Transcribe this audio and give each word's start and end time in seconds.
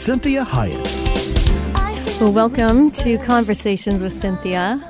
Cinthia 0.00 0.46
Hiett. 0.46 2.20
Well, 2.22 2.32
welcome 2.32 2.90
to 2.92 3.18
Conversations 3.18 4.02
with 4.02 4.14
Cinthia. 4.14 4.82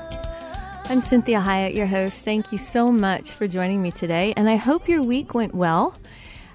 I'm 0.88 1.02
Cinthia 1.02 1.42
Hiett, 1.42 1.74
your 1.74 1.86
host. 1.86 2.24
Thank 2.24 2.52
you 2.52 2.58
so 2.58 2.92
much 2.92 3.28
for 3.28 3.48
joining 3.48 3.82
me 3.82 3.90
today, 3.90 4.32
and 4.36 4.48
I 4.48 4.54
hope 4.54 4.88
your 4.88 5.02
week 5.02 5.34
went 5.34 5.52
well 5.52 5.96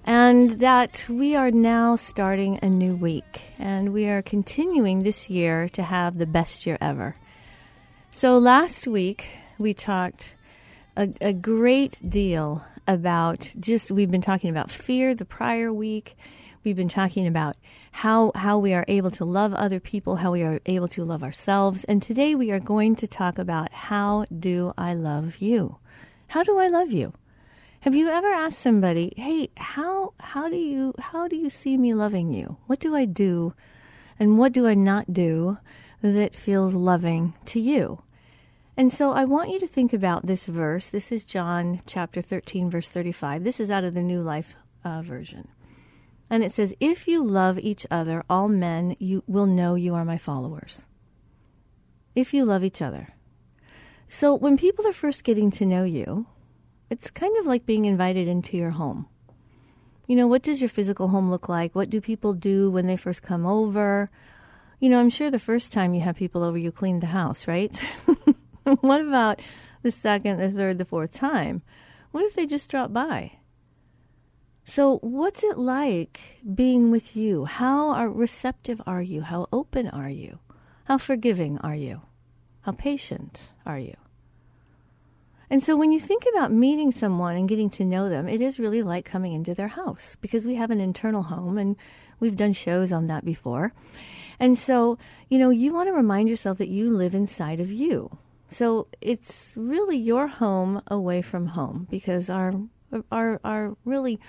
and 0.06 0.52
that 0.62 1.06
we 1.09 1.36
are 1.36 1.52
now 1.52 1.97
starting 1.97 2.58
a 2.62 2.70
new 2.70 2.95
week, 2.95 3.42
and 3.59 3.92
we 3.92 4.08
are 4.08 4.22
continuing 4.22 5.03
this 5.03 5.30
year 5.30 5.67
to 5.67 5.84
have 5.84 6.17
the 6.17 6.25
best 6.25 6.66
year 6.66 6.78
ever. 6.80 7.17
So, 8.09 8.38
last 8.38 8.88
week 8.88 9.28
we 9.58 9.73
talked 9.73 10.34
a, 10.95 11.09
a 11.19 11.34
great 11.34 12.00
deal 12.09 12.64
about 12.88 13.52
just, 13.59 13.92
we've 13.92 14.12
been 14.12 14.22
talking 14.22 14.50
about 14.50 14.72
fear 14.72 15.14
the 15.14 15.25
prior 15.25 15.73
week. 15.73 16.16
We've 16.64 16.75
been 16.75 16.90
talking 16.90 17.28
about 17.28 17.58
how 17.95 18.29
how 18.35 18.57
we 18.57 18.73
are 18.73 18.83
able 18.89 19.09
to 19.09 19.23
love 19.23 19.53
other 19.53 19.79
people, 19.79 20.17
how 20.17 20.33
we 20.33 20.43
are 20.43 20.59
able 20.65 20.89
to 20.89 21.05
love 21.05 21.23
ourselves, 21.23 21.85
and 21.85 22.01
today 22.01 22.35
we 22.35 22.51
are 22.51 22.59
going 22.59 22.93
to 22.93 23.07
talk 23.07 23.39
about 23.39 23.71
how 23.71 24.25
do 24.38 24.73
I 24.77 24.93
love 24.93 25.38
you? 25.38 25.77
How 26.27 26.43
do 26.43 26.57
I 26.59 26.67
love 26.67 26.91
you? 26.91 27.13
Have 27.79 27.95
you 27.95 28.09
ever 28.09 28.27
asked 28.27 28.59
somebody, 28.59 29.13
"Hey, 29.16 29.49
how 29.55 30.11
how 30.19 30.49
do 30.49 30.57
you 30.57 30.93
how 30.99 31.29
do 31.29 31.38
you 31.38 31.49
see 31.49 31.77
me 31.77 31.93
loving 31.93 32.33
you? 32.33 32.57
What 32.67 32.81
do 32.81 32.93
I 32.93 33.05
do 33.05 33.53
and 34.19 34.38
what 34.38 34.51
do 34.51 34.67
I 34.67 34.73
not 34.73 35.13
do 35.13 35.57
that 36.01 36.35
feels 36.35 36.75
loving 36.75 37.33
to 37.45 37.61
you?" 37.61 38.01
And 38.75 38.91
so 38.91 39.13
I 39.13 39.23
want 39.23 39.51
you 39.51 39.59
to 39.61 39.67
think 39.67 39.93
about 39.93 40.25
this 40.25 40.47
verse. 40.47 40.89
This 40.89 41.13
is 41.13 41.23
John 41.23 41.79
chapter 41.85 42.21
13 42.21 42.69
verse 42.69 42.89
35. 42.89 43.45
This 43.45 43.61
is 43.61 43.71
out 43.71 43.85
of 43.85 43.93
the 43.93 44.03
New 44.03 44.21
Life 44.21 44.57
uh, 44.83 45.01
version. 45.01 45.47
And 46.30 46.44
it 46.44 46.52
says, 46.52 46.73
If 46.80 47.08
you 47.08 47.23
love 47.23 47.59
each 47.59 47.86
other, 47.92 48.23
all 48.30 48.48
men 48.48 48.95
you 49.00 49.23
will 49.28 49.45
know 49.45 49.76
you 49.76 49.94
are 49.95 50.06
my 50.06 50.18
followers. 50.18 50.81
If 52.16 52.34
you 52.34 52.46
love 52.46 52.63
each 52.63 52.81
other. 52.81 53.09
So 54.08 54.34
when 54.34 54.58
people 54.58 54.88
are 54.88 54.94
first 54.94 55.24
getting 55.24 55.52
to 55.52 55.66
know 55.66 55.84
you, 55.84 56.28
it's 56.90 57.09
kind 57.12 57.35
of 57.38 57.46
like 57.46 57.66
being 57.66 57.85
invited 57.85 58.28
into 58.28 58.58
your 58.58 58.72
home. 58.72 59.08
You 60.08 60.16
know, 60.16 60.28
what 60.28 60.44
does 60.44 60.62
your 60.62 60.69
physical 60.69 61.08
home 61.08 61.31
look 61.31 61.50
like? 61.50 61.74
What 61.74 61.90
do 61.90 62.00
people 62.00 62.34
do 62.34 62.69
when 62.69 62.85
they 62.85 62.97
first 62.97 63.24
come 63.24 63.46
over? 63.46 64.12
You 64.80 64.90
know, 64.90 65.00
I'm 65.00 65.09
sure 65.09 65.31
the 65.31 65.40
first 65.40 65.74
time 65.74 65.94
you 65.94 66.02
have 66.02 66.16
people 66.16 66.44
over, 66.44 66.58
you 66.58 66.72
clean 66.72 67.00
the 67.00 67.08
house, 67.08 67.47
right? 67.47 67.75
what 68.64 69.02
about 69.02 69.41
the 69.81 69.91
second, 69.91 70.38
the 70.38 70.52
third, 70.52 70.78
the 70.78 70.85
fourth 70.85 71.14
time? 71.14 71.64
What 72.12 72.24
if 72.24 72.35
they 72.35 72.46
just 72.46 72.69
drop 72.69 72.94
by? 72.94 73.40
So, 74.68 74.98
what's 74.98 75.44
it 75.44 75.59
like 75.59 76.42
being 76.56 76.90
with 76.90 77.16
you? 77.16 77.46
How 77.46 77.90
are, 77.90 78.09
receptive 78.09 78.81
are 78.88 79.02
you? 79.02 79.22
How 79.22 79.48
open 79.53 79.88
are 79.88 80.09
you? 80.09 80.40
How 80.86 80.98
forgiving 80.98 81.59
are 81.59 81.76
you? 81.76 82.02
How 82.62 82.72
patient 82.72 83.52
are 83.64 83.78
you? 83.78 83.96
And 85.52 85.62
so, 85.62 85.76
when 85.76 85.92
you 85.92 86.00
think 86.00 86.26
about 86.34 86.52
meeting 86.52 86.92
someone 86.92 87.36
and 87.36 87.48
getting 87.48 87.70
to 87.72 87.86
know 87.86 88.09
them, 88.09 88.28
it 88.28 88.42
is 88.42 88.59
really 88.59 88.81
like 88.81 89.06
coming 89.06 89.34
into 89.34 89.53
their 89.53 89.68
house 89.68 90.18
because 90.20 90.46
we 90.46 90.56
have 90.56 90.72
an 90.72 90.82
internal 90.82 91.22
home 91.22 91.59
and 91.59 91.76
we've 92.20 92.36
done 92.36 92.53
shows 92.53 92.92
on 92.92 93.06
that 93.06 93.24
before. 93.24 93.72
And 94.40 94.58
so, 94.58 94.97
you 95.30 95.38
know, 95.38 95.52
you 95.52 95.76
want 95.76 95.90
to 95.90 95.94
remind 95.94 96.28
yourself 96.28 96.58
that 96.58 96.70
you 96.70 96.90
live 96.90 97.14
inside 97.14 97.59
of 97.59 97.72
you. 97.72 98.18
So, 98.50 98.88
it's 99.00 99.53
really 99.56 99.97
your 99.97 100.26
home 100.26 100.82
away 100.88 101.22
from 101.22 101.50
home 101.50 101.86
because 101.92 102.32
our 102.32 102.53
our 103.12 103.40
our 103.44 103.78
really 103.86 104.20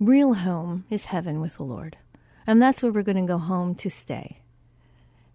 real 0.00 0.34
home 0.34 0.86
is 0.90 1.04
heaven 1.06 1.40
with 1.40 1.58
the 1.58 1.62
Lord. 1.62 1.98
And 2.46 2.60
that's 2.60 2.82
where 2.82 2.90
we're 2.90 3.02
going 3.02 3.24
to 3.24 3.32
go 3.32 3.38
home 3.38 3.74
to 3.76 3.90
stay. 3.90 4.40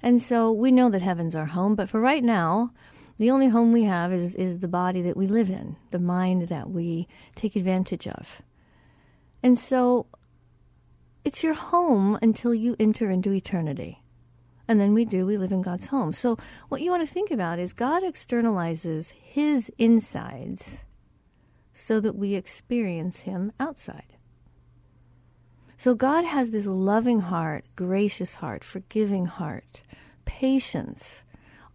And 0.01 0.21
so 0.21 0.51
we 0.51 0.71
know 0.71 0.89
that 0.89 1.01
heaven's 1.01 1.35
our 1.35 1.45
home, 1.45 1.75
but 1.75 1.87
for 1.87 2.01
right 2.01 2.23
now, 2.23 2.71
the 3.17 3.31
only 3.31 3.47
home 3.47 3.71
we 3.71 3.83
have 3.83 4.11
is, 4.11 4.35
is 4.35 4.59
the 4.59 4.67
body 4.67 5.01
that 5.03 5.15
we 5.15 5.25
live 5.25 5.49
in, 5.49 5.77
the 5.91 5.99
mind 5.99 6.49
that 6.49 6.69
we 6.69 7.07
take 7.35 7.55
advantage 7.55 8.07
of. 8.07 8.41
And 9.41 9.57
so 9.57 10.07
it's 11.23 11.43
your 11.43 11.53
home 11.53 12.19
until 12.21 12.53
you 12.53 12.75
enter 12.79 13.09
into 13.09 13.31
eternity. 13.31 14.03
And 14.67 14.81
then 14.81 14.93
we 14.93 15.05
do, 15.05 15.25
we 15.25 15.37
live 15.37 15.51
in 15.51 15.61
God's 15.61 15.87
home. 15.87 16.11
So 16.11 16.37
what 16.69 16.81
you 16.81 16.89
want 16.89 17.07
to 17.07 17.13
think 17.13 17.31
about 17.31 17.59
is 17.59 17.71
God 17.71 18.03
externalizes 18.03 19.11
his 19.11 19.71
insides 19.77 20.83
so 21.73 21.99
that 21.99 22.15
we 22.15 22.35
experience 22.35 23.21
him 23.21 23.51
outside. 23.59 24.14
So 25.77 25.93
God 25.93 26.25
has 26.25 26.51
this 26.51 26.65
loving 26.65 27.21
heart, 27.21 27.65
gracious 27.75 28.35
heart, 28.35 28.63
forgiving 28.63 29.25
heart, 29.25 29.83
patience, 30.25 31.23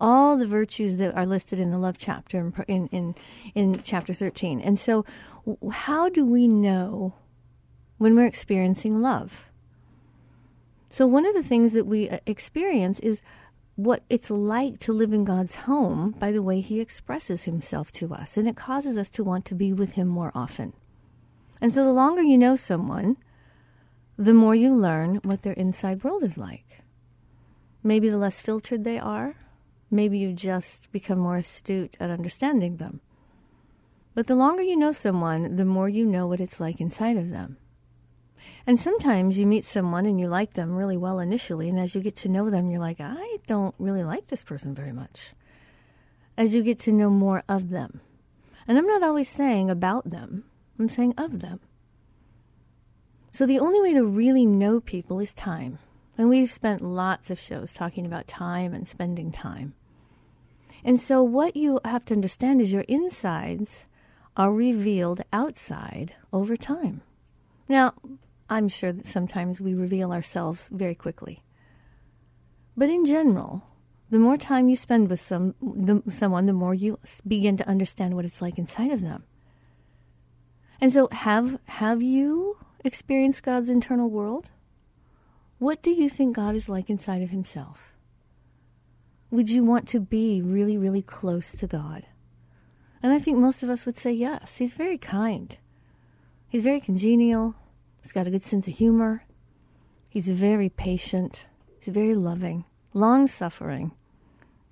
all 0.01 0.37
the 0.37 0.47
virtues 0.47 0.97
that 0.97 1.15
are 1.15 1.27
listed 1.27 1.61
in 1.61 1.71
the 1.71 1.79
love 1.79 1.99
chapter 1.99 2.53
in, 2.67 2.87
in, 2.89 3.15
in 3.55 3.83
chapter 3.83 4.15
13. 4.15 4.61
And 4.61 4.79
so, 4.79 5.05
how 5.73 6.09
do 6.09 6.25
we 6.25 6.49
know 6.49 7.15
when 7.99 8.17
we're 8.17 8.27
experiencing 8.27 9.01
love? 9.01 9.51
So, 10.89 11.07
one 11.07 11.27
of 11.27 11.35
the 11.35 11.43
things 11.43 11.73
that 11.75 11.87
we 11.87 12.09
uh, 12.09 12.19
experience 12.27 12.99
is 13.01 13.21
what 13.77 14.03
it's 14.09 14.31
like 14.31 14.79
to 14.81 14.93
live 14.93 15.13
in 15.13 15.25
God's 15.25 15.55
home 15.55 16.15
by 16.19 16.33
the 16.33 16.43
way 16.43 16.61
He 16.61 16.81
expresses 16.81 17.45
Himself 17.45 17.93
to 17.93 18.15
us. 18.15 18.37
And 18.37 18.49
it 18.49 18.57
causes 18.57 18.97
us 18.97 19.11
to 19.11 19.25
want 19.25 19.45
to 19.47 19.55
be 19.55 19.73
with 19.73 19.93
Him 19.93 20.09
more 20.09 20.33
often. 20.35 20.73
And 21.61 21.75
so, 21.75 21.85
the 21.85 21.93
longer 21.93 22.23
you 22.23 22.39
know 22.39 22.57
someone, 22.57 23.19
the 24.21 24.35
more 24.35 24.55
you 24.55 24.75
learn 24.75 25.15
what 25.23 25.41
their 25.41 25.55
inside 25.55 26.05
world 26.05 26.23
is 26.23 26.37
like. 26.37 26.83
Maybe 27.83 28.11
the 28.11 28.19
less 28.19 28.43
filtered 28.43 28.85
they 28.85 28.99
are, 28.99 29.37
maybe 29.91 30.19
you 30.19 30.35
just 30.35 30.93
become 30.93 31.19
more 31.19 31.37
astute 31.37 31.97
at 31.99 32.11
understanding 32.11 32.77
them. 32.77 33.01
But 34.15 34.27
the 34.27 34.35
longer 34.35 34.63
you 34.63 34.77
know 34.77 34.93
someone, 34.93 35.57
the 35.57 35.65
more 35.65 35.89
you 35.89 36.05
know 36.05 36.27
what 36.27 36.39
it's 36.39 36.61
like 36.61 36.83
inside 36.83 37.17
of 37.17 37.31
them. 37.31 37.57
And 38.67 38.79
sometimes 38.79 39.39
you 39.39 39.47
meet 39.47 39.65
someone 39.65 40.05
and 40.05 40.21
you 40.21 40.29
like 40.29 40.53
them 40.53 40.77
really 40.77 40.99
well 40.99 41.19
initially, 41.19 41.71
and 41.71 41.81
as 41.81 41.95
you 41.95 42.03
get 42.03 42.17
to 42.17 42.29
know 42.29 42.51
them, 42.51 42.71
you're 42.71 42.79
like, 42.79 43.01
I 43.01 43.39
don't 43.47 43.75
really 43.79 44.05
like 44.05 44.27
this 44.27 44.43
person 44.43 44.75
very 44.75 44.93
much. 44.93 45.31
As 46.37 46.55
you 46.55 46.63
get 46.63 46.79
to 46.81 46.93
know 46.93 47.09
more 47.09 47.43
of 47.49 47.71
them. 47.71 48.03
And 48.69 48.77
I'm 48.77 48.87
not 48.87 49.03
always 49.03 49.31
saying 49.31 49.71
about 49.71 50.11
them, 50.11 50.45
I'm 50.79 50.91
saying 50.91 51.15
of 51.17 51.41
them. 51.41 51.61
So 53.33 53.47
the 53.47 53.59
only 53.59 53.81
way 53.81 53.95
to 53.95 54.05
really 54.05 54.45
know 54.45 54.81
people 54.81 55.21
is 55.21 55.33
time. 55.33 55.79
And 56.19 56.29
we've 56.29 56.51
spent 56.51 56.83
lots 56.83 57.31
of 57.31 57.39
shows 57.39 57.73
talking 57.73 58.05
about 58.05 58.29
time 58.29 58.75
and 58.75 58.87
spending 58.87 59.33
time. 59.33 59.75
And 60.85 61.01
so 61.01 61.23
what 61.23 61.57
you 61.57 61.81
have 61.85 62.05
to 62.07 62.15
understand 62.15 62.61
is 62.61 62.73
your 62.73 62.85
insides 62.89 63.87
are 64.37 64.53
revealed 64.53 65.23
outside 65.33 66.15
over 66.33 66.57
time. 66.57 67.03
Now, 67.69 67.95
I'm 68.49 68.69
sure 68.69 68.93
that 68.93 69.07
sometimes 69.07 69.61
we 69.61 69.75
reveal 69.75 70.13
ourselves 70.13 70.69
very 70.73 70.95
quickly. 70.95 71.43
But 72.77 72.89
in 72.89 73.05
general, 73.05 73.63
the 74.11 74.19
more 74.19 74.37
time 74.37 74.69
you 74.69 74.77
spend 74.77 75.09
with 75.09 75.21
some 75.21 75.55
the, 75.63 76.03
someone, 76.11 76.47
the 76.47 76.53
more 76.53 76.75
you 76.75 76.99
begin 77.27 77.57
to 77.59 77.69
understand 77.69 78.17
what 78.17 78.25
it's 78.25 78.43
like 78.43 78.59
inside 78.59 78.91
of 78.91 79.03
them. 79.03 79.25
And 80.81 80.93
so, 80.93 81.09
have 81.13 81.61
have 81.67 82.03
you 82.03 82.57
experienced 82.85 83.43
God's 83.43 83.69
internal 83.69 84.09
world? 84.09 84.51
What 85.59 85.83
do 85.83 85.91
you 85.91 86.09
think 86.09 86.37
God 86.37 86.55
is 86.55 86.69
like 86.69 86.89
inside 86.89 87.23
of 87.23 87.31
Himself? 87.31 87.93
Would 89.31 89.51
you 89.51 89.63
want 89.63 89.87
to 89.89 90.01
be 90.01 90.43
really, 90.43 90.77
really 90.77 91.03
close 91.03 91.53
to 91.53 91.67
God? 91.67 92.07
And 93.03 93.13
I 93.13 93.19
think 93.19 93.39
most 93.39 93.63
of 93.63 93.71
us 93.71 93.87
would 93.87 93.97
say 93.97 94.13
yes. 94.13 94.57
He's 94.57 94.75
very 94.75 94.99
kind. 94.99 95.57
He's 96.49 96.65
very 96.65 96.81
congenial. 96.81 97.55
He's 98.03 98.13
got 98.13 98.27
a 98.27 98.31
good 98.31 98.43
sense 98.43 98.67
of 98.67 98.77
humor. 98.77 99.25
He's 100.09 100.29
very 100.29 100.69
patient. 100.69 101.47
He's 101.79 101.95
very 101.95 102.15
loving, 102.15 102.65
long 102.93 103.27
suffering, 103.27 103.93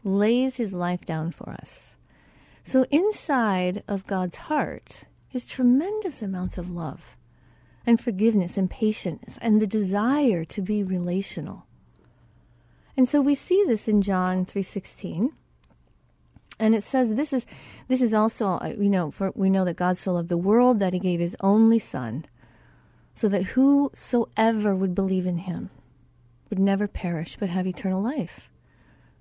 lays 0.02 0.56
his 0.56 0.72
life 0.74 1.04
down 1.04 1.30
for 1.30 1.50
us. 1.50 1.94
So, 2.64 2.84
inside 2.90 3.82
of 3.88 4.06
God's 4.06 4.36
heart 4.36 5.04
is 5.32 5.44
tremendous 5.44 6.20
amounts 6.20 6.58
of 6.58 6.68
love 6.68 7.16
and 7.88 7.98
forgiveness 7.98 8.58
and 8.58 8.68
patience 8.68 9.38
and 9.40 9.62
the 9.62 9.66
desire 9.66 10.44
to 10.44 10.60
be 10.60 10.82
relational. 10.82 11.64
And 12.98 13.08
so 13.08 13.22
we 13.22 13.34
see 13.34 13.64
this 13.66 13.88
in 13.88 14.02
John 14.02 14.44
3:16. 14.44 15.32
And 16.58 16.74
it 16.74 16.82
says 16.82 17.14
this 17.14 17.32
is 17.32 17.46
this 17.88 18.02
is 18.02 18.12
also 18.12 18.58
uh, 18.58 18.74
you 18.78 18.90
know 18.90 19.10
for 19.10 19.32
we 19.34 19.48
know 19.48 19.64
that 19.64 19.78
God 19.78 19.96
so 19.96 20.12
loved 20.12 20.28
the 20.28 20.36
world 20.36 20.80
that 20.80 20.92
he 20.92 20.98
gave 20.98 21.18
his 21.18 21.34
only 21.40 21.78
son 21.78 22.26
so 23.14 23.26
that 23.30 23.54
whosoever 23.56 24.76
would 24.76 24.94
believe 24.94 25.26
in 25.26 25.38
him 25.38 25.70
would 26.50 26.58
never 26.58 26.88
perish 26.88 27.38
but 27.40 27.48
have 27.48 27.66
eternal 27.66 28.02
life. 28.02 28.50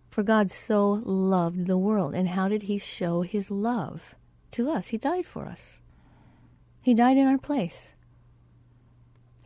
For 0.10 0.24
God 0.24 0.52
so 0.52 1.02
loved 1.06 1.68
the 1.68 1.78
world. 1.78 2.14
And 2.14 2.28
how 2.30 2.50
did 2.50 2.64
he 2.64 2.80
show 2.80 3.22
his 3.22 3.50
love 3.50 4.14
to 4.52 4.70
us? 4.70 4.90
He 4.90 4.98
died 4.98 5.26
for 5.26 5.46
us. 5.46 5.80
He 6.82 6.94
died 6.94 7.16
in 7.16 7.28
our 7.28 7.38
place. 7.38 7.94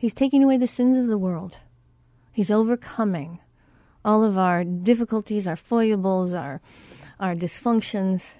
He's 0.02 0.12
taking 0.12 0.42
away 0.42 0.56
the 0.56 0.66
sins 0.66 0.98
of 0.98 1.06
the 1.06 1.16
world. 1.16 1.58
He's 2.32 2.50
overcoming 2.50 3.38
all 4.04 4.24
of 4.24 4.36
our 4.36 4.64
difficulties, 4.64 5.46
our 5.46 5.54
foibles, 5.54 6.34
our, 6.34 6.60
our 7.20 7.36
dysfunctions. 7.36 8.32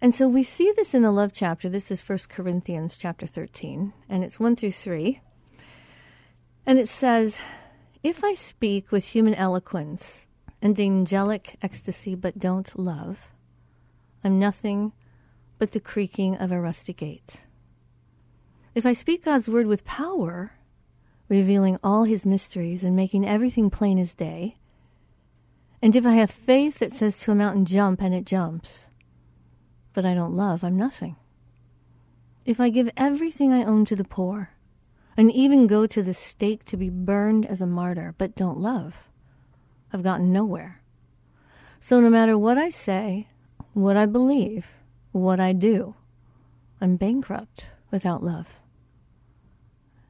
And 0.00 0.14
so 0.14 0.26
we 0.26 0.42
see 0.42 0.72
this 0.74 0.94
in 0.94 1.02
the 1.02 1.10
love 1.10 1.34
chapter. 1.34 1.68
This 1.68 1.90
is 1.90 2.08
1 2.08 2.20
Corinthians 2.30 2.96
chapter 2.96 3.26
13, 3.26 3.92
and 4.08 4.24
it's 4.24 4.40
1 4.40 4.56
through 4.56 4.70
3. 4.70 5.20
And 6.64 6.78
it 6.78 6.88
says, 6.88 7.38
If 8.02 8.24
I 8.24 8.32
speak 8.32 8.90
with 8.90 9.08
human 9.08 9.34
eloquence 9.34 10.26
and 10.62 10.80
angelic 10.80 11.58
ecstasy 11.60 12.14
but 12.14 12.38
don't 12.38 12.78
love, 12.78 13.30
I'm 14.24 14.38
nothing 14.38 14.92
but 15.58 15.72
the 15.72 15.80
creaking 15.80 16.36
of 16.36 16.50
a 16.50 16.58
rusty 16.58 16.94
gate. 16.94 17.42
If 18.76 18.84
I 18.84 18.92
speak 18.92 19.24
God's 19.24 19.48
word 19.48 19.66
with 19.66 19.86
power, 19.86 20.52
revealing 21.30 21.78
all 21.82 22.04
his 22.04 22.26
mysteries 22.26 22.84
and 22.84 22.94
making 22.94 23.26
everything 23.26 23.70
plain 23.70 23.98
as 23.98 24.12
day, 24.12 24.58
and 25.80 25.96
if 25.96 26.06
I 26.06 26.12
have 26.12 26.30
faith 26.30 26.80
that 26.80 26.92
says 26.92 27.18
to 27.20 27.32
a 27.32 27.34
mountain, 27.34 27.64
jump, 27.64 28.02
and 28.02 28.14
it 28.14 28.26
jumps, 28.26 28.88
but 29.94 30.04
I 30.04 30.12
don't 30.12 30.36
love, 30.36 30.62
I'm 30.62 30.76
nothing. 30.76 31.16
If 32.44 32.60
I 32.60 32.68
give 32.68 32.90
everything 32.98 33.50
I 33.50 33.64
own 33.64 33.86
to 33.86 33.96
the 33.96 34.04
poor, 34.04 34.50
and 35.16 35.32
even 35.32 35.66
go 35.66 35.86
to 35.86 36.02
the 36.02 36.12
stake 36.12 36.66
to 36.66 36.76
be 36.76 36.90
burned 36.90 37.46
as 37.46 37.62
a 37.62 37.66
martyr, 37.66 38.14
but 38.18 38.36
don't 38.36 38.60
love, 38.60 39.08
I've 39.90 40.02
gotten 40.02 40.34
nowhere. 40.34 40.82
So 41.80 41.98
no 41.98 42.10
matter 42.10 42.36
what 42.36 42.58
I 42.58 42.68
say, 42.68 43.28
what 43.72 43.96
I 43.96 44.04
believe, 44.04 44.66
what 45.12 45.40
I 45.40 45.54
do, 45.54 45.94
I'm 46.78 46.96
bankrupt 46.96 47.68
without 47.90 48.22
love. 48.22 48.60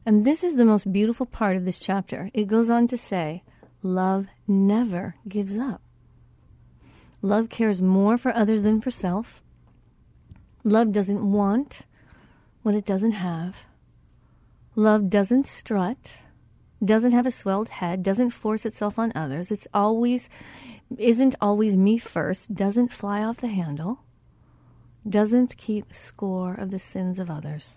And 0.07 0.25
this 0.25 0.45
is 0.45 0.55
the 0.55 0.65
most 0.65 0.93
beautiful 0.93 1.27
part 1.27 1.57
of 1.57 1.65
this 1.65 1.81
chapter. 1.81 2.31
It 2.33 2.47
goes 2.47 2.71
on 2.71 2.87
to 2.87 2.97
say, 2.97 3.43
love 3.83 4.29
never 4.47 5.17
gives 5.29 5.59
up. 5.59 5.83
Love 7.23 7.49
cares 7.49 7.83
more 7.83 8.17
for 8.17 8.33
others 8.33 8.63
than 8.63 8.81
for 8.81 8.93
self. 8.93 9.43
Love 10.63 10.93
doesn't 10.93 11.33
want 11.33 11.83
what 12.63 12.77
it 12.77 12.85
doesn't 12.85 13.13
have. 13.13 13.65
Love 14.77 15.11
doesn't 15.11 15.47
strut, 15.47 16.21
doesn't 16.85 17.13
have 17.13 17.27
a 17.27 17.31
swelled 17.33 17.69
head, 17.69 18.03
doesn't 18.03 18.31
force 18.31 18.65
itself 18.65 18.99
on 18.99 19.11
others. 19.15 19.51
It's 19.51 19.67
always 19.75 20.29
isn't 20.99 21.35
always 21.41 21.75
me 21.75 21.99
first, 21.99 22.55
doesn't 22.55 22.93
fly 22.93 23.25
off 23.25 23.39
the 23.39 23.49
handle, 23.49 24.05
doesn't 25.09 25.57
keep 25.57 25.93
score 25.93 26.55
of 26.55 26.71
the 26.71 26.79
sins 26.79 27.19
of 27.19 27.29
others, 27.29 27.75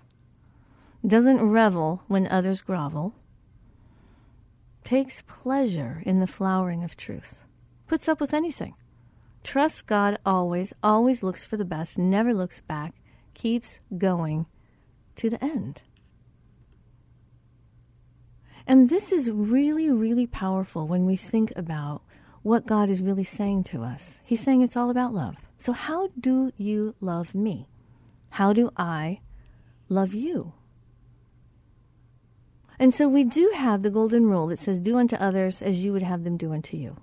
doesn't 1.05 1.41
revel 1.41 2.03
when 2.07 2.27
others 2.27 2.61
grovel, 2.61 3.13
takes 4.83 5.21
pleasure 5.21 6.01
in 6.05 6.19
the 6.19 6.27
flowering 6.27 6.83
of 6.83 6.97
truth, 6.97 7.43
puts 7.87 8.07
up 8.07 8.19
with 8.19 8.33
anything 8.33 8.75
trusts 9.43 9.81
God 9.81 10.17
always, 10.25 10.73
always 10.83 11.23
looks 11.23 11.45
for 11.45 11.57
the 11.57 11.65
best, 11.65 11.97
never 11.97 12.33
looks 12.33 12.61
back, 12.61 12.93
keeps 13.33 13.79
going 13.97 14.45
to 15.15 15.29
the 15.29 15.43
end. 15.43 15.81
And 18.67 18.89
this 18.89 19.11
is 19.11 19.31
really, 19.31 19.89
really 19.89 20.27
powerful 20.27 20.87
when 20.87 21.05
we 21.05 21.15
think 21.15 21.51
about 21.55 22.03
what 22.43 22.67
God 22.67 22.89
is 22.89 23.01
really 23.01 23.23
saying 23.23 23.63
to 23.65 23.83
us. 23.83 24.19
He's 24.25 24.41
saying 24.41 24.61
it's 24.61 24.77
all 24.77 24.89
about 24.89 25.13
love. 25.13 25.49
So, 25.57 25.73
how 25.73 26.09
do 26.19 26.51
you 26.55 26.95
love 27.01 27.33
me? 27.33 27.67
How 28.31 28.53
do 28.53 28.71
I 28.77 29.21
love 29.89 30.13
you? 30.13 30.53
And 32.79 32.93
so 32.93 33.09
we 33.09 33.25
do 33.25 33.51
have 33.53 33.81
the 33.81 33.89
golden 33.89 34.29
rule 34.29 34.47
that 34.47 34.59
says, 34.59 34.79
Do 34.79 34.97
unto 34.97 35.17
others 35.17 35.61
as 35.61 35.83
you 35.83 35.91
would 35.91 36.01
have 36.01 36.23
them 36.23 36.37
do 36.37 36.53
unto 36.53 36.77
you. 36.77 36.95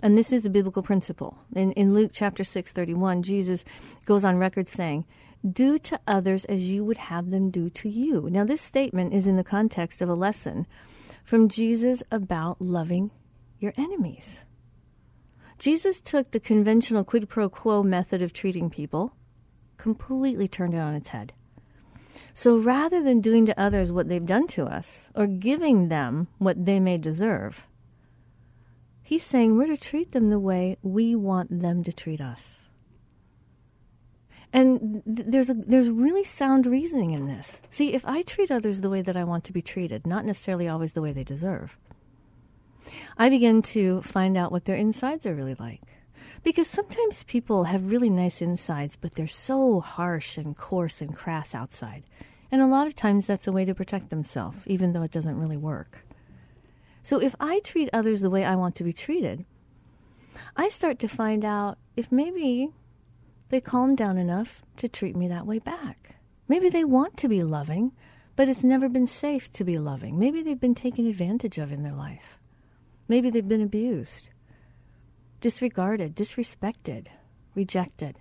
And 0.00 0.16
this 0.16 0.32
is 0.32 0.46
a 0.46 0.50
biblical 0.50 0.82
principle. 0.82 1.38
In, 1.54 1.72
in 1.72 1.92
Luke 1.92 2.12
chapter 2.14 2.44
6, 2.44 2.72
31, 2.72 3.22
Jesus 3.22 3.64
goes 4.04 4.24
on 4.24 4.36
record 4.36 4.68
saying, 4.68 5.04
Do 5.48 5.76
to 5.78 5.98
others 6.06 6.44
as 6.44 6.70
you 6.70 6.84
would 6.84 6.98
have 6.98 7.30
them 7.30 7.50
do 7.50 7.68
to 7.70 7.88
you. 7.88 8.28
Now, 8.30 8.44
this 8.44 8.60
statement 8.60 9.12
is 9.12 9.26
in 9.26 9.36
the 9.36 9.44
context 9.44 10.00
of 10.00 10.08
a 10.08 10.14
lesson 10.14 10.66
from 11.24 11.48
Jesus 11.48 12.02
about 12.10 12.60
loving 12.60 13.10
your 13.58 13.72
enemies. 13.76 14.44
Jesus 15.58 16.00
took 16.00 16.30
the 16.30 16.40
conventional 16.40 17.04
quid 17.04 17.28
pro 17.28 17.48
quo 17.48 17.84
method 17.84 18.22
of 18.22 18.32
treating 18.32 18.70
people, 18.70 19.14
completely 19.76 20.48
turned 20.48 20.74
it 20.74 20.78
on 20.78 20.94
its 20.94 21.08
head. 21.08 21.32
So 22.34 22.56
rather 22.56 23.02
than 23.02 23.20
doing 23.20 23.46
to 23.46 23.60
others 23.60 23.92
what 23.92 24.08
they've 24.08 24.24
done 24.24 24.46
to 24.48 24.64
us 24.64 25.08
or 25.14 25.26
giving 25.26 25.88
them 25.88 26.28
what 26.38 26.64
they 26.64 26.80
may 26.80 26.98
deserve, 26.98 27.66
He's 29.12 29.22
saying 29.22 29.58
we're 29.58 29.66
to 29.66 29.76
treat 29.76 30.12
them 30.12 30.30
the 30.30 30.38
way 30.38 30.78
we 30.82 31.14
want 31.14 31.60
them 31.60 31.84
to 31.84 31.92
treat 31.92 32.20
us. 32.20 32.60
And 34.52 35.02
th- 35.04 35.28
there's 35.28 35.50
a, 35.50 35.54
there's 35.54 35.90
really 35.90 36.24
sound 36.24 36.66
reasoning 36.66 37.10
in 37.10 37.26
this. 37.26 37.60
See, 37.68 37.92
if 37.92 38.06
I 38.06 38.22
treat 38.22 38.50
others 38.50 38.80
the 38.80 38.88
way 38.88 39.02
that 39.02 39.16
I 39.16 39.24
want 39.24 39.44
to 39.44 39.52
be 39.52 39.60
treated, 39.60 40.06
not 40.06 40.24
necessarily 40.24 40.66
always 40.66 40.94
the 40.94 41.02
way 41.02 41.12
they 41.12 41.24
deserve, 41.24 41.78
I 43.18 43.28
begin 43.28 43.60
to 43.62 44.00
find 44.00 44.36
out 44.36 44.50
what 44.50 44.64
their 44.64 44.76
insides 44.76 45.26
are 45.26 45.34
really 45.34 45.56
like. 45.56 45.82
Because 46.42 46.66
sometimes 46.66 47.22
people 47.24 47.64
have 47.64 47.90
really 47.90 48.10
nice 48.10 48.42
insides, 48.42 48.96
but 48.96 49.14
they're 49.14 49.28
so 49.28 49.80
harsh 49.80 50.36
and 50.36 50.56
coarse 50.56 51.00
and 51.00 51.14
crass 51.14 51.54
outside. 51.54 52.02
And 52.50 52.60
a 52.60 52.66
lot 52.66 52.86
of 52.86 52.96
times 52.96 53.26
that's 53.26 53.46
a 53.46 53.52
way 53.52 53.64
to 53.64 53.74
protect 53.74 54.10
themselves, 54.10 54.66
even 54.66 54.92
though 54.92 55.02
it 55.02 55.12
doesn't 55.12 55.38
really 55.38 55.56
work. 55.56 56.04
So 57.02 57.20
if 57.20 57.34
I 57.40 57.60
treat 57.60 57.88
others 57.92 58.20
the 58.20 58.30
way 58.30 58.44
I 58.44 58.56
want 58.56 58.74
to 58.76 58.84
be 58.84 58.92
treated, 58.92 59.44
I 60.56 60.68
start 60.68 60.98
to 61.00 61.08
find 61.08 61.44
out 61.44 61.78
if 61.96 62.10
maybe 62.10 62.70
they 63.48 63.60
calm 63.60 63.94
down 63.94 64.18
enough 64.18 64.62
to 64.78 64.88
treat 64.88 65.14
me 65.14 65.28
that 65.28 65.46
way 65.46 65.58
back. 65.58 66.16
Maybe 66.48 66.68
they 66.68 66.84
want 66.84 67.16
to 67.18 67.28
be 67.28 67.42
loving, 67.42 67.92
but 68.34 68.48
it's 68.48 68.64
never 68.64 68.88
been 68.88 69.06
safe 69.06 69.52
to 69.52 69.64
be 69.64 69.78
loving. 69.78 70.18
Maybe 70.18 70.42
they've 70.42 70.60
been 70.60 70.74
taken 70.74 71.06
advantage 71.06 71.58
of 71.58 71.70
in 71.70 71.82
their 71.82 71.92
life. 71.92 72.38
Maybe 73.08 73.30
they've 73.30 73.46
been 73.46 73.62
abused, 73.62 74.28
disregarded, 75.42 76.16
disrespected, 76.16 77.08
rejected. 77.54 78.20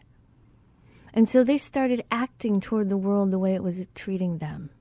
And 1.14 1.30
so 1.30 1.44
they 1.44 1.58
started 1.58 2.04
acting 2.12 2.60
toward 2.60 2.90
the 2.90 2.98
world 2.98 3.32
the 3.32 3.40
way 3.40 3.56
it 3.56 3.64
was 3.64 3.82
treating 3.96 4.40
them. 4.40 4.72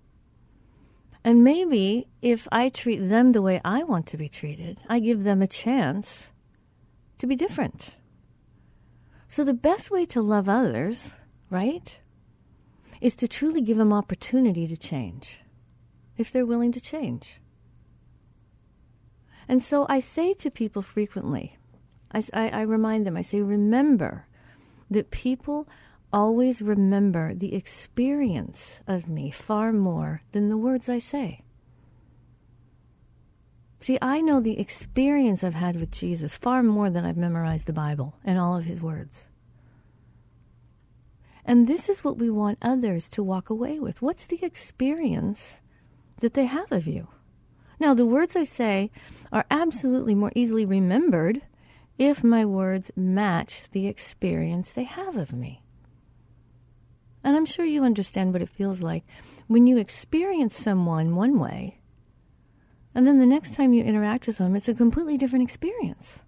And 1.22 1.44
maybe 1.44 2.08
if 2.22 2.48
I 2.50 2.70
treat 2.70 3.08
them 3.08 3.32
the 3.32 3.42
way 3.42 3.60
I 3.64 3.84
want 3.84 4.06
to 4.08 4.16
be 4.16 4.28
treated, 4.28 4.78
I 4.88 4.98
give 5.00 5.22
them 5.22 5.42
a 5.42 5.46
chance 5.46 6.32
to 7.18 7.26
be 7.26 7.36
different. 7.36 7.94
So 9.28 9.44
the 9.44 9.54
best 9.54 9.90
way 9.90 10.04
to 10.06 10.22
love 10.22 10.48
others, 10.48 11.12
right, 11.50 11.98
is 13.00 13.14
to 13.16 13.28
truly 13.28 13.60
give 13.60 13.76
them 13.76 13.92
opportunity 13.92 14.66
to 14.66 14.76
change 14.76 15.40
if 16.16 16.32
they're 16.32 16.46
willing 16.46 16.72
to 16.72 16.80
change. 16.80 17.40
And 19.46 19.62
so 19.62 19.84
I 19.88 20.00
say 20.00 20.32
to 20.34 20.50
people 20.50 20.80
frequently, 20.80 21.56
I, 22.12 22.22
I, 22.32 22.48
I 22.48 22.60
remind 22.62 23.06
them, 23.06 23.16
I 23.16 23.22
say, 23.22 23.40
remember 23.40 24.26
that 24.90 25.10
people 25.10 25.66
always 26.12 26.60
remember 26.60 27.34
the 27.34 27.54
experience 27.54 28.80
of 28.86 29.08
me 29.08 29.30
far 29.30 29.72
more 29.72 30.22
than 30.32 30.48
the 30.48 30.56
words 30.56 30.88
I 30.88 30.98
say. 30.98 31.42
See, 33.80 33.96
I 34.02 34.20
know 34.20 34.40
the 34.40 34.58
experience 34.58 35.42
I've 35.42 35.54
had 35.54 35.80
with 35.80 35.90
Jesus 35.90 36.36
far 36.36 36.62
more 36.62 36.90
than 36.90 37.06
I've 37.06 37.16
memorized 37.16 37.66
the 37.66 37.72
Bible 37.72 38.14
and 38.24 38.38
all 38.38 38.56
of 38.56 38.64
his 38.64 38.82
words. 38.82 39.30
And 41.46 41.66
this 41.66 41.88
is 41.88 42.04
what 42.04 42.18
we 42.18 42.28
want 42.28 42.58
others 42.60 43.08
to 43.08 43.22
walk 43.22 43.48
away 43.48 43.78
with. 43.78 44.02
What's 44.02 44.26
the 44.26 44.44
experience 44.44 45.60
that 46.18 46.34
they 46.34 46.44
have 46.44 46.70
of 46.70 46.86
you? 46.86 47.08
Now, 47.78 47.94
the 47.94 48.04
words 48.04 48.36
I 48.36 48.44
say 48.44 48.90
are 49.32 49.46
absolutely 49.50 50.14
more 50.14 50.32
easily 50.34 50.66
remembered 50.66 51.40
if 52.00 52.24
my 52.24 52.46
words 52.46 52.90
match 52.96 53.64
the 53.72 53.86
experience 53.86 54.70
they 54.70 54.84
have 54.84 55.18
of 55.18 55.34
me. 55.34 55.62
And 57.22 57.36
I'm 57.36 57.44
sure 57.44 57.66
you 57.66 57.84
understand 57.84 58.32
what 58.32 58.40
it 58.40 58.48
feels 58.48 58.80
like 58.80 59.04
when 59.48 59.66
you 59.66 59.76
experience 59.76 60.56
someone 60.56 61.14
one 61.14 61.38
way, 61.38 61.78
and 62.94 63.06
then 63.06 63.18
the 63.18 63.26
next 63.26 63.52
time 63.52 63.74
you 63.74 63.84
interact 63.84 64.26
with 64.26 64.38
them, 64.38 64.56
it's 64.56 64.66
a 64.66 64.74
completely 64.74 65.18
different 65.18 65.42
experience. 65.42 66.20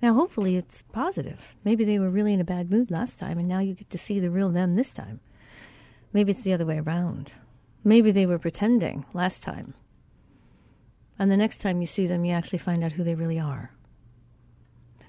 Now, 0.00 0.14
hopefully, 0.14 0.56
it's 0.56 0.82
positive. 0.92 1.54
Maybe 1.62 1.84
they 1.84 1.98
were 1.98 2.08
really 2.08 2.32
in 2.32 2.40
a 2.40 2.44
bad 2.44 2.70
mood 2.70 2.90
last 2.90 3.18
time, 3.18 3.38
and 3.38 3.46
now 3.46 3.58
you 3.58 3.74
get 3.74 3.90
to 3.90 3.98
see 3.98 4.18
the 4.18 4.30
real 4.30 4.48
them 4.48 4.76
this 4.76 4.90
time. 4.90 5.20
Maybe 6.14 6.30
it's 6.30 6.42
the 6.42 6.54
other 6.54 6.66
way 6.66 6.78
around. 6.78 7.34
Maybe 7.84 8.10
they 8.10 8.24
were 8.24 8.38
pretending 8.38 9.04
last 9.12 9.42
time. 9.42 9.74
And 11.18 11.30
the 11.30 11.36
next 11.36 11.60
time 11.60 11.82
you 11.82 11.86
see 11.86 12.06
them, 12.06 12.24
you 12.24 12.32
actually 12.32 12.58
find 12.58 12.82
out 12.82 12.92
who 12.92 13.04
they 13.04 13.14
really 13.14 13.38
are. 13.38 13.70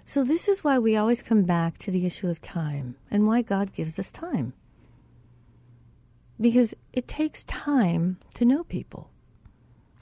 So, 0.07 0.23
this 0.23 0.47
is 0.47 0.63
why 0.63 0.77
we 0.77 0.95
always 0.95 1.23
come 1.23 1.43
back 1.43 1.79
to 1.79 1.89
the 1.89 2.05
issue 2.05 2.29
of 2.29 2.39
time 2.39 2.95
and 3.09 3.25
why 3.25 3.41
God 3.41 3.73
gives 3.73 3.97
us 3.97 4.11
time. 4.11 4.53
Because 6.39 6.75
it 6.93 7.07
takes 7.07 7.43
time 7.45 8.17
to 8.35 8.45
know 8.45 8.63
people, 8.63 9.09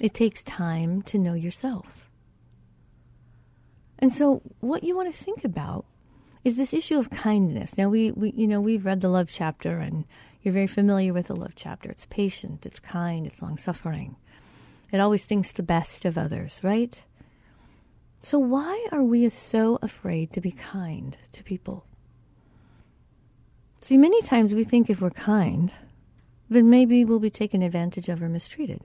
it 0.02 0.14
takes 0.14 0.44
time 0.44 1.02
to 1.04 1.18
know 1.18 1.34
yourself. 1.34 2.10
And 3.98 4.12
so, 4.12 4.42
what 4.60 4.84
you 4.84 4.94
want 4.94 5.14
to 5.14 5.18
think 5.18 5.46
about 5.46 5.86
is 6.44 6.58
this 6.58 6.74
issue 6.74 7.00
of 7.00 7.10
kindness. 7.10 7.78
Now, 7.78 7.88
we, 7.88 8.12
we 8.12 8.34
you 8.36 8.46
know, 8.46 8.60
we've 8.60 8.86
read 8.86 9.00
the 9.00 9.08
love 9.08 9.30
chapter, 9.30 9.78
and 9.78 10.04
you're 10.42 10.54
very 10.54 10.68
familiar 10.68 11.14
with 11.14 11.28
the 11.28 11.36
love 11.36 11.54
chapter. 11.56 11.90
It's 11.90 12.06
patient, 12.08 12.66
it's 12.66 12.82
kind, 12.82 13.26
it's 13.26 13.42
long 13.42 13.56
suffering. 13.56 14.18
It 14.92 15.00
always 15.00 15.24
thinks 15.24 15.54
the 15.54 15.64
best 15.64 16.04
of 16.04 16.18
others, 16.18 16.60
right? 16.62 17.02
So, 18.24 18.40
why 18.40 18.88
are 18.92 19.04
we 19.04 19.30
so 19.30 19.78
afraid 19.82 20.32
to 20.32 20.42
be 20.42 20.52
kind 20.52 21.18
to 21.34 21.44
people? 21.44 21.86
See, 23.82 23.98
many 23.98 24.22
times 24.22 24.56
we 24.56 24.64
think 24.64 24.90
if 24.90 25.02
we're 25.02 25.12
kind, 25.12 25.72
then 26.50 26.70
maybe 26.70 27.06
we'll 27.06 27.20
be 27.20 27.30
taken 27.30 27.62
advantage 27.62 28.10
of 28.10 28.24
or 28.24 28.30
mistreated. 28.30 28.82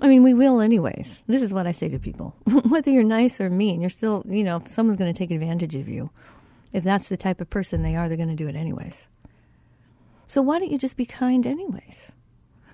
I 0.00 0.08
mean, 0.08 0.22
we 0.22 0.34
will 0.34 0.60
anyways. 0.60 1.22
This 1.26 1.42
is 1.42 1.52
what 1.54 1.66
I 1.66 1.72
say 1.72 1.88
to 1.88 1.98
people. 1.98 2.34
Whether 2.44 2.90
you're 2.90 3.02
nice 3.02 3.40
or 3.40 3.48
mean, 3.48 3.80
you're 3.80 3.90
still, 3.90 4.24
you 4.28 4.42
know, 4.42 4.62
someone's 4.66 4.98
going 4.98 5.12
to 5.12 5.18
take 5.18 5.30
advantage 5.30 5.76
of 5.76 5.88
you, 5.88 6.10
if 6.72 6.82
that's 6.82 7.08
the 7.08 7.16
type 7.16 7.40
of 7.40 7.48
person 7.48 7.82
they 7.82 7.94
are, 7.94 8.08
they're 8.08 8.16
going 8.16 8.28
to 8.28 8.34
do 8.34 8.48
it 8.48 8.56
anyways. 8.56 9.06
So 10.26 10.42
why 10.42 10.58
don't 10.58 10.70
you 10.70 10.78
just 10.78 10.96
be 10.96 11.06
kind 11.06 11.46
anyways? 11.46 12.12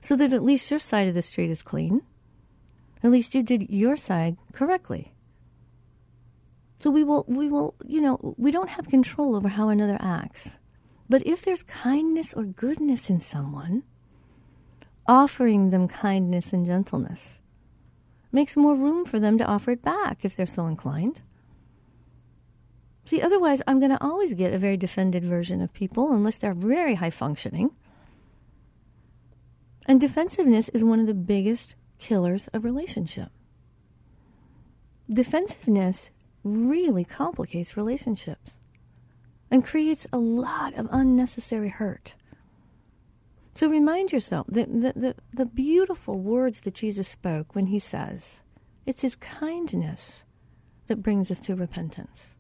so 0.07 0.15
that 0.15 0.33
at 0.33 0.45
least 0.45 0.71
your 0.71 0.79
side 0.79 1.09
of 1.09 1.15
the 1.15 1.23
street 1.23 1.51
is 1.51 1.63
clean. 1.63 2.01
At 3.03 3.11
least 3.11 3.35
you 3.35 3.43
did 3.43 3.71
your 3.71 3.97
side 3.97 4.37
correctly. 4.53 5.13
So 6.79 6.91
we 6.91 7.05
will, 7.05 7.25
we 7.29 7.49
will, 7.49 7.75
you 7.85 8.01
know, 8.01 8.35
we 8.37 8.51
don't 8.51 8.71
have 8.71 8.89
control 8.89 9.37
over 9.37 9.49
how 9.49 9.69
another 9.69 9.97
acts. 10.01 10.57
But 11.09 11.27
if 11.27 11.43
there's 11.43 11.63
kindness 11.63 12.35
or 12.35 12.45
goodness 12.45 13.09
in 13.09 13.21
someone, 13.21 13.85
offering 15.07 15.71
them 15.71 15.89
kindness 15.89 16.53
and 16.53 16.67
gentleness 16.67 17.39
makes 18.33 18.57
more 18.57 18.75
room 18.75 19.05
for 19.05 19.21
them 19.21 19.39
to 19.39 19.45
offer 19.45 19.71
it 19.71 19.83
back 19.83 20.25
if 20.25 20.37
they're 20.37 20.47
so 20.47 20.67
inclined. 20.67 21.23
See, 23.05 23.23
otherwise, 23.23 23.63
I'm 23.67 23.79
going 23.79 23.93
to 23.93 24.05
always 24.05 24.35
get 24.35 24.53
a 24.53 24.59
very 24.59 24.77
defended 24.77 25.25
version 25.25 25.63
of 25.63 25.73
people 25.73 26.13
unless 26.13 26.39
they're 26.39 26.55
very 26.55 26.97
high 26.97 27.11
functioning 27.11 27.71
and 29.87 30.01
defensiveness 30.01 30.69
is 30.71 30.85
one 30.85 31.01
of 31.01 31.07
the 31.07 31.15
biggest 31.15 31.77
killers 31.99 32.49
of 32.49 32.65
relationship. 32.65 33.31
Defensiveness 35.09 36.11
really 36.43 37.05
complicates 37.05 37.77
relationships 37.77 38.61
and 39.51 39.65
creates 39.65 40.07
a 40.13 40.19
lot 40.19 40.75
of 40.75 40.89
unnecessary 40.91 41.69
hurt. 41.69 42.15
So 43.55 43.69
remind 43.69 44.13
yourself 44.13 44.47
that 44.49 44.69
the, 44.69 44.93
the, 44.95 45.15
the 45.33 45.47
beautiful 45.47 46.19
words 46.19 46.61
that 46.63 46.75
Jesus 46.75 47.09
spoke 47.09 47.55
when 47.55 47.67
he 47.67 47.79
says, 47.79 48.41
it's 48.85 49.03
his 49.03 49.17
kindness 49.17 50.25
that 50.89 51.03
brings 51.03 51.31
us 51.31 51.41
to 51.41 51.55
repentance. 51.55 52.35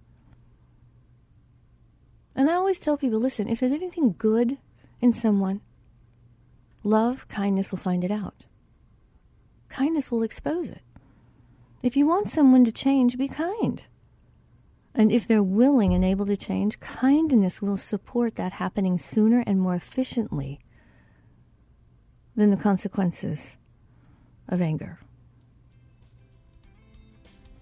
And 2.34 2.50
I 2.50 2.54
always 2.54 2.78
tell 2.78 2.96
people 2.96 3.18
listen, 3.18 3.48
if 3.48 3.60
there's 3.60 3.72
anything 3.72 4.14
good 4.18 4.58
in 5.00 5.12
someone, 5.12 5.62
Love, 6.86 7.26
kindness 7.26 7.72
will 7.72 7.80
find 7.80 8.04
it 8.04 8.12
out. 8.12 8.44
Kindness 9.68 10.11
will 10.11 10.23
expose 10.23 10.70
it. 10.70 10.82
If 11.82 11.96
you 11.96 12.06
want 12.06 12.28
someone 12.28 12.64
to 12.64 12.73
change, 12.73 13.18
be 13.18 13.28
kind. 13.28 13.85
And 14.94 15.12
if 15.12 15.26
they're 15.26 15.42
willing 15.42 15.92
and 15.92 16.04
able 16.04 16.26
to 16.26 16.37
change, 16.37 16.80
kindness 16.80 17.61
will 17.61 17.76
support 17.76 18.37
that 18.37 18.52
happening 18.52 18.99
sooner 18.99 19.44
and 19.46 19.61
more 19.61 19.75
efficiently 19.75 20.58
than 22.35 22.50
the 22.50 22.56
consequences 22.56 23.56
of 24.49 24.61
anger. 24.62 24.99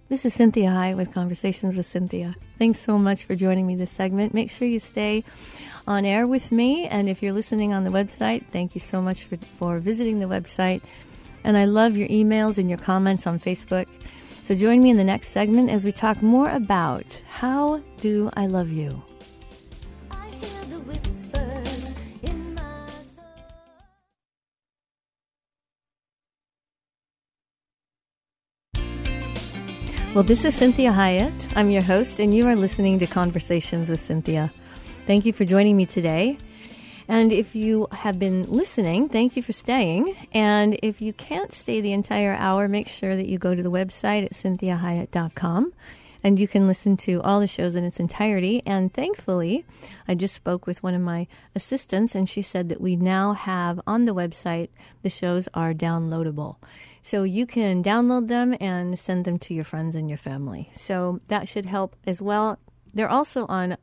This 0.08 0.24
is 0.26 0.36
Cinthia 0.36 0.68
Hiett 0.68 0.96
with 0.96 1.12
Conversations 1.12 1.76
with 1.76 1.86
Cinthia. 1.86 2.34
Thanks 2.58 2.78
so 2.78 2.98
much 2.98 3.24
for 3.24 3.34
joining 3.34 3.66
me 3.66 3.74
this 3.74 3.90
segment. 3.90 4.34
Make 4.34 4.50
sure 4.50 4.68
you 4.68 4.78
stay 4.78 5.24
on 5.88 6.04
air 6.04 6.26
with 6.26 6.52
me. 6.52 6.86
And 6.86 7.08
if 7.08 7.22
you're 7.22 7.32
listening 7.32 7.72
on 7.72 7.84
the 7.84 7.90
website, 7.90 8.46
thank 8.46 8.74
you 8.74 8.80
so 8.80 9.00
much 9.00 9.24
for, 9.24 9.38
for 9.58 9.78
visiting 9.78 10.20
the 10.20 10.26
website. 10.26 10.82
And 11.44 11.56
I 11.56 11.66
love 11.66 11.96
your 11.96 12.08
emails 12.08 12.58
and 12.58 12.68
your 12.68 12.78
comments 12.78 13.26
on 13.26 13.38
Facebook. 13.38 13.86
So 14.42 14.54
join 14.54 14.82
me 14.82 14.90
in 14.90 14.96
the 14.96 15.04
next 15.04 15.28
segment 15.28 15.70
as 15.70 15.84
we 15.84 15.92
talk 15.92 16.22
more 16.22 16.50
about 16.50 17.22
how 17.28 17.82
do 18.00 18.30
I 18.34 18.46
love 18.46 18.70
you? 18.70 19.02
Well, 30.14 30.22
this 30.22 30.44
is 30.44 30.54
Cinthia 30.54 30.94
Hiett. 30.94 31.52
I'm 31.56 31.70
your 31.70 31.82
host, 31.82 32.20
and 32.20 32.32
you 32.32 32.46
are 32.46 32.54
listening 32.54 33.00
to 33.00 33.06
Conversations 33.06 33.90
with 33.90 34.00
Cinthia. 34.00 34.52
Thank 35.08 35.26
you 35.26 35.32
for 35.32 35.44
joining 35.44 35.76
me 35.76 35.86
today. 35.86 36.38
And 37.06 37.32
if 37.32 37.54
you 37.54 37.86
have 37.92 38.18
been 38.18 38.44
listening, 38.44 39.08
thank 39.08 39.36
you 39.36 39.42
for 39.42 39.52
staying. 39.52 40.16
And 40.32 40.78
if 40.82 41.00
you 41.02 41.12
can't 41.12 41.52
stay 41.52 41.80
the 41.80 41.92
entire 41.92 42.34
hour, 42.34 42.66
make 42.68 42.88
sure 42.88 43.14
that 43.14 43.28
you 43.28 43.38
go 43.38 43.54
to 43.54 43.62
the 43.62 43.70
website 43.70 44.24
at 44.24 44.32
cinthiahiett.com 44.32 45.72
and 46.24 46.38
you 46.38 46.48
can 46.48 46.66
listen 46.66 46.96
to 46.96 47.20
all 47.22 47.38
the 47.38 47.46
shows 47.46 47.76
in 47.76 47.84
its 47.84 48.00
entirety. 48.00 48.62
And 48.64 48.92
thankfully, 48.92 49.66
I 50.08 50.14
just 50.14 50.34
spoke 50.34 50.66
with 50.66 50.82
one 50.82 50.94
of 50.94 51.02
my 51.02 51.26
assistants, 51.54 52.14
and 52.14 52.26
she 52.26 52.40
said 52.40 52.70
that 52.70 52.80
we 52.80 52.96
now 52.96 53.34
have 53.34 53.78
on 53.86 54.06
the 54.06 54.14
website 54.14 54.70
the 55.02 55.10
shows 55.10 55.48
are 55.52 55.74
downloadable. 55.74 56.56
So 57.02 57.22
you 57.24 57.44
can 57.44 57.84
download 57.84 58.28
them 58.28 58.56
and 58.58 58.98
send 58.98 59.26
them 59.26 59.38
to 59.40 59.52
your 59.52 59.64
friends 59.64 59.94
and 59.94 60.08
your 60.08 60.16
family. 60.16 60.70
So 60.74 61.20
that 61.28 61.46
should 61.46 61.66
help 61.66 61.94
as 62.06 62.22
well. 62.22 62.58
They're 62.94 63.10
also 63.10 63.44
on 63.46 63.76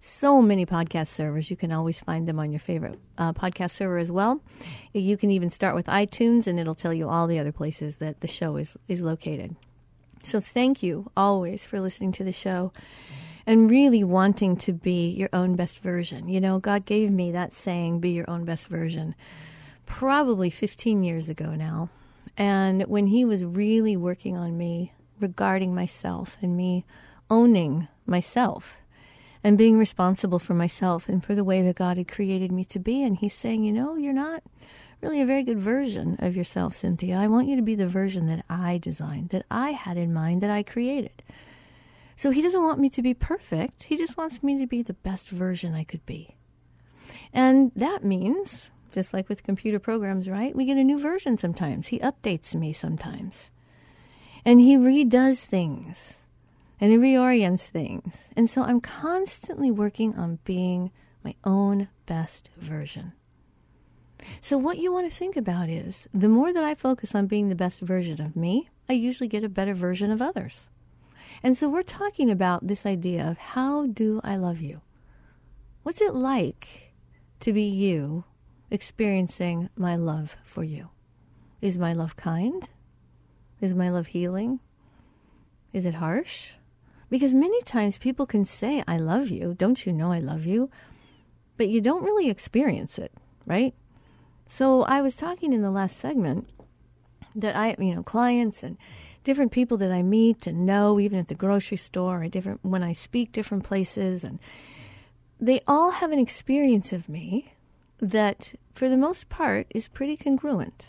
so 0.00 0.40
many 0.40 0.64
podcast 0.64 1.08
servers. 1.08 1.50
You 1.50 1.56
can 1.56 1.70
always 1.70 2.00
find 2.00 2.26
them 2.26 2.38
on 2.38 2.50
your 2.50 2.58
favorite 2.58 2.98
uh, 3.18 3.34
podcast 3.34 3.72
server 3.72 3.98
as 3.98 4.10
well. 4.10 4.40
You 4.94 5.16
can 5.16 5.30
even 5.30 5.50
start 5.50 5.74
with 5.74 5.86
iTunes, 5.86 6.46
and 6.46 6.58
it'll 6.58 6.74
tell 6.74 6.94
you 6.94 7.08
all 7.08 7.26
the 7.26 7.38
other 7.38 7.52
places 7.52 7.96
that 7.96 8.20
the 8.20 8.26
show 8.26 8.56
is, 8.56 8.76
is 8.88 9.02
located. 9.02 9.54
So 10.22 10.40
thank 10.40 10.82
you 10.82 11.10
always 11.16 11.64
for 11.64 11.80
listening 11.80 12.12
to 12.12 12.24
the 12.24 12.32
show 12.32 12.72
and 13.46 13.70
really 13.70 14.02
wanting 14.02 14.56
to 14.56 14.72
be 14.72 15.10
your 15.10 15.28
own 15.32 15.54
best 15.54 15.80
version. 15.80 16.28
You 16.28 16.40
know, 16.40 16.58
God 16.58 16.84
gave 16.84 17.10
me 17.10 17.30
that 17.32 17.52
saying, 17.52 18.00
be 18.00 18.10
your 18.10 18.28
own 18.28 18.44
best 18.44 18.68
version, 18.68 19.14
probably 19.86 20.50
15 20.50 21.02
years 21.04 21.28
ago 21.28 21.54
now. 21.54 21.90
And 22.36 22.82
when 22.84 23.08
he 23.08 23.24
was 23.24 23.44
really 23.44 23.96
working 23.96 24.36
on 24.36 24.56
me 24.56 24.92
regarding 25.18 25.74
myself 25.74 26.36
and 26.40 26.56
me 26.56 26.84
owning 27.28 27.88
myself 28.06 28.79
and 29.42 29.56
being 29.56 29.78
responsible 29.78 30.38
for 30.38 30.54
myself 30.54 31.08
and 31.08 31.24
for 31.24 31.34
the 31.34 31.44
way 31.44 31.62
that 31.62 31.76
God 31.76 31.96
had 31.96 32.08
created 32.08 32.52
me 32.52 32.64
to 32.66 32.78
be, 32.78 33.02
and 33.02 33.16
he's 33.16 33.34
saying, 33.34 33.64
you 33.64 33.72
know, 33.72 33.96
you're 33.96 34.12
not 34.12 34.42
really 35.00 35.20
a 35.20 35.26
very 35.26 35.42
good 35.42 35.58
version 35.58 36.16
of 36.18 36.36
yourself, 36.36 36.74
Cinthia. 36.74 37.16
I 37.16 37.26
want 37.26 37.48
you 37.48 37.56
to 37.56 37.62
be 37.62 37.74
the 37.74 37.86
version 37.86 38.26
that 38.26 38.44
I 38.50 38.78
designed, 38.78 39.30
that 39.30 39.46
I 39.50 39.70
had 39.72 39.96
in 39.96 40.12
mind, 40.12 40.42
that 40.42 40.50
I 40.50 40.62
created. 40.62 41.22
So 42.16 42.30
he 42.30 42.42
doesn't 42.42 42.62
want 42.62 42.78
me 42.78 42.90
to 42.90 43.00
be 43.00 43.14
perfect. 43.14 43.84
He 43.84 43.96
just 43.96 44.18
wants 44.18 44.42
me 44.42 44.58
to 44.58 44.66
be 44.66 44.82
the 44.82 44.92
best 44.92 45.30
version 45.30 45.74
I 45.74 45.84
could 45.84 46.04
be. 46.04 46.36
And 47.32 47.72
that 47.74 48.04
means, 48.04 48.70
just 48.92 49.14
like 49.14 49.30
with 49.30 49.42
computer 49.42 49.78
programs, 49.78 50.28
right? 50.28 50.54
We 50.54 50.66
get 50.66 50.76
a 50.76 50.84
new 50.84 50.98
version 50.98 51.38
sometimes. 51.38 51.88
He 51.88 51.98
updates 52.00 52.54
me 52.54 52.74
sometimes. 52.74 53.50
And 54.44 54.60
he 54.60 54.76
redoes 54.76 55.40
things 55.40 56.19
and 56.80 56.92
it 56.92 57.00
reorients 57.00 57.66
things. 57.66 58.30
And 58.36 58.48
so 58.48 58.62
I'm 58.62 58.80
constantly 58.80 59.70
working 59.70 60.16
on 60.16 60.38
being 60.44 60.90
my 61.22 61.34
own 61.44 61.88
best 62.06 62.48
version. 62.56 63.12
So, 64.40 64.58
what 64.58 64.78
you 64.78 64.92
want 64.92 65.10
to 65.10 65.16
think 65.16 65.36
about 65.36 65.68
is 65.68 66.08
the 66.12 66.28
more 66.28 66.52
that 66.52 66.64
I 66.64 66.74
focus 66.74 67.14
on 67.14 67.26
being 67.26 67.48
the 67.48 67.54
best 67.54 67.80
version 67.80 68.20
of 68.20 68.36
me, 68.36 68.68
I 68.88 68.92
usually 68.92 69.28
get 69.28 69.44
a 69.44 69.48
better 69.48 69.74
version 69.74 70.10
of 70.10 70.20
others. 70.20 70.66
And 71.42 71.56
so, 71.56 71.68
we're 71.68 71.82
talking 71.82 72.30
about 72.30 72.66
this 72.66 72.84
idea 72.84 73.26
of 73.26 73.38
how 73.38 73.86
do 73.86 74.20
I 74.22 74.36
love 74.36 74.60
you? 74.60 74.82
What's 75.82 76.02
it 76.02 76.14
like 76.14 76.92
to 77.40 77.52
be 77.52 77.62
you 77.62 78.24
experiencing 78.70 79.70
my 79.76 79.96
love 79.96 80.36
for 80.44 80.64
you? 80.64 80.90
Is 81.60 81.78
my 81.78 81.92
love 81.92 82.16
kind? 82.16 82.68
Is 83.60 83.74
my 83.74 83.90
love 83.90 84.08
healing? 84.08 84.60
Is 85.72 85.86
it 85.86 85.94
harsh? 85.94 86.52
Because 87.10 87.34
many 87.34 87.60
times 87.62 87.98
people 87.98 88.24
can 88.24 88.44
say, 88.44 88.84
I 88.86 88.96
love 88.96 89.28
you. 89.28 89.54
Don't 89.54 89.84
you 89.84 89.92
know 89.92 90.12
I 90.12 90.20
love 90.20 90.46
you? 90.46 90.70
But 91.56 91.68
you 91.68 91.80
don't 91.80 92.04
really 92.04 92.30
experience 92.30 92.98
it, 92.98 93.12
right? 93.44 93.74
So 94.46 94.82
I 94.82 95.00
was 95.02 95.14
talking 95.14 95.52
in 95.52 95.62
the 95.62 95.70
last 95.70 95.96
segment 95.96 96.48
that 97.34 97.56
I, 97.56 97.76
you 97.78 97.94
know, 97.94 98.02
clients 98.02 98.62
and 98.62 98.78
different 99.24 99.52
people 99.52 99.76
that 99.78 99.90
I 99.90 100.02
meet 100.02 100.46
and 100.46 100.64
know, 100.64 100.98
even 100.98 101.18
at 101.18 101.28
the 101.28 101.34
grocery 101.34 101.76
store 101.76 102.22
or 102.22 102.28
different 102.28 102.60
when 102.62 102.82
I 102.82 102.92
speak 102.92 103.32
different 103.32 103.64
places, 103.64 104.24
and 104.24 104.38
they 105.40 105.60
all 105.66 105.90
have 105.90 106.12
an 106.12 106.18
experience 106.18 106.92
of 106.92 107.08
me 107.08 107.52
that, 107.98 108.54
for 108.72 108.88
the 108.88 108.96
most 108.96 109.28
part, 109.28 109.66
is 109.70 109.88
pretty 109.88 110.16
congruent. 110.16 110.86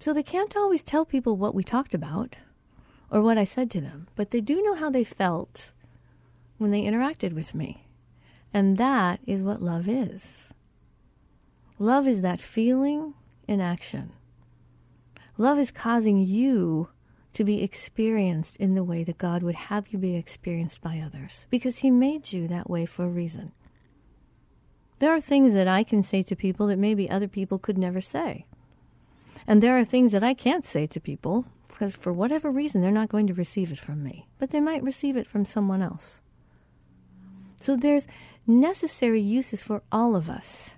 So 0.00 0.12
they 0.12 0.22
can't 0.22 0.56
always 0.56 0.82
tell 0.82 1.04
people 1.04 1.36
what 1.36 1.54
we 1.54 1.62
talked 1.62 1.94
about 1.94 2.36
or 3.12 3.20
what 3.20 3.36
I 3.36 3.44
said 3.44 3.70
to 3.72 3.80
them, 3.80 4.08
but 4.16 4.30
they 4.30 4.40
do 4.40 4.62
know 4.62 4.74
how 4.74 4.88
they 4.88 5.04
felt 5.04 5.70
when 6.56 6.70
they 6.70 6.82
interacted 6.82 7.34
with 7.34 7.54
me. 7.54 7.86
And 8.54 8.78
that 8.78 9.20
is 9.26 9.42
what 9.42 9.60
love 9.60 9.86
is. 9.86 10.48
Love 11.78 12.08
is 12.08 12.22
that 12.22 12.40
feeling 12.40 13.12
in 13.46 13.60
action. 13.60 14.12
Love 15.36 15.58
is 15.58 15.70
causing 15.70 16.18
you 16.18 16.88
to 17.34 17.44
be 17.44 17.62
experienced 17.62 18.56
in 18.56 18.74
the 18.74 18.84
way 18.84 19.04
that 19.04 19.18
God 19.18 19.42
would 19.42 19.54
have 19.54 19.88
you 19.88 19.98
be 19.98 20.16
experienced 20.16 20.80
by 20.80 20.98
others 20.98 21.46
because 21.50 21.78
He 21.78 21.90
made 21.90 22.32
you 22.32 22.48
that 22.48 22.70
way 22.70 22.86
for 22.86 23.04
a 23.04 23.08
reason. 23.08 23.52
There 25.00 25.14
are 25.14 25.20
things 25.20 25.52
that 25.52 25.68
I 25.68 25.82
can 25.82 26.02
say 26.02 26.22
to 26.22 26.36
people 26.36 26.66
that 26.68 26.78
maybe 26.78 27.10
other 27.10 27.28
people 27.28 27.58
could 27.58 27.76
never 27.76 28.00
say. 28.00 28.46
And 29.46 29.62
there 29.62 29.78
are 29.78 29.84
things 29.84 30.12
that 30.12 30.22
I 30.22 30.32
can't 30.32 30.64
say 30.64 30.86
to 30.86 31.00
people 31.00 31.46
because 31.72 31.96
for 31.96 32.12
whatever 32.12 32.50
reason 32.50 32.82
they're 32.82 32.90
not 32.90 33.08
going 33.08 33.26
to 33.26 33.34
receive 33.34 33.72
it 33.72 33.78
from 33.78 34.02
me, 34.02 34.28
but 34.38 34.50
they 34.50 34.60
might 34.60 34.82
receive 34.82 35.16
it 35.16 35.26
from 35.26 35.46
someone 35.46 35.82
else. 35.82 36.20
So 37.60 37.76
there's 37.76 38.06
necessary 38.46 39.22
uses 39.22 39.62
for 39.62 39.82
all 39.90 40.14
of 40.14 40.28
us. 40.28 40.72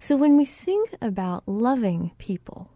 So 0.00 0.16
when 0.16 0.36
we 0.36 0.44
think 0.44 0.94
about 1.00 1.46
loving 1.46 2.10
people, 2.18 2.70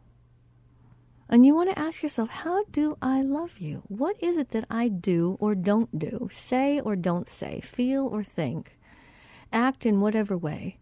and 1.28 1.44
you 1.44 1.54
want 1.54 1.70
to 1.70 1.78
ask 1.78 2.02
yourself, 2.02 2.28
how 2.28 2.64
do 2.70 2.96
I 3.02 3.22
love 3.22 3.58
you? 3.58 3.82
What 3.88 4.16
is 4.22 4.38
it 4.38 4.50
that 4.50 4.66
I 4.70 4.88
do 4.88 5.36
or 5.40 5.56
don't 5.56 5.98
do, 5.98 6.28
say 6.30 6.78
or 6.78 6.94
don't 6.94 7.28
say, 7.28 7.60
feel 7.60 8.06
or 8.06 8.22
think, 8.22 8.78
act 9.52 9.84
in 9.84 10.00
whatever 10.00 10.36
way 10.36 10.78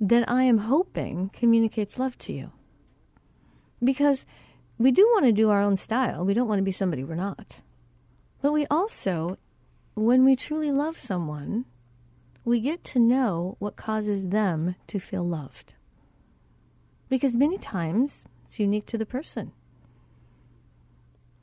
that 0.00 0.28
I 0.28 0.42
am 0.44 0.58
hoping 0.58 1.30
communicates 1.32 1.98
love 1.98 2.18
to 2.18 2.32
you? 2.32 2.50
Because 3.82 4.26
we 4.78 4.90
do 4.90 5.06
want 5.12 5.26
to 5.26 5.32
do 5.32 5.50
our 5.50 5.60
own 5.60 5.76
style. 5.76 6.24
We 6.24 6.34
don't 6.34 6.48
want 6.48 6.58
to 6.58 6.64
be 6.64 6.72
somebody 6.72 7.04
we're 7.04 7.14
not. 7.14 7.60
But 8.42 8.52
we 8.52 8.66
also, 8.66 9.38
when 9.94 10.24
we 10.24 10.36
truly 10.36 10.72
love 10.72 10.96
someone, 10.96 11.64
we 12.44 12.60
get 12.60 12.84
to 12.84 12.98
know 12.98 13.56
what 13.58 13.76
causes 13.76 14.28
them 14.28 14.74
to 14.88 14.98
feel 14.98 15.26
loved. 15.26 15.74
Because 17.08 17.34
many 17.34 17.56
times 17.56 18.24
it's 18.46 18.58
unique 18.58 18.86
to 18.86 18.98
the 18.98 19.06
person. 19.06 19.52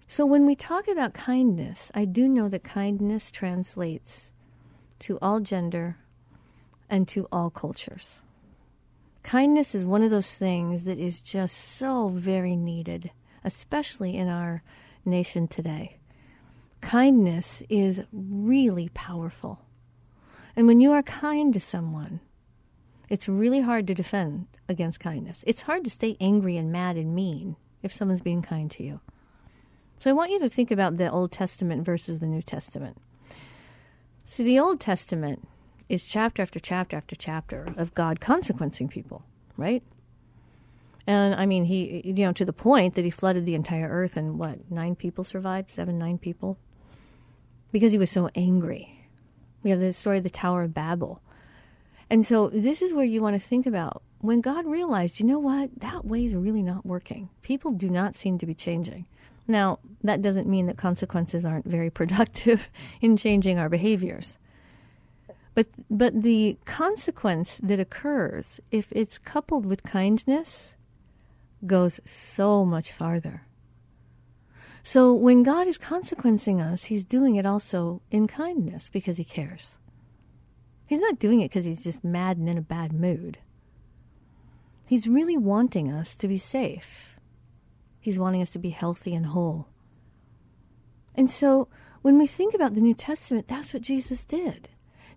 So 0.08 0.26
when 0.26 0.46
we 0.46 0.56
talk 0.56 0.90
about 0.90 1.14
kindness, 1.14 1.90
I 1.96 2.04
do 2.04 2.28
know 2.28 2.50
that 2.50 2.64
kindness 2.64 3.32
translates 3.32 4.34
to 5.00 5.18
all 5.22 5.40
gender 5.40 5.98
and 6.90 7.08
to 7.08 7.28
all 7.32 7.50
cultures. 7.50 8.20
Kindness 9.24 9.74
is 9.74 9.86
one 9.86 10.04
of 10.04 10.12
those 10.12 10.34
things 10.34 10.84
that 10.84 11.00
is 11.00 11.22
just 11.22 11.58
so 11.58 12.10
very 12.10 12.58
needed 12.58 13.12
especially 13.44 14.16
in 14.16 14.28
our 14.28 14.64
nation 15.06 15.48
today. 15.48 15.98
Kindness 16.82 17.64
is 17.70 18.02
really 18.12 18.90
powerful. 18.90 19.60
And 20.56 20.68
when 20.68 20.82
you 20.82 20.92
are 20.92 21.04
kind 21.04 21.54
to 21.54 21.60
someone, 21.60 22.20
it's 23.10 23.28
really 23.28 23.62
hard 23.62 23.88
to 23.88 23.94
defend 23.94 24.48
against 24.68 25.00
kindness. 25.00 25.44
It's 25.46 25.64
hard 25.64 25.84
to 25.84 25.90
stay 25.90 26.18
angry 26.20 26.58
and 26.58 26.72
mad 26.72 26.98
and 26.98 27.14
mean 27.14 27.56
if 27.84 27.94
someone's 27.94 28.22
being 28.22 28.42
kind 28.42 28.72
to 28.72 28.84
you. 28.84 29.00
So 30.00 30.10
I 30.10 30.14
want 30.14 30.32
you 30.32 30.40
to 30.40 30.50
think 30.50 30.72
about 30.72 30.98
the 30.98 31.12
Old 31.12 31.32
Testament 31.32 31.86
versus 31.86 32.20
the 32.20 32.26
New 32.26 32.42
Testament. 32.42 32.98
See, 34.26 34.44
the 34.44 34.60
Old 34.60 34.80
Testament 34.80 35.48
is 35.90 36.06
chapter 36.06 36.42
after 36.42 36.60
chapter 36.60 36.96
after 36.96 37.16
chapter 37.16 37.74
of 37.78 37.94
God 37.94 38.22
consequencing 38.22 38.88
people, 38.88 39.24
right? 39.58 39.84
And 41.12 41.36
I 41.36 41.46
mean, 41.46 41.66
he, 41.66 42.02
you 42.06 42.26
know, 42.26 42.32
to 42.32 42.46
the 42.46 42.54
point 42.54 42.96
that 42.96 43.04
he 43.04 43.12
flooded 43.12 43.46
the 43.46 43.54
entire 43.54 43.90
earth 43.90 44.16
and 44.16 44.40
what, 44.40 44.72
nine 44.72 44.96
people 44.96 45.26
survived? 45.26 45.70
Seven, 45.70 46.00
nine 46.00 46.18
people? 46.18 46.58
Because 47.74 47.92
he 47.92 47.98
was 47.98 48.10
so 48.10 48.30
angry. 48.34 49.10
We 49.62 49.72
have 49.72 49.82
the 49.82 49.92
story 49.92 50.20
of 50.20 50.24
the 50.24 50.30
Tower 50.30 50.64
of 50.64 50.74
Babel. 50.74 51.22
And 52.10 52.26
so 52.26 52.48
this 52.48 52.82
is 52.82 52.94
where 52.94 53.04
you 53.04 53.22
want 53.22 53.40
to 53.40 53.46
think 53.46 53.66
about 53.66 54.04
when 54.20 54.40
God 54.40 54.66
realized, 54.66 55.20
you 55.20 55.26
know 55.26 55.38
what, 55.38 55.82
that 55.82 56.06
way 56.06 56.24
is 56.24 56.34
really 56.34 56.64
not 56.64 56.86
working. 56.86 57.28
People 57.42 57.72
do 57.72 57.90
not 57.90 58.16
seem 58.16 58.38
to 58.38 58.46
be 58.46 58.54
changing. 58.54 59.06
Now, 59.50 59.80
that 60.06 60.22
doesn't 60.22 60.48
mean 60.48 60.68
that 60.68 60.78
consequences 60.78 61.44
aren't 61.44 61.66
very 61.66 61.90
productive 62.00 62.70
in 63.02 63.18
changing 63.18 63.60
our 63.60 63.68
behaviors. 63.68 64.38
But, 65.56 65.68
but 65.90 66.22
the 66.22 66.58
consequence 66.64 67.60
that 67.62 67.82
occurs 67.82 68.62
if 68.72 68.88
it's 68.92 69.18
coupled 69.18 69.66
with 69.66 69.84
kindness 69.84 70.74
goes 71.66 72.00
so 72.06 72.66
much 72.66 72.92
farther. 72.92 73.44
So 74.84 75.14
when 75.14 75.44
God 75.44 75.68
is 75.68 75.78
consequencing 75.78 76.60
us, 76.60 76.86
He's 76.86 77.04
doing 77.04 77.36
it 77.36 77.46
also 77.46 78.02
in 78.10 78.28
kindness 78.28 78.90
because 78.92 79.18
He 79.18 79.24
cares. 79.24 79.76
He's 80.86 81.00
not 81.00 81.20
doing 81.20 81.42
it 81.42 81.50
because 81.50 81.66
He's 81.66 81.84
just 81.84 82.04
mad 82.04 82.38
and 82.38 82.50
in 82.50 82.58
a 82.58 82.62
bad 82.62 82.92
mood. 82.92 83.38
He's 84.86 85.08
really 85.08 85.38
wanting 85.38 85.92
us 85.92 86.16
to 86.16 86.28
be 86.28 86.38
safe. 86.38 87.16
He's 88.00 88.20
wanting 88.20 88.42
us 88.42 88.50
to 88.52 88.60
be 88.60 88.72
healthy 88.72 89.14
and 89.14 89.28
whole. 89.28 89.68
And 91.16 91.30
so 91.30 91.68
when 92.02 92.18
we 92.18 92.26
think 92.26 92.54
about 92.54 92.74
the 92.74 92.82
New 92.82 92.96
Testament, 92.96 93.48
that's 93.48 93.74
what 93.74 93.84
Jesus 93.84 94.24
did. 94.24 94.70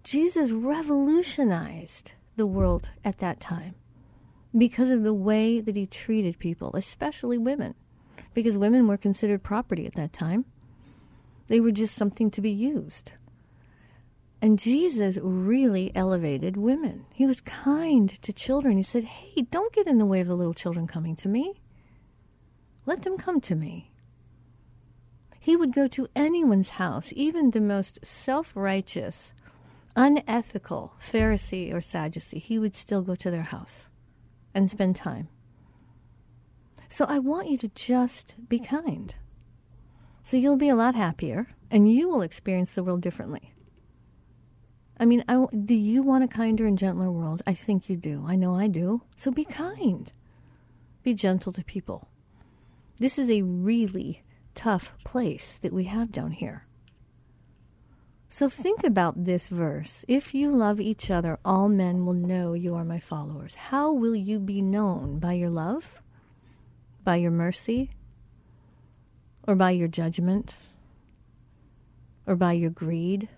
Jesus 0.03 0.51
revolutionized 0.51 2.13
the 2.37 2.47
world 2.47 2.91
at 3.05 3.19
that 3.19 3.41
time 3.41 3.75
because 4.57 4.91
of 4.91 5.03
the 5.03 5.15
way 5.15 5.61
that 5.61 5.77
he 5.77 5.87
treated 5.87 6.39
people, 6.39 6.71
especially 6.75 7.39
women, 7.39 7.75
because 8.33 8.57
women 8.57 8.87
were 8.87 8.97
considered 8.97 9.43
property 9.43 9.87
at 9.87 9.95
that 9.95 10.13
time. 10.13 10.45
They 11.49 11.61
were 11.61 11.73
just 11.73 11.95
something 11.95 12.31
to 12.31 12.41
be 12.41 12.51
used. 12.51 13.13
And 14.41 14.59
Jesus 14.59 15.19
really 15.23 15.91
elevated 15.95 16.57
women. 16.57 17.07
He 17.13 17.27
was 17.27 17.41
kind 17.41 18.11
to 18.23 18.33
children. 18.33 18.77
He 18.77 18.83
said, 18.83 19.05
Hey, 19.05 19.43
don't 19.51 19.73
get 19.73 19.87
in 19.87 19.99
the 19.99 20.07
way 20.07 20.21
of 20.21 20.29
the 20.29 20.37
little 20.37 20.55
children 20.55 20.87
coming 20.87 21.17
to 21.17 21.29
me. 21.29 21.55
Let 22.87 23.03
them 23.03 23.17
come 23.17 23.41
to 23.43 23.55
me. 23.55 23.91
He 25.41 25.57
would 25.57 25.73
go 25.73 25.89
to 25.89 26.09
anyone's 26.15 26.71
house, 26.71 27.13
even 27.17 27.51
the 27.51 27.61
most 27.61 28.05
self 28.05 28.53
righteous, 28.55 29.33
unethical 29.97 30.95
Pharisee 31.01 31.73
or 31.73 31.81
Sadducee, 31.81 32.39
he 32.39 32.59
would 32.59 32.77
still 32.77 33.03
go 33.03 33.15
to 33.15 33.31
their 33.31 33.43
house 33.43 33.87
and 34.55 34.71
spend 34.71 34.97
time. 34.97 35.29
So 36.89 37.05
I 37.07 37.19
want 37.19 37.49
you 37.49 37.59
to 37.59 37.69
just 37.69 38.35
be 38.49 38.59
kind. 38.59 39.15
So 40.23 40.37
you'll 40.37 40.57
be 40.57 40.69
a 40.69 40.77
lot 40.77 40.95
happier 40.95 41.49
and 41.71 41.93
you 41.93 42.09
will 42.09 42.23
experience 42.23 42.75
the 42.75 42.85
world 42.85 43.03
differently. 43.03 43.53
I 44.99 45.05
mean, 45.05 45.25
I, 45.29 45.45
do 45.65 45.75
you 45.75 46.03
want 46.03 46.25
a 46.25 46.29
kinder 46.29 46.67
and 46.67 46.79
gentler 46.79 47.11
world? 47.11 47.43
I 47.47 47.55
think 47.55 47.89
you 47.89 47.97
do. 47.97 48.25
I 48.27 48.37
know 48.37 48.55
I 48.55 48.69
do. 48.69 49.03
So 49.17 49.31
be 49.31 49.45
kind. 49.45 50.13
Be 51.03 51.15
gentle 51.15 51.53
to 51.53 51.65
people. 51.65 52.09
This 52.99 53.19
is 53.19 53.29
a 53.29 53.43
really 53.43 54.23
tough 54.55 54.93
place 55.05 55.59
that 55.63 55.73
we 55.73 55.85
have 55.85 56.13
down 56.13 56.31
here. 56.31 56.67
So 58.35 58.49
think 58.49 58.83
about 58.83 59.27
this 59.27 59.47
verse. 59.47 60.05
If 60.09 60.35
you 60.35 60.51
love 60.51 60.81
each 60.81 61.09
other, 61.09 61.39
all 61.45 61.69
men 61.69 62.05
will 62.05 62.15
know 62.15 62.53
you 62.53 62.75
are 62.75 62.85
my 62.85 62.99
followers. 62.99 63.55
How 63.55 63.93
will 63.93 64.17
you 64.17 64.41
be 64.41 64.61
known? 64.61 65.21
By 65.21 65.35
your 65.35 65.51
love? 65.51 66.03
By 67.05 67.15
your 67.15 67.31
mercy? 67.31 67.93
Or 69.47 69.55
by 69.55 69.71
your 69.71 69.87
judgment? 69.87 70.57
Or 72.27 72.35
by 72.35 72.55
your 72.55 72.71
greed? 72.71 73.29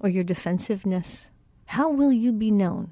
Or 0.00 0.10
your 0.10 0.22
defensiveness? 0.22 1.28
How 1.64 1.88
will 1.88 2.12
you 2.12 2.34
be 2.34 2.50
known? 2.50 2.90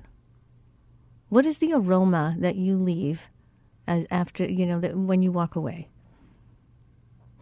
What 1.28 1.44
is 1.44 1.58
the 1.58 1.74
aroma 1.74 2.36
that 2.38 2.56
you 2.56 2.78
leave 2.78 3.28
as 3.86 4.06
after, 4.10 4.50
you 4.50 4.64
know, 4.64 4.80
that 4.80 4.96
when 4.96 5.22
you 5.22 5.30
walk 5.30 5.56
away? 5.56 5.90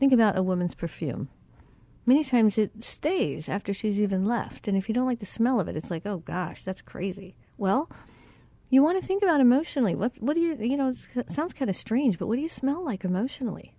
Think 0.00 0.12
about 0.12 0.36
a 0.36 0.42
woman's 0.42 0.74
perfume. 0.74 1.28
Many 2.04 2.24
times 2.24 2.58
it 2.58 2.84
stays 2.84 3.48
after 3.48 3.72
she's 3.72 4.00
even 4.00 4.24
left. 4.24 4.66
And 4.66 4.76
if 4.76 4.88
you 4.88 4.94
don't 4.94 5.06
like 5.06 5.20
the 5.20 5.26
smell 5.26 5.60
of 5.60 5.68
it, 5.68 5.76
it's 5.76 5.90
like, 5.90 6.04
oh 6.04 6.18
gosh, 6.18 6.62
that's 6.62 6.82
crazy. 6.82 7.36
Well, 7.56 7.88
you 8.70 8.82
want 8.82 9.00
to 9.00 9.06
think 9.06 9.22
about 9.22 9.40
emotionally. 9.40 9.94
What 9.94 10.14
do 10.18 10.40
you, 10.40 10.56
you 10.58 10.76
know, 10.76 10.92
it 11.14 11.30
sounds 11.30 11.52
kind 11.52 11.68
of 11.68 11.76
strange, 11.76 12.18
but 12.18 12.26
what 12.26 12.36
do 12.36 12.42
you 12.42 12.48
smell 12.48 12.84
like 12.84 13.04
emotionally? 13.04 13.74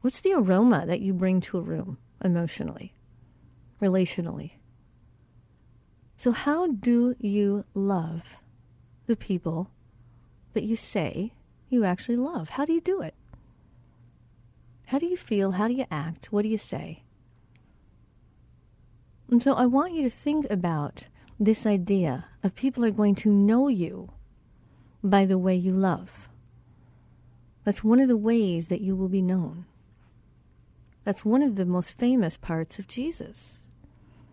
What's 0.00 0.20
the 0.20 0.34
aroma 0.34 0.84
that 0.86 1.00
you 1.00 1.12
bring 1.12 1.40
to 1.42 1.58
a 1.58 1.62
room 1.62 1.98
emotionally, 2.22 2.94
relationally? 3.80 4.52
So, 6.16 6.32
how 6.32 6.68
do 6.68 7.16
you 7.18 7.64
love 7.74 8.36
the 9.06 9.16
people 9.16 9.70
that 10.52 10.62
you 10.62 10.76
say 10.76 11.32
you 11.68 11.84
actually 11.84 12.16
love? 12.16 12.50
How 12.50 12.64
do 12.64 12.72
you 12.72 12.80
do 12.80 13.00
it? 13.02 13.14
How 14.86 14.98
do 14.98 15.06
you 15.06 15.16
feel? 15.16 15.52
How 15.52 15.68
do 15.68 15.74
you 15.74 15.86
act? 15.90 16.32
What 16.32 16.42
do 16.42 16.48
you 16.48 16.58
say? 16.58 17.03
And 19.30 19.42
so 19.42 19.54
I 19.54 19.66
want 19.66 19.94
you 19.94 20.02
to 20.02 20.10
think 20.10 20.46
about 20.50 21.06
this 21.40 21.66
idea 21.66 22.26
of 22.42 22.54
people 22.54 22.84
are 22.84 22.90
going 22.90 23.14
to 23.16 23.28
know 23.28 23.68
you 23.68 24.10
by 25.02 25.24
the 25.24 25.38
way 25.38 25.54
you 25.54 25.72
love. 25.72 26.28
That's 27.64 27.82
one 27.82 28.00
of 28.00 28.08
the 28.08 28.16
ways 28.16 28.68
that 28.68 28.80
you 28.80 28.94
will 28.94 29.08
be 29.08 29.22
known. 29.22 29.64
That's 31.04 31.24
one 31.24 31.42
of 31.42 31.56
the 31.56 31.66
most 31.66 31.98
famous 31.98 32.36
parts 32.36 32.78
of 32.78 32.86
Jesus 32.88 33.58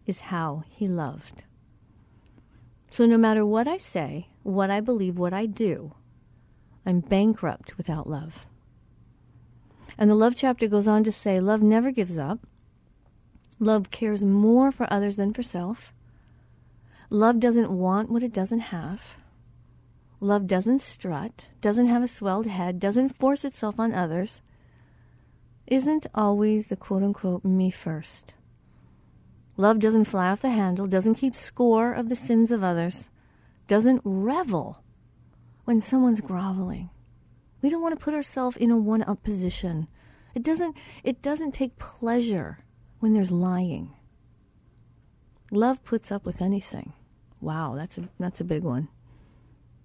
is 0.06 0.22
how 0.22 0.64
he 0.70 0.88
loved. 0.88 1.44
So 2.90 3.06
no 3.06 3.18
matter 3.18 3.46
what 3.46 3.68
I 3.68 3.78
say, 3.78 4.28
what 4.44 4.70
I 4.70 4.82
believe, 4.82 5.18
what 5.18 5.34
I 5.34 5.46
do, 5.46 5.94
I'm 6.86 7.00
bankrupt 7.00 7.78
without 7.78 8.10
love. 8.10 8.46
And 9.98 10.10
the 10.10 10.16
love 10.16 10.36
chapter 10.36 10.68
goes 10.68 10.88
on 10.88 11.04
to 11.06 11.12
say 11.12 11.40
love 11.40 11.62
never 11.62 11.92
gives 11.92 12.18
up. 12.18 12.40
Love 13.62 13.92
cares 13.92 14.24
more 14.24 14.72
for 14.72 14.92
others 14.92 15.18
than 15.18 15.32
for 15.32 15.44
self. 15.44 15.94
Love 17.12 17.40
doesn't 17.40 17.70
want 17.70 18.10
what 18.10 18.24
it 18.24 18.34
doesn't 18.34 18.72
have. 18.74 19.18
Love 20.20 20.48
doesn't 20.48 20.82
strut, 20.82 21.48
doesn't 21.62 21.86
have 21.86 22.02
a 22.02 22.08
swelled 22.08 22.48
head, 22.48 22.80
doesn't 22.80 23.16
force 23.16 23.46
itself 23.46 23.80
on 23.80 23.94
others, 23.94 24.42
isn't 25.68 26.08
always 26.16 26.68
the 26.68 26.76
quote 26.76 27.04
unquote 27.04 27.46
me 27.46 27.70
first. 27.70 28.34
Love 29.58 29.78
doesn't 29.78 30.06
fly 30.06 30.32
off 30.32 30.42
the 30.42 30.50
handle, 30.50 30.88
doesn't 30.88 31.14
keep 31.22 31.36
score 31.36 31.94
of 31.94 32.10
the 32.10 32.16
sins 32.16 32.52
of 32.52 32.64
others, 32.64 33.10
doesn't 33.68 34.02
revel 34.04 34.82
when 35.66 35.82
someone's 35.82 36.20
groveling. 36.20 36.90
We 37.62 37.70
don't 37.70 37.84
want 37.84 37.98
to 37.98 38.04
put 38.04 38.16
ourselves 38.16 38.58
in 38.58 38.72
a 38.72 38.78
one 38.78 39.04
up 39.04 39.22
position. 39.22 39.88
It 40.34 40.42
doesn't 40.42 40.76
it 41.04 41.22
doesn't 41.22 41.52
take 41.52 41.78
pleasure 41.78 42.58
when 43.02 43.14
there's 43.14 43.32
lying. 43.32 43.92
Love 45.52 45.84
puts 45.84 46.12
up 46.12 46.26
with 46.26 46.42
anything. 46.42 46.94
Wow, 47.42 47.74
that's 47.76 47.98
a 47.98 48.08
that's 48.20 48.40
a 48.40 48.46
big 48.46 48.64
one. 48.64 48.88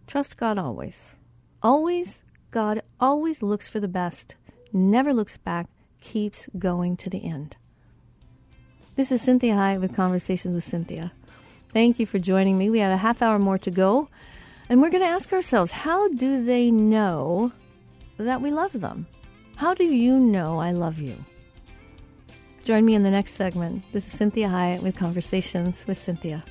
Trust 0.06 0.36
God 0.36 0.58
always. 0.58 1.14
Always 1.62 2.22
God 2.50 2.82
always 3.00 3.42
looks 3.42 3.68
for 3.68 3.80
the 3.80 3.88
best, 3.88 4.34
never 4.72 5.12
looks 5.12 5.36
back, 5.36 5.66
keeps 6.00 6.48
going 6.58 6.96
to 6.98 7.10
the 7.10 7.24
end. 7.24 7.56
This 8.94 9.10
is 9.10 9.26
Cinthia 9.26 9.54
Hiett 9.54 9.80
with 9.80 9.96
Conversations 9.96 10.54
with 10.54 10.64
Cinthia. 10.64 11.10
Thank 11.70 11.98
you 11.98 12.06
for 12.06 12.18
joining 12.18 12.56
me. 12.56 12.70
We 12.70 12.78
have 12.78 12.92
a 12.92 12.96
half 12.98 13.20
hour 13.20 13.38
more 13.38 13.58
to 13.58 13.70
go, 13.70 14.08
and 14.68 14.80
we're 14.80 14.90
going 14.90 15.02
to 15.02 15.08
ask 15.08 15.32
ourselves 15.32 15.72
how 15.72 16.08
do 16.08 16.44
they 16.44 16.70
know 16.70 17.52
that 18.18 18.40
we 18.40 18.50
love 18.50 18.80
them? 18.80 19.06
How 19.56 19.74
do 19.74 19.84
you 19.84 20.18
know 20.18 20.58
I 20.58 20.72
love 20.72 20.98
you? 21.00 21.24
Join 22.66 22.84
me 22.84 22.96
in 22.96 23.04
the 23.04 23.12
next 23.12 23.34
segment. 23.34 23.84
This 23.92 24.12
is 24.12 24.18
Cinthia 24.18 24.48
Hiett 24.50 24.82
with 24.82 24.96
Conversations 24.96 25.86
with 25.86 26.04
Cinthia. 26.04 26.42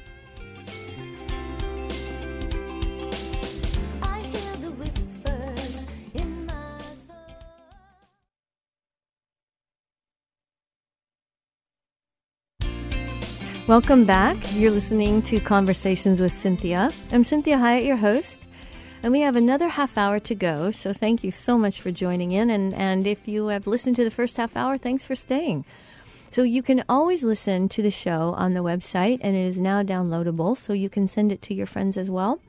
Welcome 13.68 14.06
back. 14.06 14.38
You're 14.54 14.72
listening 14.72 15.22
to 15.24 15.42
Conversations 15.42 16.22
with 16.22 16.32
Cinthia. 16.32 16.96
I'm 17.12 17.24
Cinthia 17.24 17.60
Hiett, 17.60 17.86
your 17.86 17.98
host. 17.98 18.40
And 19.04 19.12
we 19.12 19.20
have 19.20 19.36
another 19.36 19.68
half 19.68 19.98
hour 19.98 20.22
to 20.22 20.34
go, 20.34 20.72
so 20.72 20.94
thank 20.94 21.26
you 21.26 21.32
so 21.32 21.58
much 21.58 21.82
for 21.82 21.92
joining 21.92 22.32
in. 22.32 22.50
And, 22.50 22.74
and 22.74 23.06
if 23.06 23.28
you 23.28 23.48
have 23.48 23.68
listened 23.68 23.98
to 23.98 24.06
the 24.06 24.10
first 24.10 24.38
half 24.38 24.56
hour, 24.56 24.78
thanks 24.78 25.04
for 25.04 25.14
staying. 25.14 25.66
So 26.36 26.44
you 26.44 26.62
can 26.62 26.84
always 26.90 27.24
listen 27.24 27.70
to 27.70 27.82
the 27.82 27.90
show 27.90 28.34
on 28.36 28.56
the 28.56 28.60
website, 28.60 29.20
and 29.22 29.38
it 29.38 29.46
is 29.46 29.58
now 29.58 29.84
downloadable, 29.84 30.58
so 30.58 30.74
you 30.74 30.90
can 30.90 31.08
send 31.08 31.32
it 31.32 31.42
to 31.44 31.54
your 31.54 31.66
friends 31.66 31.96
as 31.96 32.12
well. 32.12 32.42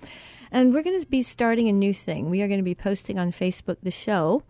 And 0.51 0.75
we're 0.75 0.83
going 0.83 1.01
to 1.01 1.07
be 1.07 1.23
starting 1.23 1.69
a 1.69 1.73
new 1.73 1.95
thing. 1.95 2.29
We 2.29 2.43
are 2.43 2.49
going 2.49 2.59
to 2.59 2.65
be 2.65 2.75
posting 2.75 3.17
on 3.17 3.31
Facebook 3.31 3.77
the 3.85 3.93
show 3.93 4.43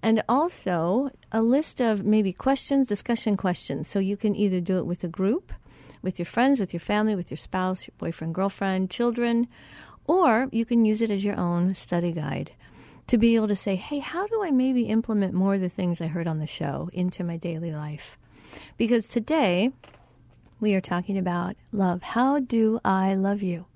and 0.00 0.22
also 0.28 1.10
a 1.32 1.42
list 1.42 1.80
of 1.80 2.04
maybe 2.04 2.32
questions, 2.32 2.86
discussion 2.86 3.36
questions. 3.36 3.88
So 3.88 3.98
you 3.98 4.16
can 4.16 4.36
either 4.36 4.60
do 4.60 4.78
it 4.78 4.86
with 4.86 5.02
a 5.02 5.08
group, 5.08 5.52
with 6.00 6.20
your 6.20 6.26
friends, 6.26 6.60
with 6.60 6.72
your 6.72 6.78
family, 6.78 7.16
with 7.16 7.32
your 7.32 7.36
spouse, 7.36 7.88
your 7.88 7.96
boyfriend, 7.98 8.32
girlfriend, 8.36 8.92
children, 8.92 9.48
or 10.06 10.46
you 10.52 10.64
can 10.64 10.84
use 10.84 11.02
it 11.02 11.10
as 11.10 11.24
your 11.24 11.36
own 11.36 11.74
study 11.74 12.12
guide 12.12 12.52
to 13.08 13.18
be 13.18 13.34
able 13.34 13.48
to 13.48 13.56
say, 13.56 13.74
hey, 13.74 13.98
how 13.98 14.28
do 14.28 14.44
I 14.44 14.52
maybe 14.52 14.82
implement 14.82 15.34
more 15.34 15.54
of 15.54 15.62
the 15.62 15.68
things 15.68 16.00
I 16.00 16.06
heard 16.06 16.28
on 16.28 16.38
the 16.38 16.46
show 16.46 16.90
into 16.92 17.24
my 17.24 17.36
daily 17.36 17.72
life? 17.72 18.16
Because 18.76 19.08
today 19.08 19.70
we 20.60 20.74
are 20.74 20.80
talking 20.80 21.18
about 21.18 21.56
love. 21.72 22.02
How 22.02 22.38
do 22.38 22.80
I 22.84 23.14
love 23.14 23.42
you? 23.42 23.66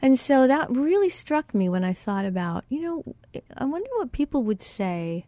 And 0.00 0.18
so 0.18 0.46
that 0.46 0.70
really 0.70 1.08
struck 1.08 1.54
me 1.54 1.68
when 1.68 1.84
I 1.84 1.92
thought 1.92 2.24
about, 2.24 2.64
you 2.68 2.82
know, 2.82 3.14
I 3.56 3.64
wonder 3.64 3.88
what 3.96 4.12
people 4.12 4.42
would 4.44 4.62
say 4.62 5.26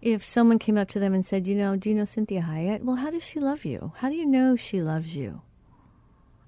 if 0.00 0.22
someone 0.22 0.58
came 0.58 0.78
up 0.78 0.88
to 0.90 1.00
them 1.00 1.14
and 1.14 1.24
said, 1.24 1.48
you 1.48 1.56
know, 1.56 1.74
do 1.74 1.88
you 1.88 1.96
know 1.96 2.04
Cinthia 2.04 2.46
Hiett? 2.46 2.82
Well, 2.82 2.96
how 2.96 3.10
does 3.10 3.24
she 3.24 3.40
love 3.40 3.64
you? 3.64 3.92
How 3.96 4.08
do 4.08 4.14
you 4.14 4.26
know 4.26 4.54
she 4.54 4.80
loves 4.80 5.16
you? 5.16 5.42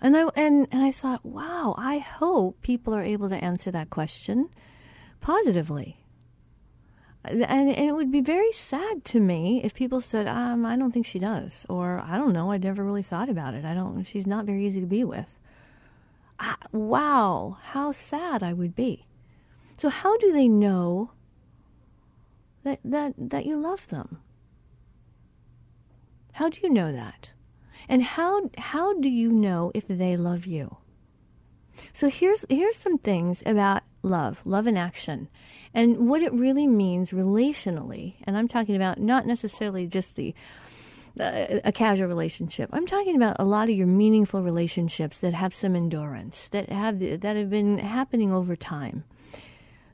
And 0.01 0.17
I 0.17 0.29
and, 0.37 0.69
and 0.71 0.83
I 0.83 0.93
thought, 0.93 1.27
wow, 1.27 1.75
I 1.77 1.99
hope 1.99 2.63
people 2.63 2.95
are 2.95 3.03
able 3.03 3.29
to 3.31 3.45
answer 3.45 3.73
that 3.73 3.91
question 3.91 4.49
positively. 5.21 6.05
And, 7.31 7.43
and 7.45 7.71
it 7.71 7.95
would 7.95 8.11
be 8.11 8.21
very 8.21 8.53
sad 8.53 9.05
to 9.07 9.21
me 9.21 9.61
if 9.63 9.75
people 9.75 10.01
said, 10.01 10.27
um, 10.27 10.65
I 10.65 10.77
don't 10.77 10.93
think 10.93 11.07
she 11.07 11.19
does, 11.19 11.67
or 11.69 12.03
I 12.07 12.17
don't 12.17 12.33
know, 12.33 12.53
I 12.53 12.59
never 12.59 12.85
really 12.85 13.03
thought 13.03 13.29
about 13.29 13.55
it. 13.55 13.65
I 13.65 13.75
don't. 13.75 14.05
She's 14.05 14.27
not 14.27 14.47
very 14.47 14.67
easy 14.67 14.81
to 14.81 14.87
be 14.87 15.05
with. 15.05 15.39
I, 16.39 16.55
wow, 16.73 17.59
how 17.63 17.93
sad 17.93 18.43
I 18.43 18.53
would 18.53 18.75
be. 18.75 19.07
So 19.77 19.89
how 19.89 20.17
do 20.19 20.33
they 20.33 20.49
know 20.49 21.13
that 22.65 22.81
that 22.85 23.15
that 23.17 23.47
you 23.47 23.57
love 23.57 23.89
them? 23.89 24.21
How 26.33 26.49
do 26.49 26.61
you 26.63 26.71
know 26.71 26.93
that? 26.93 27.33
And 27.89 28.03
how 28.03 28.51
how 28.59 28.99
do 28.99 29.09
you 29.09 29.31
know 29.31 29.73
if 29.75 29.87
they 29.89 30.17
love 30.17 30.47
you? 30.47 30.77
So 31.93 32.09
here's 32.09 32.45
here's 32.49 32.77
some 32.77 32.99
things 32.99 33.43
about 33.47 33.83
love, 34.03 34.41
love 34.45 34.67
in 34.67 34.77
action, 34.77 35.29
and 35.75 36.09
what 36.09 36.23
it 36.23 36.33
really 36.33 36.67
means 36.67 37.11
relationally. 37.11 38.15
And 38.25 38.37
I'm 38.37 38.49
talking 38.49 38.77
about 38.77 38.99
not 38.99 39.27
necessarily 39.27 39.87
just 39.87 40.17
the 40.17 40.35
uh, 41.19 41.59
a 41.65 41.73
casual 41.73 42.07
relationship. 42.07 42.71
I'm 42.73 42.87
talking 42.87 43.17
about 43.17 43.37
a 43.41 43.45
lot 43.45 43.69
of 43.69 43.77
your 43.77 43.89
meaningful 43.89 44.41
relationships 44.41 45.19
that 45.19 45.35
have 45.35 45.53
some 45.53 45.75
endurance, 45.75 46.49
that 46.49 46.71
have 46.71 47.01
that 47.01 47.37
have 47.37 47.51
been 47.51 47.79
happening 47.79 48.33
over 48.33 48.55
time. 48.55 49.05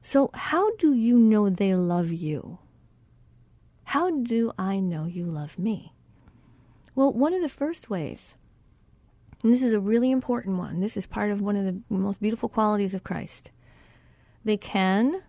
So 0.02 0.30
how 0.34 0.76
do 0.76 0.92
you 0.92 1.18
know 1.18 1.48
they 1.48 1.74
love 1.74 2.12
you? 2.12 2.58
How 3.84 4.10
do 4.10 4.52
I 4.58 4.80
know 4.80 5.06
you 5.06 5.24
love 5.24 5.58
me? 5.58 5.94
Well, 6.94 7.12
one 7.12 7.32
of 7.32 7.40
the 7.40 7.48
first 7.48 7.88
ways, 7.88 8.34
and 9.42 9.52
this 9.52 9.62
is 9.62 9.72
a 9.72 9.80
really 9.80 10.10
important 10.10 10.58
one, 10.58 10.80
this 10.80 10.96
is 10.96 11.06
part 11.06 11.30
of 11.30 11.40
one 11.40 11.56
of 11.56 11.64
the 11.64 11.80
most 11.88 12.20
beautiful 12.20 12.48
qualities 12.48 12.94
of 12.94 13.02
Christ. 13.02 13.50
They 14.44 14.56
can, 14.56 15.22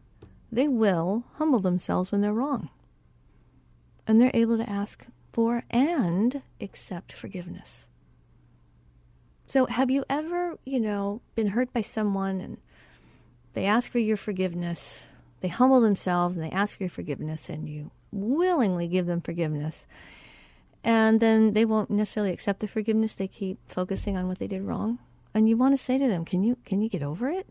they 0.55 0.69
will 0.69 1.25
humble 1.33 1.59
themselves 1.59 2.11
when 2.11 2.21
they're 2.21 2.33
wrong. 2.33 2.69
And 4.07 4.21
they're 4.21 4.31
able 4.33 4.57
to 4.57 4.69
ask 4.69 5.05
for 5.33 5.63
and 5.69 6.41
accept 6.61 7.11
forgiveness. 7.11 7.87
So, 9.47 9.65
have 9.65 9.91
you 9.91 10.05
ever, 10.09 10.57
you 10.63 10.79
know, 10.79 11.21
been 11.35 11.47
hurt 11.47 11.73
by 11.73 11.81
someone 11.81 12.39
and 12.39 12.57
they 13.51 13.65
ask 13.65 13.91
for 13.91 13.99
your 13.99 14.15
forgiveness? 14.15 15.03
They 15.41 15.49
humble 15.49 15.81
themselves 15.81 16.37
and 16.37 16.45
they 16.45 16.51
ask 16.51 16.77
for 16.77 16.83
your 16.83 16.89
forgiveness, 16.89 17.49
and 17.49 17.67
you 17.67 17.91
willingly 18.13 18.87
give 18.87 19.07
them 19.07 19.19
forgiveness. 19.19 19.85
And 20.85 21.19
then 21.19 21.51
they 21.51 21.65
won't 21.65 21.89
necessarily 21.89 22.31
accept 22.31 22.61
the 22.61 22.67
forgiveness. 22.67 23.13
They 23.13 23.27
keep 23.27 23.59
focusing 23.67 24.15
on 24.15 24.29
what 24.29 24.39
they 24.39 24.47
did 24.47 24.61
wrong. 24.61 24.99
And 25.33 25.49
you 25.49 25.57
want 25.57 25.73
to 25.73 25.83
say 25.83 25.97
to 25.97 26.07
them, 26.07 26.23
Can 26.23 26.43
you, 26.43 26.57
can 26.63 26.81
you 26.81 26.87
get 26.87 27.03
over 27.03 27.29
it? 27.29 27.45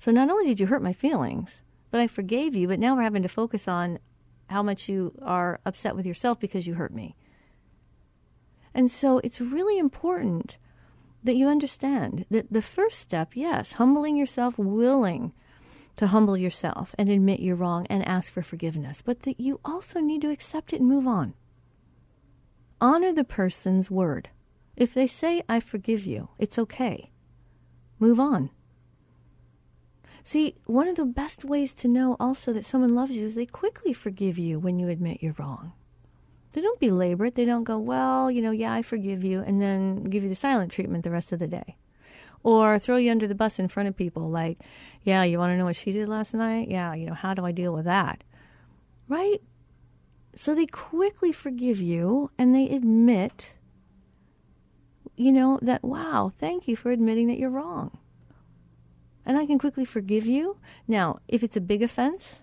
So, 0.00 0.10
not 0.10 0.28
only 0.28 0.46
did 0.46 0.58
you 0.58 0.66
hurt 0.66 0.82
my 0.82 0.92
feelings, 0.92 1.62
but 1.92 2.00
I 2.00 2.08
forgave 2.08 2.56
you, 2.56 2.66
but 2.66 2.80
now 2.80 2.96
we're 2.96 3.02
having 3.02 3.22
to 3.22 3.28
focus 3.28 3.68
on 3.68 4.00
how 4.48 4.62
much 4.62 4.88
you 4.88 5.14
are 5.22 5.60
upset 5.66 5.94
with 5.94 6.06
yourself 6.06 6.40
because 6.40 6.66
you 6.66 6.74
hurt 6.74 6.92
me. 6.92 7.14
And 8.74 8.90
so 8.90 9.18
it's 9.18 9.42
really 9.42 9.78
important 9.78 10.56
that 11.22 11.36
you 11.36 11.48
understand 11.48 12.24
that 12.30 12.50
the 12.50 12.62
first 12.62 12.98
step, 12.98 13.36
yes, 13.36 13.72
humbling 13.72 14.16
yourself, 14.16 14.58
willing 14.58 15.32
to 15.96 16.06
humble 16.06 16.36
yourself 16.36 16.94
and 16.98 17.10
admit 17.10 17.40
you're 17.40 17.54
wrong 17.54 17.86
and 17.90 18.08
ask 18.08 18.32
for 18.32 18.42
forgiveness, 18.42 19.02
but 19.02 19.20
that 19.20 19.38
you 19.38 19.60
also 19.62 20.00
need 20.00 20.22
to 20.22 20.30
accept 20.30 20.72
it 20.72 20.80
and 20.80 20.88
move 20.88 21.06
on. 21.06 21.34
Honor 22.80 23.12
the 23.12 23.22
person's 23.22 23.90
word. 23.90 24.30
If 24.76 24.94
they 24.94 25.06
say, 25.06 25.42
I 25.46 25.60
forgive 25.60 26.06
you, 26.06 26.30
it's 26.38 26.58
okay. 26.58 27.10
Move 27.98 28.18
on. 28.18 28.48
See, 30.24 30.54
one 30.66 30.86
of 30.86 30.94
the 30.94 31.04
best 31.04 31.44
ways 31.44 31.72
to 31.74 31.88
know 31.88 32.16
also 32.20 32.52
that 32.52 32.64
someone 32.64 32.94
loves 32.94 33.16
you 33.16 33.26
is 33.26 33.34
they 33.34 33.46
quickly 33.46 33.92
forgive 33.92 34.38
you 34.38 34.58
when 34.58 34.78
you 34.78 34.88
admit 34.88 35.18
you're 35.20 35.34
wrong. 35.36 35.72
They 36.52 36.60
don't 36.60 36.78
belabor 36.78 37.26
it. 37.26 37.34
They 37.34 37.44
don't 37.44 37.64
go, 37.64 37.78
well, 37.78 38.30
you 38.30 38.40
know, 38.40 38.52
yeah, 38.52 38.72
I 38.72 38.82
forgive 38.82 39.24
you, 39.24 39.40
and 39.40 39.60
then 39.60 40.04
give 40.04 40.22
you 40.22 40.28
the 40.28 40.34
silent 40.34 40.70
treatment 40.70 41.02
the 41.02 41.10
rest 41.10 41.32
of 41.32 41.38
the 41.38 41.48
day. 41.48 41.76
Or 42.44 42.78
throw 42.78 42.96
you 42.96 43.10
under 43.10 43.26
the 43.26 43.34
bus 43.34 43.58
in 43.58 43.68
front 43.68 43.88
of 43.88 43.96
people, 43.96 44.28
like, 44.28 44.58
yeah, 45.02 45.24
you 45.24 45.38
want 45.38 45.52
to 45.52 45.56
know 45.56 45.64
what 45.64 45.76
she 45.76 45.92
did 45.92 46.08
last 46.08 46.34
night? 46.34 46.68
Yeah, 46.68 46.94
you 46.94 47.06
know, 47.06 47.14
how 47.14 47.34
do 47.34 47.44
I 47.44 47.52
deal 47.52 47.72
with 47.72 47.84
that? 47.86 48.22
Right? 49.08 49.40
So 50.34 50.54
they 50.54 50.66
quickly 50.66 51.32
forgive 51.32 51.80
you 51.80 52.30
and 52.38 52.54
they 52.54 52.68
admit, 52.68 53.54
you 55.16 55.32
know, 55.32 55.58
that, 55.62 55.82
wow, 55.84 56.32
thank 56.38 56.68
you 56.68 56.76
for 56.76 56.90
admitting 56.90 57.28
that 57.28 57.38
you're 57.38 57.50
wrong 57.50 57.98
and 59.24 59.38
I 59.38 59.46
can 59.46 59.58
quickly 59.58 59.84
forgive 59.84 60.26
you. 60.26 60.58
Now, 60.86 61.20
if 61.28 61.42
it's 61.42 61.56
a 61.56 61.60
big 61.60 61.82
offense, 61.82 62.40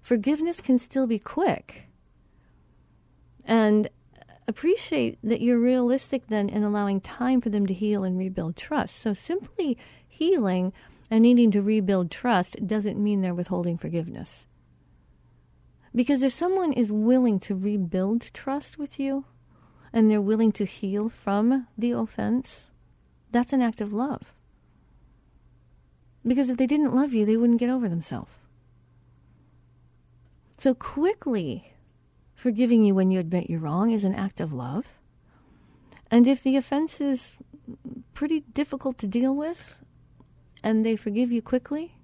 forgiveness 0.00 0.60
can 0.60 0.78
still 0.78 1.06
be 1.06 1.18
quick. 1.18 1.88
And 3.44 3.88
appreciate 4.48 5.18
that 5.22 5.40
you're 5.40 5.58
realistic 5.58 6.26
then 6.26 6.48
in 6.48 6.62
allowing 6.62 7.00
time 7.00 7.40
for 7.40 7.50
them 7.50 7.66
to 7.66 7.74
heal 7.74 8.04
and 8.04 8.18
rebuild 8.18 8.56
trust. 8.56 8.96
So 8.96 9.14
simply 9.14 9.78
healing 10.06 10.72
and 11.10 11.22
needing 11.22 11.50
to 11.52 11.62
rebuild 11.62 12.10
trust 12.10 12.66
doesn't 12.66 13.02
mean 13.02 13.20
they're 13.20 13.34
withholding 13.34 13.78
forgiveness. 13.78 14.46
Because 15.94 16.22
if 16.22 16.32
someone 16.32 16.72
is 16.72 16.90
willing 16.90 17.38
to 17.40 17.54
rebuild 17.54 18.32
trust 18.32 18.78
with 18.78 18.98
you 18.98 19.26
and 19.92 20.10
they're 20.10 20.22
willing 20.22 20.52
to 20.52 20.64
heal 20.64 21.08
from 21.10 21.66
the 21.76 21.90
offense, 21.90 22.64
that's 23.30 23.52
an 23.52 23.60
act 23.60 23.80
of 23.80 23.92
love. 23.92 24.32
Because 26.26 26.50
if 26.50 26.56
they 26.56 26.66
didn't 26.66 26.94
love 26.94 27.12
you, 27.14 27.26
they 27.26 27.36
wouldn't 27.36 27.60
get 27.60 27.70
over 27.70 27.88
themselves. 27.88 28.30
So 30.58 30.74
quickly 30.74 31.74
forgiving 32.34 32.84
you 32.84 32.94
when 32.94 33.10
you 33.10 33.18
admit 33.18 33.50
you're 33.50 33.60
wrong 33.60 33.90
is 33.90 34.04
an 34.04 34.14
act 34.14 34.40
of 34.40 34.52
love. 34.52 35.00
And 36.10 36.26
if 36.26 36.42
the 36.42 36.56
offense 36.56 37.00
is 37.00 37.38
pretty 38.14 38.40
difficult 38.52 38.98
to 38.98 39.06
deal 39.06 39.34
with, 39.34 39.78
and 40.62 40.84
they 40.84 40.94
forgive 40.94 41.32
you 41.32 41.42
quickly, 41.42 41.96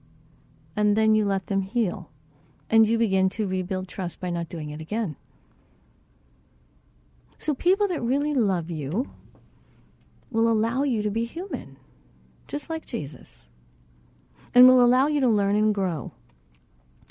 and 0.74 0.96
then 0.96 1.14
you 1.14 1.24
let 1.24 1.46
them 1.46 1.62
heal, 1.62 2.10
and 2.70 2.88
you 2.88 2.98
begin 2.98 3.28
to 3.30 3.46
rebuild 3.46 3.88
trust 3.88 4.20
by 4.20 4.30
not 4.30 4.48
doing 4.48 4.70
it 4.70 4.80
again. 4.80 5.16
So, 7.38 7.54
people 7.54 7.86
that 7.88 8.02
really 8.02 8.34
love 8.34 8.70
you 8.70 9.10
will 10.30 10.50
allow 10.50 10.82
you 10.82 11.02
to 11.02 11.10
be 11.10 11.24
human, 11.24 11.76
just 12.48 12.68
like 12.68 12.84
Jesus 12.84 13.47
and 14.58 14.66
will 14.66 14.84
allow 14.84 15.06
you 15.06 15.20
to 15.20 15.28
learn 15.28 15.54
and 15.54 15.72
grow. 15.72 16.10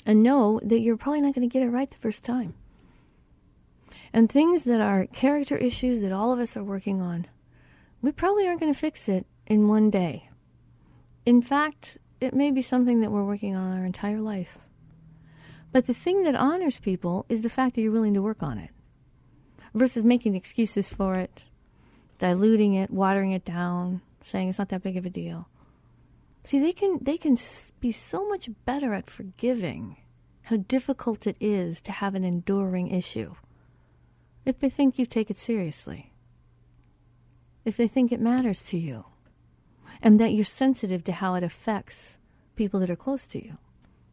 And 0.04 0.22
know 0.22 0.60
that 0.62 0.80
you're 0.80 0.98
probably 0.98 1.22
not 1.22 1.34
going 1.34 1.48
to 1.48 1.50
get 1.50 1.62
it 1.62 1.70
right 1.70 1.90
the 1.90 1.96
first 1.96 2.22
time. 2.22 2.52
And 4.12 4.28
things 4.28 4.64
that 4.64 4.82
are 4.82 5.06
character 5.06 5.56
issues 5.56 6.02
that 6.02 6.12
all 6.12 6.30
of 6.30 6.40
us 6.40 6.58
are 6.58 6.62
working 6.62 7.00
on, 7.00 7.26
we 8.02 8.12
probably 8.12 8.46
aren't 8.46 8.60
going 8.60 8.70
to 8.70 8.78
fix 8.78 9.08
it 9.08 9.24
in 9.46 9.66
one 9.66 9.88
day. 9.88 10.28
In 11.24 11.40
fact, 11.40 11.96
it 12.20 12.34
may 12.34 12.50
be 12.50 12.60
something 12.60 13.00
that 13.00 13.10
we're 13.10 13.24
working 13.24 13.56
on 13.56 13.78
our 13.78 13.86
entire 13.86 14.20
life. 14.20 14.58
But 15.72 15.86
the 15.86 15.94
thing 15.94 16.24
that 16.24 16.34
honors 16.34 16.78
people 16.78 17.24
is 17.30 17.40
the 17.40 17.48
fact 17.48 17.76
that 17.76 17.80
you're 17.80 17.92
willing 17.92 18.12
to 18.12 18.20
work 18.20 18.42
on 18.42 18.58
it 18.58 18.72
versus 19.72 20.04
making 20.04 20.34
excuses 20.34 20.90
for 20.90 21.14
it, 21.14 21.44
diluting 22.18 22.74
it, 22.74 22.90
watering 22.90 23.32
it 23.32 23.46
down, 23.46 24.02
saying 24.20 24.50
it's 24.50 24.58
not 24.58 24.68
that 24.68 24.82
big 24.82 24.98
of 24.98 25.06
a 25.06 25.10
deal. 25.10 25.48
See, 26.44 26.58
they 26.58 26.72
can 26.72 26.98
they 27.02 27.18
can 27.18 27.36
be 27.80 27.92
so 27.92 28.28
much 28.28 28.48
better 28.64 28.94
at 28.94 29.10
forgiving 29.10 29.96
how 30.42 30.56
difficult 30.56 31.26
it 31.26 31.36
is 31.40 31.80
to 31.82 31.92
have 31.92 32.14
an 32.14 32.24
enduring 32.24 32.88
issue 32.88 33.34
if 34.46 34.58
they 34.58 34.70
think 34.70 34.98
you 34.98 35.04
take 35.04 35.30
it 35.30 35.38
seriously. 35.38 36.12
If 37.64 37.76
they 37.76 37.86
think 37.86 38.10
it 38.10 38.20
matters 38.20 38.64
to 38.66 38.78
you 38.78 39.04
and 40.00 40.18
that 40.18 40.32
you're 40.32 40.44
sensitive 40.44 41.04
to 41.04 41.12
how 41.12 41.34
it 41.34 41.42
affects 41.42 42.16
people 42.56 42.80
that 42.80 42.90
are 42.90 42.96
close 42.96 43.26
to 43.28 43.44
you. 43.44 43.58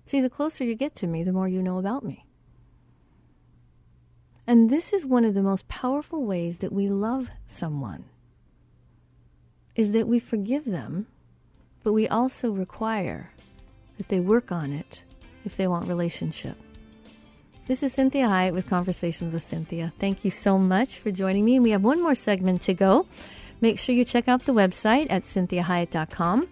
See, 0.05 0.19
the 0.19 0.29
closer 0.29 0.63
you 0.63 0.75
get 0.75 0.93
to 0.95 1.07
me, 1.07 1.23
the 1.23 1.31
more 1.31 1.47
you 1.47 1.61
know 1.61 1.77
about 1.77 2.03
me. 2.03 2.25
And 4.45 4.69
this 4.69 4.93
is 4.93 5.05
one 5.05 5.25
of 5.25 5.33
the 5.33 5.41
most 5.41 5.67
powerful 5.67 6.23
ways 6.25 6.59
that 6.59 6.71
we 6.71 6.87
love 6.87 7.29
someone 7.47 8.05
is 9.75 9.91
that 9.91 10.07
we 10.07 10.19
forgive 10.19 10.65
them 10.65 11.07
but 11.85 11.93
we 11.93 12.07
also 12.07 12.49
require 12.49 13.29
that 13.97 14.09
they 14.09 14.19
work 14.19 14.51
on 14.51 14.73
it 14.73 15.03
if 15.45 15.55
they 15.55 15.67
want 15.67 15.87
relationship. 15.87 16.57
This 17.67 17.83
is 17.83 17.95
Cinthia 17.95 18.27
Hiett 18.27 18.53
with 18.53 18.67
Conversations 18.67 19.31
with 19.31 19.43
Cinthia. 19.43 19.93
Thank 19.99 20.25
you 20.25 20.31
so 20.31 20.57
much 20.57 20.97
for 20.97 21.11
joining 21.11 21.45
me. 21.45 21.59
We 21.59 21.69
have 21.69 21.83
one 21.83 22.01
more 22.01 22.15
segment 22.15 22.63
to 22.63 22.73
go. 22.73 23.05
Make 23.61 23.77
sure 23.77 23.93
you 23.93 24.03
check 24.03 24.27
out 24.27 24.45
the 24.45 24.53
website 24.53 25.07
at 25.11 25.23
cinthiahiett.com 25.23 26.47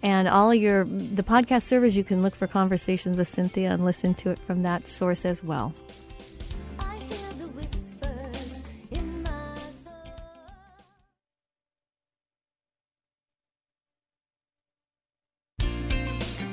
and 0.00 0.28
all 0.28 0.54
your 0.54 0.84
the 0.84 1.24
podcast 1.24 1.64
servers 1.64 1.96
you 1.96 2.04
can 2.04 2.22
look 2.22 2.36
for 2.36 2.46
Conversations 2.46 3.18
with 3.18 3.28
Cinthia 3.28 3.72
and 3.72 3.84
listen 3.84 4.14
to 4.14 4.30
it 4.30 4.38
from 4.38 4.62
that 4.62 4.86
source 4.86 5.24
as 5.24 5.42
well. 5.42 5.74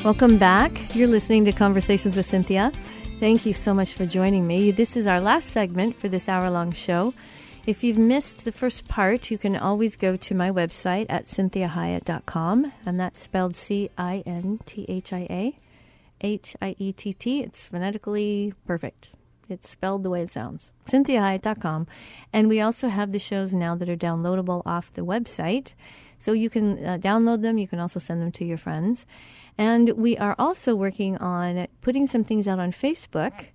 Welcome 0.05 0.37
back. 0.37 0.95
You're 0.95 1.07
listening 1.07 1.45
to 1.45 1.51
Conversations 1.51 2.15
with 2.15 2.29
Cinthia. 2.29 2.71
Thank 3.19 3.43
you 3.43 3.53
so 3.53 3.73
much 3.73 3.95
for 3.95 4.05
joining 4.05 4.45
me. 4.45 4.69
This 4.69 4.95
is 4.95 5.07
our 5.07 5.19
last 5.19 5.49
segment 5.49 5.99
for 5.99 6.07
this 6.07 6.29
hour 6.29 6.47
long 6.51 6.73
show. 6.73 7.15
If 7.65 7.83
you've 7.83 7.97
missed 7.97 8.45
the 8.45 8.51
first 8.51 8.87
part, 8.87 9.31
you 9.31 9.39
can 9.39 9.55
always 9.55 9.95
go 9.95 10.15
to 10.15 10.35
my 10.35 10.51
website 10.51 11.07
at 11.09 11.25
cinthiahiett.com, 11.25 12.71
and 12.85 12.99
that's 12.99 13.19
spelled 13.19 13.55
C 13.55 13.89
I 13.97 14.21
N 14.27 14.59
T 14.67 14.85
H 14.87 15.11
I 15.11 15.25
A 15.27 15.59
H 16.21 16.55
I 16.61 16.75
E 16.77 16.93
T 16.93 17.11
T. 17.11 17.41
It's 17.41 17.65
phonetically 17.65 18.53
perfect. 18.67 19.09
It's 19.49 19.67
spelled 19.67 20.03
the 20.03 20.11
way 20.11 20.21
it 20.21 20.31
sounds. 20.31 20.69
CinthiaHiett.com. 20.87 21.87
And 22.31 22.47
we 22.47 22.61
also 22.61 22.89
have 22.89 23.11
the 23.11 23.17
shows 23.17 23.55
now 23.55 23.73
that 23.73 23.89
are 23.89 23.97
downloadable 23.97 24.61
off 24.67 24.93
the 24.93 25.01
website. 25.01 25.73
So 26.17 26.31
you 26.31 26.49
can 26.49 26.85
uh, 26.85 26.97
download 26.97 27.41
them. 27.41 27.57
You 27.57 27.67
can 27.67 27.79
also 27.79 27.99
send 27.99 28.21
them 28.21 28.31
to 28.33 28.45
your 28.45 28.57
friends. 28.57 29.05
And 29.57 29.89
we 29.89 30.17
are 30.17 30.35
also 30.37 30.75
working 30.75 31.17
on 31.17 31.67
putting 31.81 32.07
some 32.07 32.23
things 32.23 32.47
out 32.47 32.59
on 32.59 32.71
Facebook, 32.71 33.47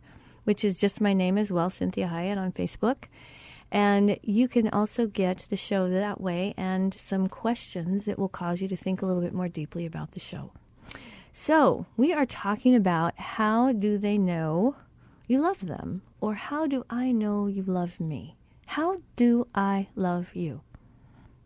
which 0.45 0.65
is 0.65 0.77
just 0.77 1.01
my 1.01 1.13
name 1.13 1.37
as 1.37 1.53
well, 1.53 1.69
Cinthia 1.69 2.11
Hiett 2.11 2.39
on 2.39 2.53
Facebook. 2.53 3.05
And 3.71 4.19
you 4.23 4.49
can 4.49 4.69
also 4.69 5.07
get 5.07 5.47
the 5.49 5.57
show 5.57 5.89
that 5.89 6.21
way 6.21 6.55
and 6.57 6.93
some 6.95 7.29
questions 7.29 8.05
that 8.05 8.19
will 8.19 8.29
cause 8.29 8.61
you 8.61 8.69
to 8.69 8.77
think 8.77 9.01
a 9.01 9.07
little 9.07 9.23
bit 9.23 9.35
more 9.35 9.49
deeply 9.49 9.87
about 9.87 10.13
the 10.13 10.21
show. 10.21 10.53
So, 11.33 11.87
we 11.97 12.13
are 12.13 12.27
talking 12.27 12.75
about 12.75 13.17
how 13.17 13.73
do 13.73 13.97
they 13.97 14.19
know 14.19 14.75
you 15.29 15.41
love 15.41 15.67
them? 15.67 16.03
Or 16.21 16.35
how 16.35 16.67
do 16.67 16.85
I 16.91 17.13
know 17.13 17.47
you 17.47 17.63
love 17.63 18.01
me? 18.01 18.37
How 18.67 19.01
do 19.15 19.47
I 19.55 19.87
love 19.95 20.35
you? 20.35 20.63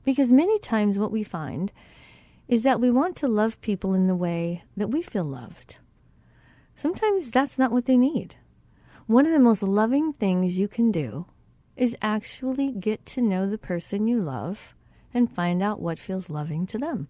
Because 0.05 0.33
many 0.33 0.59
times 0.59 0.99
what 0.99 1.12
we 1.12 1.23
find 1.23 1.71
is 2.48 2.62
that 2.62 2.80
we 2.80 2.90
want 2.90 3.16
to 3.16 3.28
love 3.28 3.61
people 3.61 3.94
in 3.94 4.07
the 4.07 4.14
way 4.14 4.64
that 4.76 4.88
we 4.88 5.02
feel 5.02 5.24
loved. 5.24 5.76
Sometimes 6.76 7.30
that's 7.30 7.59
not 7.59 7.72
what 7.72 7.87
they 7.87 7.96
need. 7.96 8.37
One 9.07 9.26
of 9.26 9.33
the 9.33 9.38
most 9.38 9.62
loving 9.62 10.12
things 10.12 10.59
you 10.59 10.68
can 10.68 10.90
do 10.90 11.26
is 11.76 11.96
actually 12.02 12.70
get 12.72 13.04
to 13.07 13.20
know 13.20 13.48
the 13.48 13.59
person 13.59 14.07
you 14.07 14.20
love 14.20 14.74
and 15.12 15.30
find 15.30 15.62
out 15.62 15.80
what 15.80 15.98
feels 15.98 16.30
loving 16.30 16.66
to 16.66 16.78
them. 16.78 17.09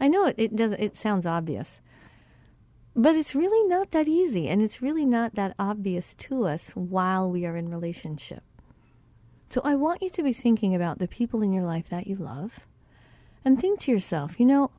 I 0.00 0.08
know 0.08 0.26
it, 0.26 0.36
it 0.38 0.56
does 0.56 0.72
it 0.72 0.96
sounds 0.96 1.26
obvious. 1.26 1.80
But 2.94 3.14
it's 3.14 3.34
really 3.34 3.68
not 3.68 3.90
that 3.90 4.08
easy 4.08 4.48
and 4.48 4.62
it's 4.62 4.80
really 4.80 5.04
not 5.04 5.34
that 5.34 5.54
obvious 5.58 6.14
to 6.14 6.46
us 6.46 6.70
while 6.70 7.30
we 7.30 7.44
are 7.44 7.56
in 7.56 7.68
relationship. 7.68 8.42
So 9.48 9.60
I 9.64 9.74
want 9.74 10.02
you 10.02 10.10
to 10.10 10.22
be 10.22 10.32
thinking 10.32 10.74
about 10.74 10.98
the 10.98 11.06
people 11.06 11.42
in 11.42 11.52
your 11.52 11.64
life 11.64 11.88
that 11.90 12.06
you 12.06 12.16
love 12.16 12.60
and 13.46 13.60
think 13.60 13.78
to 13.78 13.92
yourself, 13.92 14.40
you 14.40 14.44
know, 14.44 14.72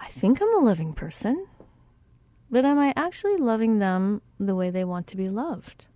I 0.00 0.06
think 0.06 0.40
I'm 0.40 0.54
a 0.54 0.64
loving 0.64 0.94
person, 0.94 1.48
but 2.48 2.64
am 2.64 2.78
I 2.78 2.94
actually 2.94 3.36
loving 3.36 3.80
them 3.80 4.22
the 4.38 4.54
way 4.54 4.70
they 4.70 4.84
want 4.84 5.08
to 5.08 5.16
be 5.16 5.28
loved? 5.28 5.86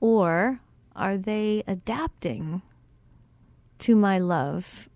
Or 0.00 0.60
are 0.96 1.18
they 1.18 1.62
adapting 1.66 2.62
to 3.80 3.94
my 3.94 4.18
love 4.18 4.88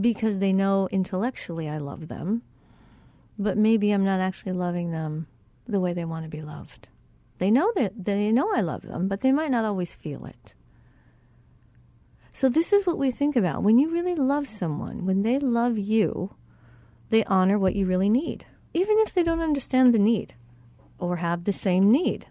because 0.00 0.38
they 0.38 0.52
know 0.52 0.88
intellectually 0.90 1.68
I 1.68 1.76
love 1.76 2.08
them, 2.08 2.40
but 3.38 3.58
maybe 3.58 3.90
I'm 3.90 4.04
not 4.04 4.18
actually 4.18 4.52
loving 4.52 4.92
them 4.92 5.26
the 5.66 5.78
way 5.78 5.92
they 5.92 6.06
want 6.06 6.24
to 6.24 6.30
be 6.30 6.40
loved. 6.40 6.88
They 7.36 7.50
know 7.50 7.70
that 7.76 8.04
they 8.04 8.32
know 8.32 8.50
I 8.54 8.62
love 8.62 8.82
them, 8.82 9.08
but 9.08 9.20
they 9.20 9.30
might 9.30 9.50
not 9.50 9.66
always 9.66 9.94
feel 9.94 10.24
it. 10.24 10.54
So 12.32 12.48
this 12.48 12.72
is 12.72 12.86
what 12.86 12.98
we 12.98 13.10
think 13.10 13.36
about. 13.36 13.62
When 13.62 13.78
you 13.78 13.90
really 13.90 14.14
love 14.14 14.48
someone, 14.48 15.04
when 15.04 15.22
they 15.22 15.38
love 15.38 15.78
you, 15.78 16.34
they 17.10 17.24
honor 17.24 17.58
what 17.58 17.76
you 17.76 17.86
really 17.86 18.08
need, 18.08 18.46
even 18.72 18.96
if 19.00 19.12
they 19.12 19.22
don't 19.22 19.40
understand 19.40 19.92
the 19.92 19.98
need 19.98 20.34
or 20.98 21.16
have 21.16 21.44
the 21.44 21.52
same 21.52 21.92
need. 21.92 22.26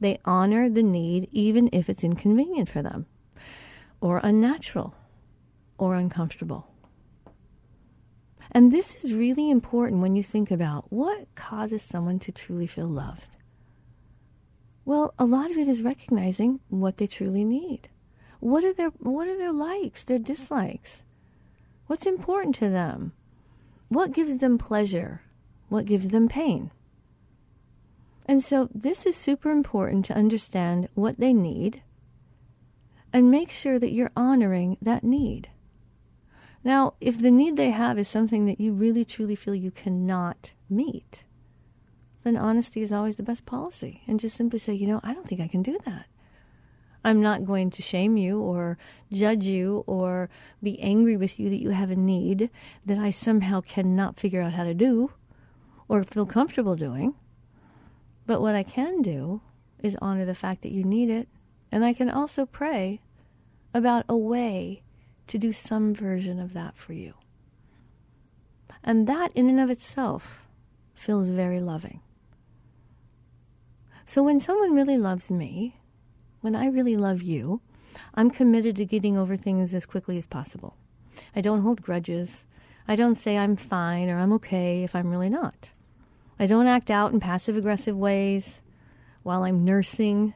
They 0.00 0.18
honor 0.24 0.68
the 0.68 0.82
need 0.82 1.28
even 1.32 1.68
if 1.72 1.90
it's 1.90 2.04
inconvenient 2.04 2.68
for 2.68 2.82
them 2.82 3.06
or 4.00 4.20
unnatural 4.22 4.94
or 5.76 5.94
uncomfortable. 5.94 6.68
And 8.50 8.72
this 8.72 9.04
is 9.04 9.12
really 9.12 9.50
important 9.50 10.00
when 10.00 10.16
you 10.16 10.22
think 10.22 10.50
about 10.50 10.90
what 10.90 11.34
causes 11.34 11.82
someone 11.82 12.18
to 12.20 12.32
truly 12.32 12.66
feel 12.66 12.86
loved. 12.88 13.28
Well, 14.86 15.12
a 15.18 15.26
lot 15.26 15.50
of 15.50 15.58
it 15.58 15.68
is 15.68 15.82
recognizing 15.82 16.60
what 16.68 16.96
they 16.96 17.06
truly 17.06 17.44
need. 17.44 17.90
What 18.40 18.64
are 18.64 18.72
their 18.72 18.90
what 18.98 19.28
are 19.28 19.36
their 19.36 19.52
likes, 19.52 20.02
their 20.02 20.18
dislikes? 20.18 21.02
What's 21.86 22.06
important 22.06 22.54
to 22.56 22.68
them? 22.68 23.12
What 23.88 24.12
gives 24.12 24.36
them 24.36 24.58
pleasure? 24.58 25.22
What 25.68 25.86
gives 25.86 26.08
them 26.08 26.28
pain? 26.28 26.70
And 28.26 28.44
so 28.44 28.68
this 28.74 29.06
is 29.06 29.16
super 29.16 29.50
important 29.50 30.04
to 30.06 30.14
understand 30.14 30.88
what 30.94 31.18
they 31.18 31.32
need 31.32 31.82
and 33.12 33.30
make 33.30 33.50
sure 33.50 33.78
that 33.78 33.92
you're 33.92 34.10
honoring 34.14 34.76
that 34.82 35.02
need. 35.02 35.48
Now, 36.62 36.94
if 37.00 37.18
the 37.18 37.30
need 37.30 37.56
they 37.56 37.70
have 37.70 37.98
is 37.98 38.08
something 38.08 38.44
that 38.44 38.60
you 38.60 38.72
really 38.72 39.04
truly 39.04 39.34
feel 39.34 39.54
you 39.54 39.70
cannot 39.70 40.52
meet, 40.68 41.24
then 42.24 42.36
honesty 42.36 42.82
is 42.82 42.92
always 42.92 43.16
the 43.16 43.22
best 43.22 43.46
policy. 43.46 44.02
And 44.06 44.20
just 44.20 44.36
simply 44.36 44.58
say, 44.58 44.74
you 44.74 44.86
know, 44.86 45.00
I 45.02 45.14
don't 45.14 45.26
think 45.26 45.40
I 45.40 45.48
can 45.48 45.62
do 45.62 45.78
that. 45.86 46.04
I'm 47.04 47.22
not 47.22 47.46
going 47.46 47.70
to 47.70 47.82
shame 47.82 48.16
you 48.16 48.40
or 48.40 48.76
judge 49.12 49.46
you 49.46 49.84
or 49.86 50.28
be 50.62 50.80
angry 50.80 51.16
with 51.16 51.38
you 51.38 51.48
that 51.50 51.62
you 51.62 51.70
have 51.70 51.90
a 51.90 51.96
need 51.96 52.50
that 52.84 52.98
I 52.98 53.10
somehow 53.10 53.60
cannot 53.60 54.18
figure 54.18 54.42
out 54.42 54.52
how 54.52 54.64
to 54.64 54.74
do 54.74 55.12
or 55.88 56.02
feel 56.02 56.26
comfortable 56.26 56.76
doing. 56.76 57.14
But 58.26 58.40
what 58.40 58.54
I 58.54 58.62
can 58.62 59.00
do 59.00 59.40
is 59.82 59.96
honor 60.02 60.24
the 60.24 60.34
fact 60.34 60.62
that 60.62 60.72
you 60.72 60.84
need 60.84 61.08
it. 61.08 61.28
And 61.70 61.84
I 61.84 61.92
can 61.92 62.10
also 62.10 62.44
pray 62.44 63.00
about 63.72 64.04
a 64.08 64.16
way 64.16 64.82
to 65.28 65.38
do 65.38 65.52
some 65.52 65.94
version 65.94 66.40
of 66.40 66.52
that 66.52 66.76
for 66.76 66.92
you. 66.92 67.14
And 68.82 69.06
that, 69.06 69.32
in 69.34 69.48
and 69.48 69.60
of 69.60 69.70
itself, 69.70 70.46
feels 70.94 71.28
very 71.28 71.60
loving. 71.60 72.00
So 74.06 74.22
when 74.22 74.40
someone 74.40 74.74
really 74.74 74.96
loves 74.96 75.30
me, 75.30 75.76
when 76.40 76.54
I 76.54 76.66
really 76.66 76.96
love 76.96 77.22
you, 77.22 77.60
I'm 78.14 78.30
committed 78.30 78.76
to 78.76 78.84
getting 78.84 79.18
over 79.18 79.36
things 79.36 79.74
as 79.74 79.86
quickly 79.86 80.16
as 80.16 80.26
possible. 80.26 80.76
I 81.34 81.40
don't 81.40 81.62
hold 81.62 81.82
grudges. 81.82 82.44
I 82.86 82.96
don't 82.96 83.16
say 83.16 83.36
I'm 83.36 83.56
fine 83.56 84.08
or 84.08 84.18
I'm 84.18 84.32
okay 84.34 84.84
if 84.84 84.94
I'm 84.94 85.10
really 85.10 85.28
not. 85.28 85.70
I 86.38 86.46
don't 86.46 86.68
act 86.68 86.90
out 86.90 87.12
in 87.12 87.20
passive 87.20 87.56
aggressive 87.56 87.96
ways 87.96 88.60
while 89.22 89.42
I'm 89.42 89.64
nursing 89.64 90.34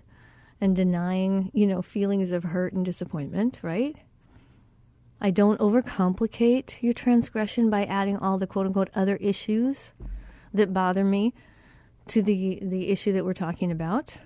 and 0.61 0.77
denying, 0.77 1.51
you 1.55 1.67
know, 1.67 1.83
feelings 1.83 2.33
of 2.33 2.45
hurt 2.45 2.73
and 2.73 2.85
disappointment, 2.85 3.61
right? 3.62 3.97
I 5.21 5.31
don't 5.31 5.61
overcomplicate 5.61 6.83
your 6.83 6.93
transgression 6.93 7.71
by 7.71 7.85
adding 7.85 8.17
all 8.17 8.38
the 8.38 8.47
quote 8.47 8.67
unquote 8.67 8.91
other 8.95 9.17
issues 9.17 9.93
that 10.53 10.75
bother 10.75 11.05
me 11.05 11.33
to 12.09 12.23
the, 12.23 12.59
the 12.61 12.88
issue 12.88 13.12
that 13.12 13.25
we're 13.25 13.33
talking 13.33 13.71
about. 13.71 14.19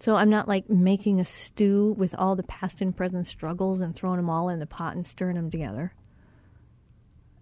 So 0.00 0.16
I'm 0.16 0.30
not 0.30 0.48
like 0.48 0.68
making 0.70 1.20
a 1.20 1.26
stew 1.26 1.94
with 1.98 2.14
all 2.14 2.34
the 2.34 2.42
past 2.42 2.80
and 2.80 2.96
present 2.96 3.26
struggles 3.26 3.82
and 3.82 3.94
throwing 3.94 4.16
them 4.16 4.30
all 4.30 4.48
in 4.48 4.58
the 4.58 4.66
pot 4.66 4.96
and 4.96 5.06
stirring 5.06 5.36
them 5.36 5.50
together. 5.50 5.92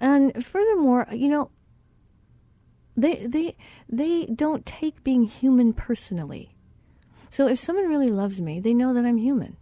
And 0.00 0.44
furthermore, 0.44 1.08
uh, 1.08 1.14
you 1.14 1.28
know, 1.28 1.50
they 2.96 3.26
they 3.26 3.56
they 3.88 4.26
don't 4.26 4.66
take 4.66 5.04
being 5.04 5.24
human 5.24 5.72
personally. 5.72 6.56
So 7.30 7.46
if 7.46 7.60
someone 7.60 7.88
really 7.88 8.08
loves 8.08 8.40
me, 8.40 8.58
they 8.58 8.74
know 8.74 8.92
that 8.92 9.04
I'm 9.04 9.18
human. 9.18 9.56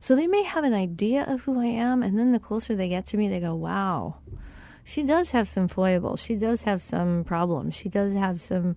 So 0.00 0.16
they 0.16 0.26
may 0.26 0.42
have 0.42 0.64
an 0.64 0.74
idea 0.74 1.24
of 1.24 1.42
who 1.42 1.60
I 1.60 1.66
am, 1.66 2.02
and 2.02 2.18
then 2.18 2.32
the 2.32 2.38
closer 2.40 2.74
they 2.74 2.88
get 2.88 3.06
to 3.08 3.16
me, 3.16 3.28
they 3.28 3.38
go, 3.38 3.54
wow, 3.54 4.16
she 4.82 5.02
does 5.02 5.32
have 5.32 5.46
some 5.46 5.68
foibles. 5.68 6.20
She 6.20 6.34
does 6.34 6.62
have 6.62 6.82
some 6.82 7.22
problems. 7.22 7.74
She 7.74 7.90
does 7.90 8.14
have 8.14 8.40
some 8.40 8.76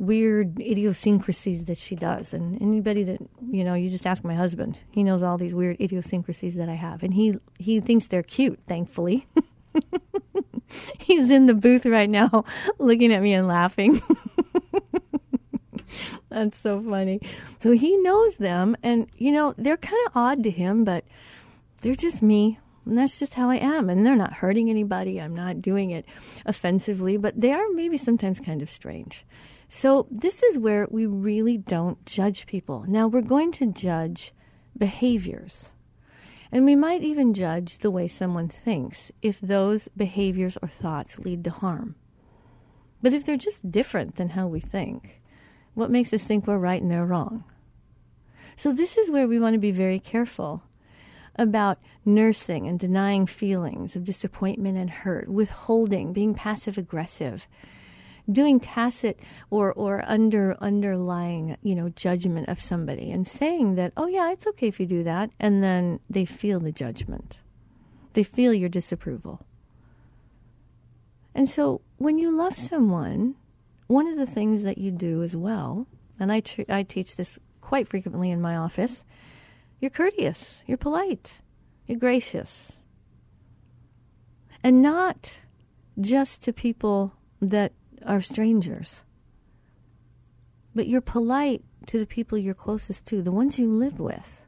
weird 0.00 0.58
idiosyncrasies 0.58 1.66
that 1.66 1.76
she 1.76 1.94
does. 1.94 2.32
And 2.32 2.60
anybody 2.60 3.04
that, 3.04 3.18
you 3.50 3.62
know, 3.62 3.74
you 3.74 3.90
just 3.90 4.06
ask 4.06 4.24
my 4.24 4.34
husband. 4.34 4.78
He 4.90 5.04
knows 5.04 5.22
all 5.22 5.36
these 5.36 5.54
weird 5.54 5.78
idiosyncrasies 5.78 6.56
that 6.56 6.70
I 6.70 6.74
have. 6.74 7.02
And 7.02 7.12
he, 7.12 7.34
he 7.58 7.80
thinks 7.80 8.06
they're 8.06 8.22
cute, 8.22 8.60
thankfully. 8.64 9.26
He's 10.98 11.30
in 11.30 11.46
the 11.46 11.54
booth 11.54 11.84
right 11.84 12.08
now 12.08 12.44
looking 12.78 13.12
at 13.12 13.22
me 13.22 13.34
and 13.34 13.46
laughing. 13.46 14.00
That's 16.30 16.56
so 16.56 16.80
funny. 16.80 17.20
So 17.58 17.72
he 17.72 17.96
knows 17.98 18.36
them, 18.36 18.76
and 18.82 19.08
you 19.16 19.32
know, 19.32 19.54
they're 19.58 19.76
kind 19.76 19.98
of 20.06 20.16
odd 20.16 20.44
to 20.44 20.50
him, 20.50 20.84
but 20.84 21.04
they're 21.82 21.96
just 21.96 22.22
me. 22.22 22.60
And 22.86 22.96
that's 22.96 23.18
just 23.18 23.34
how 23.34 23.50
I 23.50 23.56
am. 23.56 23.90
And 23.90 24.06
they're 24.06 24.14
not 24.14 24.34
hurting 24.34 24.70
anybody. 24.70 25.20
I'm 25.20 25.34
not 25.34 25.60
doing 25.60 25.90
it 25.90 26.06
offensively, 26.46 27.16
but 27.16 27.40
they 27.40 27.52
are 27.52 27.64
maybe 27.74 27.96
sometimes 27.96 28.38
kind 28.38 28.62
of 28.62 28.70
strange. 28.70 29.24
So 29.72 30.08
this 30.10 30.42
is 30.42 30.58
where 30.58 30.88
we 30.90 31.06
really 31.06 31.56
don't 31.56 32.04
judge 32.04 32.44
people. 32.46 32.84
Now 32.88 33.06
we're 33.06 33.22
going 33.22 33.52
to 33.52 33.72
judge 33.72 34.32
behaviors. 34.76 35.70
And 36.50 36.64
we 36.64 36.74
might 36.74 37.04
even 37.04 37.32
judge 37.32 37.78
the 37.78 37.90
way 37.92 38.08
someone 38.08 38.48
thinks 38.48 39.12
if 39.22 39.40
those 39.40 39.88
behaviors 39.96 40.58
or 40.60 40.66
thoughts 40.66 41.20
lead 41.20 41.44
to 41.44 41.50
harm. 41.50 41.94
But 43.00 43.14
if 43.14 43.24
they're 43.24 43.36
just 43.36 43.70
different 43.70 44.16
than 44.16 44.30
how 44.30 44.48
we 44.48 44.58
think, 44.58 45.22
what 45.74 45.88
makes 45.88 46.12
us 46.12 46.24
think 46.24 46.48
we're 46.48 46.58
right 46.58 46.82
and 46.82 46.90
they're 46.90 47.06
wrong? 47.06 47.44
So, 48.56 48.72
this 48.72 48.98
is 48.98 49.08
where 49.08 49.28
we 49.28 49.38
want 49.38 49.54
to 49.54 49.60
be 49.60 49.70
very 49.70 50.00
careful 50.00 50.64
about 51.36 51.78
nursing 52.04 52.66
and 52.66 52.78
denying 52.78 53.24
feelings 53.24 53.94
of 53.94 54.04
disappointment 54.04 54.76
and 54.76 54.90
hurt, 54.90 55.28
withholding, 55.28 56.12
being 56.12 56.34
passive 56.34 56.76
aggressive, 56.76 57.46
doing 58.30 58.60
tacit 58.60 59.18
or, 59.50 59.72
or 59.72 60.04
under 60.06 60.56
underlying, 60.60 61.56
you 61.62 61.74
know, 61.74 61.88
judgment 61.90 62.48
of 62.48 62.60
somebody 62.60 63.10
and 63.10 63.26
saying 63.26 63.74
that, 63.76 63.92
oh 63.96 64.06
yeah, 64.06 64.32
it's 64.32 64.46
okay 64.46 64.68
if 64.68 64.80
you 64.80 64.86
do 64.86 65.02
that, 65.04 65.30
and 65.38 65.62
then 65.62 66.00
they 66.08 66.24
feel 66.24 66.60
the 66.60 66.72
judgment. 66.72 67.38
They 68.12 68.22
feel 68.22 68.52
your 68.52 68.68
disapproval. 68.68 69.44
And 71.34 71.48
so 71.48 71.80
when 71.96 72.18
you 72.18 72.36
love 72.36 72.54
someone, 72.54 73.36
one 73.86 74.06
of 74.06 74.16
the 74.16 74.26
things 74.26 74.62
that 74.62 74.78
you 74.78 74.90
do 74.90 75.22
as 75.22 75.36
well, 75.36 75.86
and 76.18 76.32
I, 76.32 76.40
tr- 76.40 76.62
I 76.68 76.82
teach 76.82 77.16
this 77.16 77.38
quite 77.60 77.88
frequently 77.88 78.30
in 78.30 78.40
my 78.40 78.56
office, 78.56 79.04
you're 79.80 79.90
courteous, 79.90 80.62
you're 80.66 80.76
polite, 80.76 81.40
you're 81.86 81.98
gracious. 81.98 82.78
And 84.62 84.82
not 84.82 85.38
just 86.00 86.42
to 86.42 86.52
people 86.52 87.14
that 87.40 87.72
are 88.06 88.20
strangers, 88.20 89.02
but 90.74 90.86
you're 90.86 91.00
polite 91.00 91.62
to 91.86 91.98
the 91.98 92.06
people 92.06 92.38
you're 92.38 92.54
closest 92.54 93.06
to, 93.06 93.22
the 93.22 93.32
ones 93.32 93.58
you 93.58 93.70
live 93.70 93.98
with. 93.98 94.40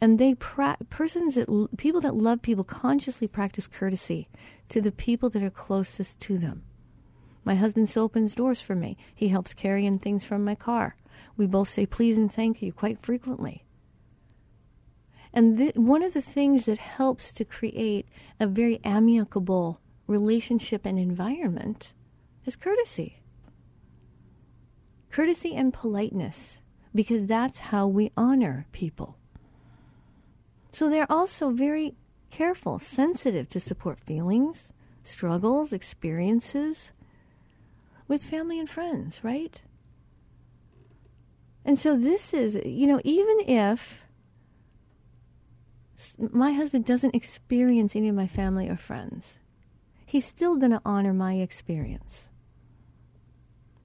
And 0.00 0.18
they 0.18 0.34
pra- 0.34 0.76
persons 0.90 1.36
that 1.36 1.68
people 1.78 2.00
that 2.02 2.14
love 2.14 2.42
people 2.42 2.64
consciously 2.64 3.26
practice 3.26 3.66
courtesy 3.66 4.28
to 4.68 4.80
the 4.80 4.92
people 4.92 5.30
that 5.30 5.42
are 5.42 5.50
closest 5.50 6.20
to 6.20 6.36
them. 6.36 6.62
My 7.44 7.54
husband 7.54 7.88
still 7.88 8.04
opens 8.04 8.34
doors 8.34 8.60
for 8.60 8.74
me. 8.74 8.96
He 9.14 9.28
helps 9.28 9.54
carry 9.54 9.86
in 9.86 9.98
things 9.98 10.24
from 10.24 10.44
my 10.44 10.54
car. 10.54 10.96
We 11.36 11.46
both 11.46 11.68
say 11.68 11.86
please 11.86 12.16
and 12.16 12.32
thank 12.32 12.60
you 12.60 12.72
quite 12.72 13.00
frequently. 13.00 13.64
And 15.32 15.58
th- 15.58 15.76
one 15.76 16.02
of 16.02 16.12
the 16.12 16.22
things 16.22 16.64
that 16.64 16.78
helps 16.78 17.32
to 17.32 17.44
create 17.44 18.06
a 18.40 18.46
very 18.46 18.80
amicable 18.84 19.80
relationship 20.06 20.86
and 20.86 20.98
environment 20.98 21.92
is 22.44 22.56
courtesy. 22.56 23.20
Courtesy 25.10 25.54
and 25.54 25.72
politeness, 25.72 26.58
because 26.94 27.26
that's 27.26 27.58
how 27.58 27.86
we 27.86 28.12
honor 28.16 28.66
people. 28.72 29.16
So 30.72 30.90
they're 30.90 31.10
also 31.10 31.50
very 31.50 31.94
careful, 32.30 32.78
sensitive 32.78 33.48
to 33.48 33.60
support 33.60 33.98
feelings, 34.00 34.68
struggles, 35.02 35.72
experiences 35.72 36.92
with 38.08 38.22
family 38.22 38.60
and 38.60 38.68
friends, 38.68 39.20
right? 39.22 39.62
And 41.64 41.78
so 41.78 41.96
this 41.96 42.32
is, 42.32 42.60
you 42.64 42.86
know, 42.86 43.00
even 43.04 43.40
if 43.40 44.04
my 46.18 46.52
husband 46.52 46.84
doesn't 46.84 47.14
experience 47.14 47.96
any 47.96 48.08
of 48.08 48.14
my 48.14 48.26
family 48.26 48.68
or 48.68 48.76
friends, 48.76 49.38
he's 50.16 50.24
still 50.24 50.56
going 50.56 50.70
to 50.72 50.80
honor 50.82 51.12
my 51.12 51.34
experience. 51.34 52.30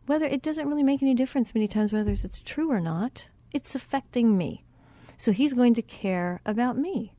Whether 0.06 0.28
it 0.28 0.42
doesn't 0.42 0.66
really 0.66 0.82
make 0.82 1.04
any 1.04 1.14
difference 1.14 1.54
many 1.54 1.68
times 1.68 1.92
whether 1.92 2.12
it's 2.12 2.40
true 2.40 2.72
or 2.72 2.80
not, 2.80 3.28
it's 3.54 3.76
affecting 3.76 4.38
me. 4.38 4.64
So 5.18 5.34
he's 5.34 5.52
going 5.52 5.74
to 5.74 5.82
care 5.82 6.40
about 6.46 6.78
me. 6.78 7.12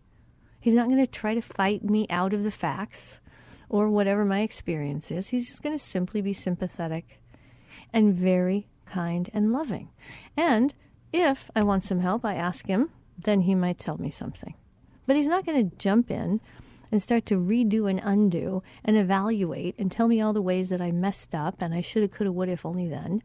He's 0.58 0.72
not 0.72 0.88
going 0.88 1.04
to 1.04 1.06
try 1.06 1.34
to 1.34 1.42
fight 1.42 1.84
me 1.84 2.06
out 2.08 2.32
of 2.32 2.42
the 2.42 2.50
facts 2.50 3.20
or 3.68 3.90
whatever 3.90 4.24
my 4.24 4.40
experience 4.40 5.10
is. 5.10 5.28
He's 5.28 5.46
just 5.46 5.62
going 5.62 5.76
to 5.76 5.84
simply 5.84 6.22
be 6.22 6.32
sympathetic 6.32 7.20
and 7.92 8.14
very 8.14 8.66
kind 8.86 9.28
and 9.34 9.52
loving. 9.52 9.90
And 10.38 10.72
if 11.12 11.50
I 11.54 11.62
want 11.62 11.84
some 11.84 12.00
help, 12.00 12.24
I 12.24 12.36
ask 12.36 12.66
him, 12.66 12.88
then 13.18 13.42
he 13.42 13.54
might 13.54 13.78
tell 13.78 13.98
me 13.98 14.10
something. 14.10 14.54
But 15.04 15.16
he's 15.16 15.26
not 15.26 15.44
going 15.44 15.68
to 15.68 15.76
jump 15.76 16.10
in 16.10 16.40
and 16.92 17.02
start 17.02 17.24
to 17.26 17.36
redo 17.36 17.90
and 17.90 18.00
undo 18.04 18.62
and 18.84 18.98
evaluate 18.98 19.74
and 19.78 19.90
tell 19.90 20.06
me 20.06 20.20
all 20.20 20.34
the 20.34 20.42
ways 20.42 20.68
that 20.68 20.82
I 20.82 20.92
messed 20.92 21.34
up 21.34 21.56
and 21.60 21.74
I 21.74 21.80
should 21.80 22.02
have, 22.02 22.10
could 22.10 22.26
have, 22.26 22.34
would 22.34 22.48
have, 22.48 22.66
only 22.66 22.86
then. 22.86 23.22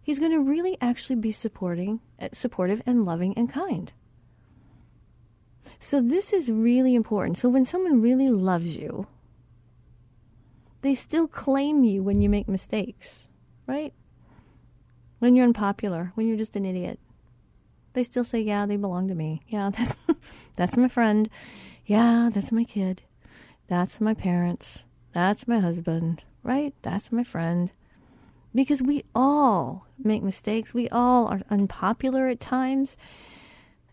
He's 0.00 0.20
going 0.20 0.30
to 0.30 0.38
really 0.38 0.78
actually 0.80 1.16
be 1.16 1.32
supporting, 1.32 1.98
eh, 2.20 2.28
supportive 2.32 2.80
and 2.86 3.04
loving 3.04 3.34
and 3.36 3.52
kind. 3.52 3.92
So 5.80 6.00
this 6.00 6.32
is 6.32 6.48
really 6.48 6.94
important. 6.94 7.36
So 7.36 7.48
when 7.48 7.64
someone 7.64 8.00
really 8.00 8.30
loves 8.30 8.76
you, 8.76 9.08
they 10.82 10.94
still 10.94 11.26
claim 11.26 11.82
you 11.82 12.04
when 12.04 12.20
you 12.20 12.28
make 12.28 12.48
mistakes, 12.48 13.26
right? 13.66 13.92
When 15.18 15.34
you're 15.34 15.46
unpopular, 15.46 16.12
when 16.14 16.28
you're 16.28 16.36
just 16.36 16.54
an 16.54 16.64
idiot. 16.64 17.00
They 17.94 18.04
still 18.04 18.24
say, 18.24 18.40
"Yeah, 18.40 18.66
they 18.66 18.76
belong 18.76 19.08
to 19.08 19.14
me. 19.14 19.42
Yeah, 19.48 19.70
that's 19.76 19.96
that's 20.54 20.76
my 20.76 20.88
friend. 20.88 21.28
Yeah, 21.86 22.30
that's 22.32 22.52
my 22.52 22.64
kid. 22.64 23.02
That's 23.68 24.00
my 24.00 24.12
parents. 24.12 24.84
That's 25.12 25.48
my 25.48 25.60
husband, 25.60 26.24
right? 26.42 26.74
That's 26.82 27.10
my 27.10 27.22
friend." 27.22 27.70
Because 28.54 28.82
we 28.82 29.04
all 29.14 29.86
make 29.98 30.22
mistakes. 30.22 30.74
We 30.74 30.88
all 30.88 31.26
are 31.26 31.42
unpopular 31.50 32.26
at 32.28 32.40
times. 32.40 32.96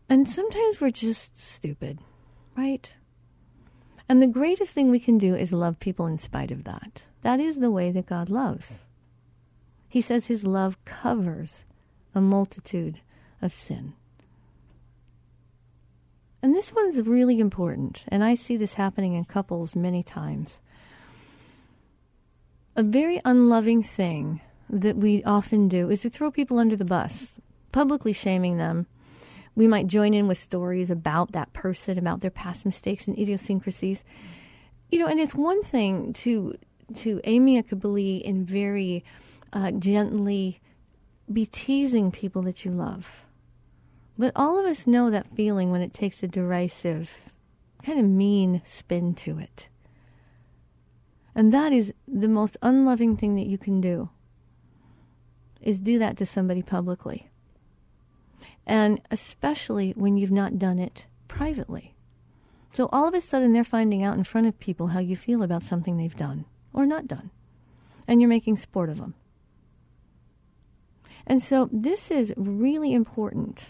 And 0.09 0.27
sometimes 0.27 0.79
we're 0.79 0.89
just 0.89 1.37
stupid, 1.37 1.99
right? 2.55 2.93
And 4.07 4.21
the 4.21 4.27
greatest 4.27 4.73
thing 4.73 4.89
we 4.89 4.99
can 4.99 5.17
do 5.17 5.35
is 5.35 5.51
love 5.51 5.79
people 5.79 6.07
in 6.07 6.17
spite 6.17 6.51
of 6.51 6.63
that. 6.63 7.03
That 7.21 7.39
is 7.39 7.57
the 7.57 7.71
way 7.71 7.91
that 7.91 8.05
God 8.05 8.29
loves. 8.29 8.85
He 9.87 10.01
says 10.01 10.27
his 10.27 10.43
love 10.43 10.83
covers 10.85 11.65
a 12.15 12.21
multitude 12.21 13.01
of 13.41 13.53
sin. 13.53 13.93
And 16.43 16.53
this 16.53 16.73
one's 16.73 17.01
really 17.07 17.39
important, 17.39 18.03
and 18.09 18.21
I 18.21 18.35
see 18.35 18.57
this 18.57 18.73
happening 18.73 19.13
in 19.13 19.23
couples 19.23 19.77
many 19.77 20.03
times. 20.03 20.59
A 22.75 22.83
very 22.83 23.21
unloving 23.23 23.81
thing 23.81 24.41
that 24.69 24.97
we 24.97 25.23
often 25.23 25.69
do 25.69 25.89
is 25.89 26.01
to 26.01 26.09
throw 26.09 26.31
people 26.31 26.59
under 26.59 26.75
the 26.75 26.83
bus, 26.83 27.39
publicly 27.71 28.11
shaming 28.11 28.57
them. 28.57 28.87
We 29.55 29.69
might 29.69 29.87
join 29.87 30.13
in 30.13 30.27
with 30.27 30.37
stories 30.37 30.91
about 30.91 31.31
that 31.31 31.53
person, 31.53 31.97
about 31.97 32.19
their 32.19 32.29
past 32.29 32.65
mistakes 32.65 33.07
and 33.07 33.17
idiosyncrasies. 33.17 34.03
You 34.91 34.99
know, 34.99 35.07
and 35.07 35.21
it's 35.21 35.33
one 35.33 35.63
thing 35.63 36.11
to 36.13 36.55
to 36.95 37.21
amicably 37.23 38.23
and 38.25 38.45
very 38.45 39.05
uh, 39.53 39.71
gently 39.71 40.59
be 41.31 41.45
teasing 41.45 42.11
people 42.11 42.41
that 42.41 42.65
you 42.65 42.71
love. 42.71 43.25
But 44.17 44.31
all 44.35 44.59
of 44.59 44.65
us 44.65 44.85
know 44.85 45.09
that 45.09 45.35
feeling 45.35 45.71
when 45.71 45.81
it 45.81 45.93
takes 45.93 46.21
a 46.21 46.27
derisive, 46.27 47.29
kind 47.83 47.99
of 47.99 48.05
mean 48.05 48.61
spin 48.63 49.13
to 49.15 49.39
it. 49.39 49.67
And 51.35 51.51
that 51.51 51.73
is 51.73 51.93
the 52.07 52.27
most 52.27 52.57
unloving 52.61 53.17
thing 53.17 53.35
that 53.35 53.47
you 53.47 53.57
can 53.57 53.81
do 53.81 54.09
is 55.61 55.79
do 55.79 55.97
that 55.97 56.17
to 56.17 56.25
somebody 56.25 56.61
publicly. 56.61 57.29
And 58.65 59.01
especially 59.09 59.91
when 59.91 60.17
you've 60.17 60.31
not 60.31 60.59
done 60.59 60.77
it 60.77 61.07
privately. 61.27 61.95
So 62.73 62.89
all 62.91 63.07
of 63.07 63.13
a 63.13 63.21
sudden 63.21 63.53
they're 63.53 63.63
finding 63.63 64.03
out 64.03 64.17
in 64.17 64.23
front 64.23 64.47
of 64.47 64.59
people 64.59 64.87
how 64.87 64.99
you 64.99 65.15
feel 65.15 65.41
about 65.41 65.63
something 65.63 65.97
they've 65.97 66.15
done 66.15 66.45
or 66.71 66.85
not 66.85 67.07
done. 67.07 67.31
And 68.07 68.21
you're 68.21 68.29
making 68.29 68.57
sport 68.57 68.89
of 68.89 68.97
them. 68.97 69.15
And 71.25 71.41
so 71.41 71.69
this 71.71 72.11
is 72.11 72.33
really 72.35 72.93
important 72.93 73.69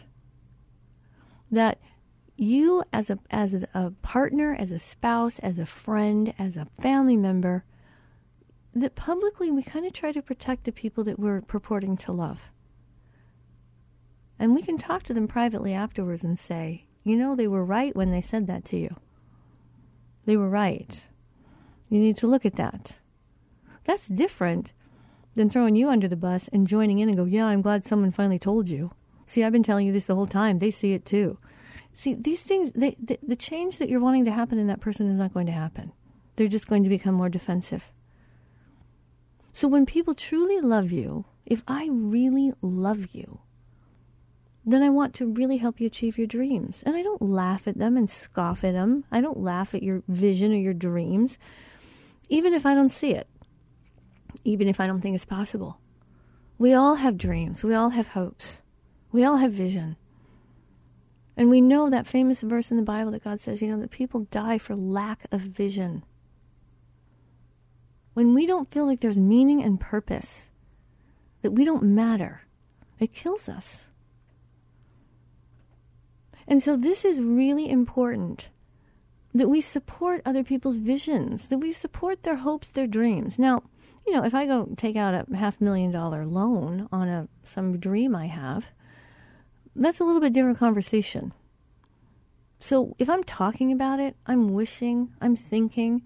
that 1.54 1.80
you 2.36 2.84
as 2.92 3.10
a 3.10 3.20
as 3.30 3.54
a 3.54 3.94
partner, 4.02 4.56
as 4.58 4.72
a 4.72 4.80
spouse, 4.80 5.40
as 5.40 5.60
a 5.60 5.66
friend, 5.66 6.34
as 6.40 6.58
a 6.58 6.68
family 6.80 7.16
member 7.16 7.64
that 8.76 8.96
publicly 8.96 9.52
we 9.52 9.62
kind 9.62 9.86
of 9.86 9.94
try 9.94 10.12
to 10.12 10.22
protect 10.22 10.64
the 10.64 10.72
people 10.72 11.04
that 11.04 11.20
we're 11.20 11.42
purporting 11.42 11.96
to 11.96 12.12
love. 12.12 12.50
And 14.40 14.56
we 14.56 14.64
can 14.64 14.78
talk 14.78 15.04
to 15.04 15.14
them 15.14 15.28
privately 15.28 15.74
afterwards 15.74 16.24
and 16.24 16.40
say, 16.40 16.86
you 17.04 17.16
know, 17.16 17.36
they 17.36 17.48
were 17.48 17.64
right 17.64 17.96
when 17.96 18.10
they 18.10 18.22
said 18.22 18.48
that 18.48 18.66
to 18.66 18.78
you. 18.78 18.96
They 20.26 20.36
were 20.36 20.50
right. 20.50 21.08
You 21.88 22.00
need 22.00 22.18
to 22.18 22.28
look 22.28 22.46
at 22.46 22.56
that. 22.56 22.94
That's 23.84 24.08
different 24.08 24.74
than 25.36 25.50
throwing 25.50 25.76
you 25.76 25.90
under 25.90 26.08
the 26.08 26.16
bus 26.16 26.50
and 26.52 26.68
joining 26.68 27.00
in 27.00 27.10
and 27.10 27.18
go, 27.18 27.26
yeah, 27.26 27.46
I'm 27.46 27.62
glad 27.62 27.86
someone 27.86 28.12
finally 28.12 28.40
told 28.40 28.70
you. 28.70 28.92
See, 29.26 29.44
I've 29.44 29.52
been 29.52 29.64
telling 29.64 29.88
you 29.88 29.94
this 29.94 30.08
the 30.08 30.16
whole 30.16 30.28
time. 30.28 30.60
They 30.60 30.72
see 30.72 30.94
it 30.94 31.06
too. 31.06 31.38
See, 31.94 32.16
these 32.16 32.42
things, 32.42 32.72
they, 32.74 32.96
the, 33.02 33.20
the 33.22 33.36
change 33.36 33.78
that 33.78 33.90
you're 33.90 34.00
wanting 34.00 34.26
to 34.26 34.32
happen 34.32 34.58
in 34.58 34.68
that 34.68 34.82
person 34.82 35.10
is 35.10 35.20
not 35.20 35.34
going 35.34 35.46
to 35.46 35.52
happen. 35.52 35.92
They're 36.36 36.48
just 36.48 36.68
going 36.68 36.84
to 36.84 36.90
become 36.90 37.14
more 37.14 37.30
defensive. 37.30 37.92
So 39.52 39.68
when 39.68 39.86
people 39.86 40.16
truly 40.16 40.60
love 40.60 40.92
you, 40.92 41.26
if 41.46 41.62
I 41.68 41.88
really 41.92 42.54
love 42.62 43.14
you, 43.14 43.42
then 44.66 44.82
I 44.82 44.90
want 44.90 45.14
to 45.16 45.28
really 45.28 45.58
help 45.58 45.80
you 45.80 45.86
achieve 45.86 46.18
your 46.18 46.26
dreams. 46.26 46.82
And 46.86 46.96
I 46.96 47.04
don't 47.04 47.22
laugh 47.22 47.68
at 47.68 47.78
them 47.78 47.96
and 47.96 48.10
scoff 48.10 48.64
at 48.64 48.74
them. 48.74 49.04
I 49.12 49.22
don't 49.22 49.40
laugh 49.40 49.76
at 49.76 49.84
your 49.84 50.02
vision 50.08 50.52
or 50.52 50.58
your 50.58 50.74
dreams, 50.74 51.38
even 52.30 52.54
if 52.54 52.66
I 52.66 52.74
don't 52.74 52.92
see 52.92 53.12
it, 53.12 53.28
even 54.44 54.68
if 54.68 54.80
I 54.80 54.88
don't 54.88 55.02
think 55.02 55.16
it's 55.16 55.26
possible. 55.26 55.78
We 56.58 56.74
all 56.74 56.96
have 56.96 57.18
dreams. 57.18 57.64
We 57.64 57.76
all 57.76 57.90
have 57.90 58.10
hopes. 58.10 58.63
We 59.14 59.24
all 59.24 59.38
have 59.38 59.54
vision. 59.54 59.96
And 61.38 61.50
we 61.50 61.62
know 61.62 61.90
that 61.90 62.06
famous 62.06 62.42
verse 62.42 62.70
in 62.70 62.78
the 62.78 62.84
Bible 62.84 63.12
that 63.12 63.24
God 63.24 63.40
says, 63.40 63.62
you 63.62 63.70
know, 63.70 63.80
that 63.80 63.92
people 63.92 64.28
die 64.30 64.58
for 64.58 64.76
lack 64.76 65.26
of 65.32 65.40
vision 65.42 66.04
when 68.14 68.34
we 68.34 68.46
don't 68.46 68.72
feel 68.72 68.86
like 68.86 69.00
there's 69.00 69.18
meaning 69.18 69.64
and 69.64 69.80
purpose, 69.80 70.50
that 71.42 71.52
we 71.52 71.66
don't 71.66 71.84
matter, 71.84 72.42
it 73.00 73.14
kills 73.14 73.50
us. 73.50 73.88
And 76.48 76.62
so 76.62 76.76
this 76.76 77.06
is 77.06 77.20
really 77.20 77.70
important 77.70 78.50
that 79.34 79.50
we 79.50 79.62
support 79.62 80.22
other 80.26 80.44
people's 80.44 80.78
visions, 80.78 81.48
that 81.48 81.58
we 81.58 81.72
support 81.72 82.24
their 82.24 82.38
hopes, 82.38 82.70
their 82.70 82.86
dreams. 82.86 83.40
Now, 83.40 83.64
you 84.06 84.14
know, 84.14 84.24
if 84.24 84.36
I 84.36 84.46
go 84.46 84.70
take 84.78 84.96
out 84.96 85.16
a 85.16 85.36
half 85.36 85.60
million 85.60 85.92
dollar 85.92 86.26
loan 86.26 86.88
on 86.92 87.08
a 87.08 87.28
some 87.44 87.80
dream 87.80 88.16
I 88.16 88.28
have, 88.28 88.68
that's 89.76 90.00
a 90.00 90.04
little 90.04 90.22
bit 90.22 90.34
different 90.34 90.60
conversation. 90.60 91.34
So 92.60 92.96
if 92.98 93.10
I'm 93.10 93.24
talking 93.24 93.72
about 93.72 94.00
it, 94.00 94.16
I'm 94.26 94.54
wishing, 94.54 95.14
I'm 95.20 95.36
thinking, 95.36 96.04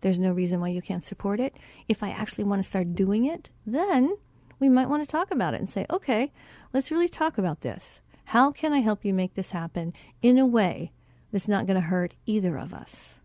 there's 0.00 0.18
no 0.18 0.32
reason 0.32 0.60
why 0.60 0.68
you 0.68 0.82
can't 0.82 1.04
support 1.04 1.38
it. 1.38 1.54
If 1.88 2.02
I 2.02 2.10
actually 2.10 2.44
want 2.44 2.60
to 2.60 2.68
start 2.68 2.94
doing 2.94 3.24
it, 3.24 3.50
then 3.64 4.16
we 4.58 4.68
might 4.68 4.88
want 4.88 5.02
to 5.02 5.10
talk 5.10 5.30
about 5.30 5.54
it 5.54 5.60
and 5.60 5.68
say, 5.68 5.86
okay, 5.90 6.32
let's 6.72 6.90
really 6.90 7.08
talk 7.08 7.38
about 7.38 7.60
this. 7.60 8.00
How 8.26 8.50
can 8.50 8.72
I 8.72 8.80
help 8.80 9.04
you 9.04 9.14
make 9.14 9.34
this 9.34 9.50
happen 9.50 9.92
in 10.22 10.38
a 10.38 10.46
way 10.46 10.92
that's 11.30 11.48
not 11.48 11.66
going 11.66 11.76
to 11.76 11.86
hurt 11.86 12.14
either 12.26 12.56
of 12.56 12.74
us? 12.74 13.16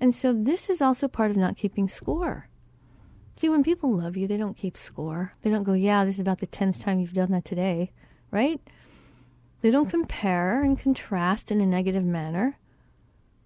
And 0.00 0.14
so 0.14 0.32
this 0.32 0.68
is 0.68 0.80
also 0.80 1.08
part 1.08 1.30
of 1.30 1.36
not 1.36 1.56
keeping 1.56 1.88
score. 1.88 2.48
See, 3.38 3.48
when 3.50 3.62
people 3.62 3.90
love 3.90 4.16
you, 4.16 4.26
they 4.26 4.38
don't 4.38 4.56
keep 4.56 4.76
score. 4.76 5.34
They 5.42 5.50
don't 5.50 5.64
go, 5.64 5.74
yeah, 5.74 6.04
this 6.04 6.14
is 6.14 6.20
about 6.20 6.38
the 6.38 6.46
10th 6.46 6.82
time 6.82 7.00
you've 7.00 7.12
done 7.12 7.32
that 7.32 7.44
today, 7.44 7.92
right? 8.30 8.60
They 9.60 9.70
don't 9.70 9.90
compare 9.90 10.62
and 10.62 10.78
contrast 10.78 11.50
in 11.50 11.60
a 11.60 11.66
negative 11.66 12.04
manner. 12.04 12.58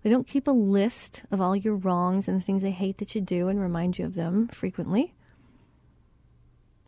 They 0.03 0.11
don't 0.11 0.27
keep 0.27 0.47
a 0.47 0.53
list 0.53 1.23
of 1.31 1.41
all 1.41 1.57
your 1.57 1.75
wrongs 1.75 2.29
and 2.29 2.41
the 2.41 2.45
things 2.45 2.63
they 2.63 2.71
hate 2.71 2.99
that 2.99 3.15
you 3.15 3.21
do 3.21 3.49
and 3.49 3.61
remind 3.61 3.99
you 3.99 4.05
of 4.05 4.15
them 4.15 4.49
frequently. 4.49 5.15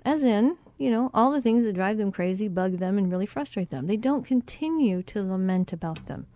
As 0.04 0.22
in, 0.22 0.56
you 0.78 0.90
know, 0.90 1.10
all 1.12 1.32
the 1.32 1.40
things 1.40 1.64
that 1.64 1.74
drive 1.74 1.98
them 1.98 2.12
crazy, 2.12 2.48
bug 2.48 2.78
them, 2.78 2.98
and 2.98 3.10
really 3.10 3.26
frustrate 3.26 3.70
them. 3.70 3.86
They 3.86 3.96
don't 3.96 4.26
continue 4.26 5.02
to 5.04 5.22
lament 5.22 5.72
about 5.72 6.06
them. 6.06 6.26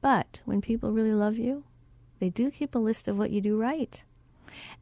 But 0.00 0.40
when 0.44 0.60
people 0.60 0.92
really 0.92 1.14
love 1.14 1.36
you, 1.36 1.64
they 2.18 2.28
do 2.28 2.50
keep 2.50 2.74
a 2.74 2.78
list 2.78 3.06
of 3.06 3.18
what 3.18 3.30
you 3.30 3.40
do 3.40 3.56
right. 3.58 4.02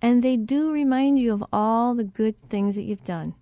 And 0.00 0.22
they 0.22 0.36
do 0.36 0.70
remind 0.72 1.18
you 1.18 1.32
of 1.32 1.44
all 1.52 1.94
the 1.94 2.04
good 2.04 2.36
things 2.48 2.76
that 2.76 2.82
you've 2.82 3.04
done. 3.04 3.34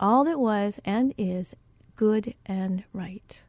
All 0.00 0.24
that 0.24 0.38
was 0.38 0.80
and 0.84 1.14
is 1.16 1.54
good 1.96 2.34
and 2.44 2.84
right. 2.92 3.40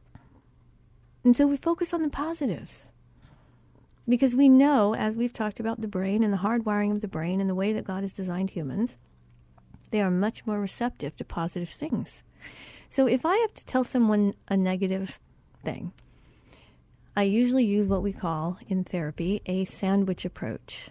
And 1.23 1.35
so 1.35 1.47
we 1.47 1.57
focus 1.57 1.93
on 1.93 2.01
the 2.01 2.09
positives. 2.09 2.89
Because 4.07 4.35
we 4.35 4.49
know, 4.49 4.93
as 4.93 5.15
we've 5.15 5.31
talked 5.31 5.59
about 5.59 5.79
the 5.79 5.87
brain 5.87 6.23
and 6.23 6.33
the 6.33 6.37
hardwiring 6.37 6.91
of 6.91 7.01
the 7.01 7.07
brain 7.07 7.39
and 7.39 7.49
the 7.49 7.55
way 7.55 7.71
that 7.71 7.85
God 7.85 8.01
has 8.01 8.11
designed 8.11 8.49
humans, 8.49 8.97
they 9.91 10.01
are 10.01 10.11
much 10.11 10.45
more 10.45 10.59
receptive 10.59 11.15
to 11.17 11.23
positive 11.23 11.69
things. 11.69 12.21
So 12.89 13.07
if 13.07 13.25
I 13.25 13.37
have 13.37 13.53
to 13.53 13.65
tell 13.65 13.83
someone 13.83 14.33
a 14.47 14.57
negative 14.57 15.19
thing, 15.63 15.93
I 17.15 17.23
usually 17.23 17.63
use 17.63 17.87
what 17.87 18.03
we 18.03 18.11
call 18.11 18.57
in 18.67 18.83
therapy 18.83 19.41
a 19.45 19.65
sandwich 19.65 20.25
approach. 20.25 20.89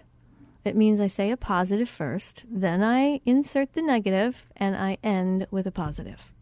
It 0.64 0.76
means 0.76 1.00
I 1.00 1.08
say 1.08 1.30
a 1.30 1.36
positive 1.36 1.88
first, 1.88 2.44
then 2.48 2.82
I 2.82 3.20
insert 3.26 3.72
the 3.72 3.82
negative, 3.82 4.46
and 4.56 4.76
I 4.76 4.98
end 5.02 5.46
with 5.50 5.66
a 5.66 5.72
positive. 5.72 6.32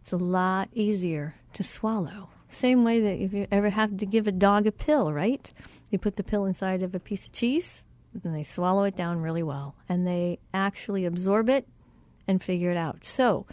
It's 0.00 0.12
a 0.12 0.16
lot 0.16 0.68
easier 0.72 1.36
to 1.52 1.62
swallow 1.62 2.30
same 2.56 2.84
way 2.84 3.00
that 3.00 3.22
if 3.22 3.32
you 3.32 3.46
ever 3.50 3.70
have 3.70 3.96
to 3.98 4.06
give 4.06 4.26
a 4.26 4.32
dog 4.32 4.66
a 4.66 4.72
pill, 4.72 5.12
right? 5.12 5.50
You 5.90 5.98
put 5.98 6.16
the 6.16 6.24
pill 6.24 6.44
inside 6.44 6.82
of 6.82 6.94
a 6.94 7.00
piece 7.00 7.26
of 7.26 7.32
cheese, 7.32 7.82
and 8.24 8.34
they 8.34 8.42
swallow 8.42 8.84
it 8.84 8.96
down 8.96 9.20
really 9.20 9.42
well, 9.42 9.74
and 9.88 10.06
they 10.06 10.38
actually 10.54 11.04
absorb 11.04 11.48
it 11.48 11.68
and 12.26 12.42
figure 12.42 12.70
it 12.70 12.76
out. 12.76 13.04
So, 13.04 13.46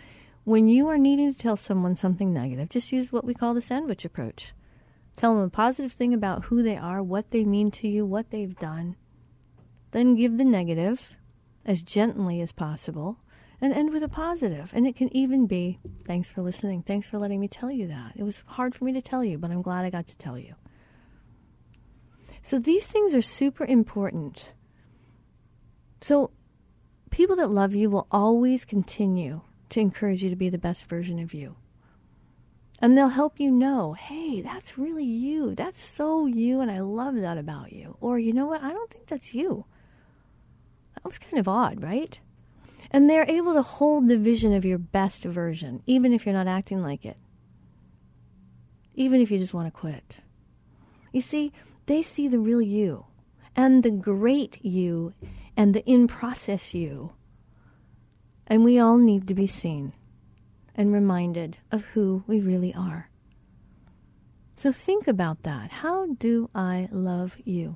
when 0.46 0.68
you 0.68 0.88
are 0.88 0.98
needing 0.98 1.34
to 1.34 1.38
tell 1.38 1.58
someone 1.58 1.96
something 1.96 2.34
negative, 2.34 2.70
just 2.70 2.92
use 2.92 3.12
what 3.12 3.26
we 3.26 3.34
call 3.34 3.54
the 3.54 3.62
sandwich 3.62 4.04
approach. 4.04 4.54
Tell 5.16 5.36
them 5.36 5.44
a 5.44 5.50
positive 5.50 5.94
thing 5.94 6.14
about 6.14 6.46
who 6.46 6.64
they 6.64 6.76
are, 6.76 7.04
what 7.04 7.32
they 7.32 7.44
mean 7.44 7.72
to 7.72 7.88
you, 7.88 8.06
what 8.06 8.32
they've 8.32 8.56
done. 8.58 8.96
Then 9.94 10.16
give 10.16 10.38
the 10.38 10.44
negative 10.44 11.16
as 11.66 11.84
gently 11.84 12.42
as 12.42 12.52
possible 12.52 13.20
and 13.62 13.72
end 13.72 13.94
with 13.94 14.04
a 14.04 14.10
positive. 14.10 14.72
And 14.74 14.88
it 14.88 14.96
can 14.96 15.16
even 15.16 15.46
be, 15.46 15.80
thanks 16.04 16.28
for 16.28 16.42
listening. 16.42 16.82
Thanks 16.82 17.08
for 17.08 17.20
letting 17.20 17.40
me 17.40 17.48
tell 17.48 17.72
you 17.72 17.88
that. 17.88 18.14
It 18.16 18.24
was 18.24 18.44
hard 18.46 18.74
for 18.74 18.84
me 18.84 18.92
to 18.94 19.02
tell 19.02 19.24
you, 19.24 19.38
but 19.38 19.52
I'm 19.52 19.62
glad 19.62 19.86
I 19.86 19.92
got 19.92 20.08
to 20.08 20.18
tell 20.18 20.38
you. 20.38 20.56
So 22.42 22.58
these 22.58 22.88
things 22.88 23.14
are 23.14 23.22
super 23.22 23.66
important. 23.66 24.56
So 26.02 26.32
people 27.12 27.36
that 27.36 27.52
love 27.52 27.76
you 27.76 27.92
will 27.92 28.08
always 28.12 28.66
continue 28.66 29.42
to 29.70 29.80
encourage 29.80 30.24
you 30.24 30.32
to 30.32 30.36
be 30.36 30.50
the 30.50 30.58
best 30.58 30.86
version 30.88 31.20
of 31.20 31.36
you. 31.36 31.56
And 32.80 32.98
they'll 32.98 33.10
help 33.10 33.40
you 33.40 33.52
know, 33.52 33.94
hey, 33.94 34.42
that's 34.42 34.78
really 34.78 35.06
you. 35.06 35.54
That's 35.54 35.82
so 35.82 36.26
you, 36.26 36.60
and 36.60 36.72
I 36.72 36.80
love 36.80 37.16
that 37.16 37.38
about 37.38 37.72
you. 37.72 37.96
Or, 38.02 38.18
you 38.18 38.34
know 38.34 38.48
what? 38.48 38.64
I 38.64 38.72
don't 38.74 38.90
think 38.90 39.08
that's 39.08 39.36
you. 39.36 39.66
That 41.04 41.10
was 41.10 41.20
kind 41.20 41.38
of 41.38 41.48
odd, 41.48 41.84
right? 41.84 42.20
And 42.90 43.10
they're 43.10 43.30
able 43.30 43.54
to 43.54 43.62
hold 43.62 44.08
the 44.08 44.18
vision 44.18 44.54
of 44.54 44.64
your 44.64 44.78
best 44.78 45.24
version, 45.24 45.84
even 45.86 46.14
if 46.14 46.26
you're 46.26 46.34
not 46.34 46.48
acting 46.48 46.82
like 46.82 47.06
it, 47.06 47.18
even 48.96 49.22
if 49.22 49.30
you 49.30 49.38
just 49.38 49.54
want 49.54 49.68
to 49.68 49.80
quit. 49.80 50.20
You 51.12 51.22
see, 51.22 51.52
they 51.86 52.02
see 52.02 52.28
the 52.28 52.40
real 52.40 52.62
you 52.62 53.06
and 53.56 53.84
the 53.84 53.92
great 53.92 54.64
you 54.64 55.14
and 55.58 55.74
the 55.74 55.84
in 55.86 56.08
process 56.08 56.74
you. 56.74 57.14
And 58.48 58.64
we 58.64 58.80
all 58.80 58.98
need 58.98 59.28
to 59.28 59.34
be 59.34 59.48
seen 59.48 59.94
and 60.76 60.94
reminded 60.94 61.58
of 61.72 61.86
who 61.88 62.24
we 62.28 62.40
really 62.40 62.74
are. 62.74 63.10
So 64.58 64.72
think 64.72 65.08
about 65.08 65.44
that. 65.44 65.72
How 65.72 66.08
do 66.08 66.50
I 66.56 66.88
love 66.92 67.38
you? 67.44 67.76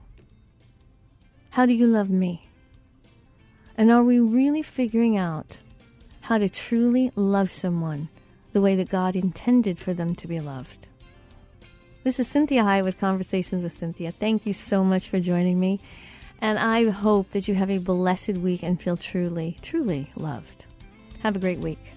How 1.52 1.66
do 1.66 1.74
you 1.74 1.88
love 1.88 2.10
me? 2.10 2.47
And 3.78 3.92
are 3.92 4.04
we 4.04 4.20
really 4.20 4.64
figuring 4.64 5.18
out 5.18 5.60
how 6.22 6.40
to 6.40 6.50
truly 6.50 7.12
love 7.16 7.52
someone 7.52 8.10
the 8.52 8.60
way 8.62 8.76
that 8.76 8.90
God 8.90 9.16
intended 9.16 9.78
for 9.78 9.94
them 9.94 10.14
to 10.14 10.28
be 10.28 10.40
loved? 10.40 10.88
This 12.04 12.20
is 12.20 12.28
Cinthia 12.28 12.64
Hiett 12.64 12.84
with 12.84 13.00
Conversations 13.00 13.62
with 13.62 13.80
Cinthia. 13.80 14.12
Thank 14.12 14.48
you 14.48 14.54
so 14.54 14.84
much 14.84 15.08
for 15.10 15.20
joining 15.20 15.60
me. 15.60 15.80
And 16.42 16.58
I 16.58 16.90
hope 16.90 17.30
that 17.32 17.48
you 17.48 17.54
have 17.56 17.70
a 17.70 17.78
blessed 17.78 18.30
week 18.30 18.64
and 18.64 18.82
feel 18.82 18.98
truly, 18.98 19.60
truly 19.62 20.12
loved. 20.16 20.66
Have 21.20 21.36
a 21.36 21.40
great 21.40 21.60
week. 21.60 21.97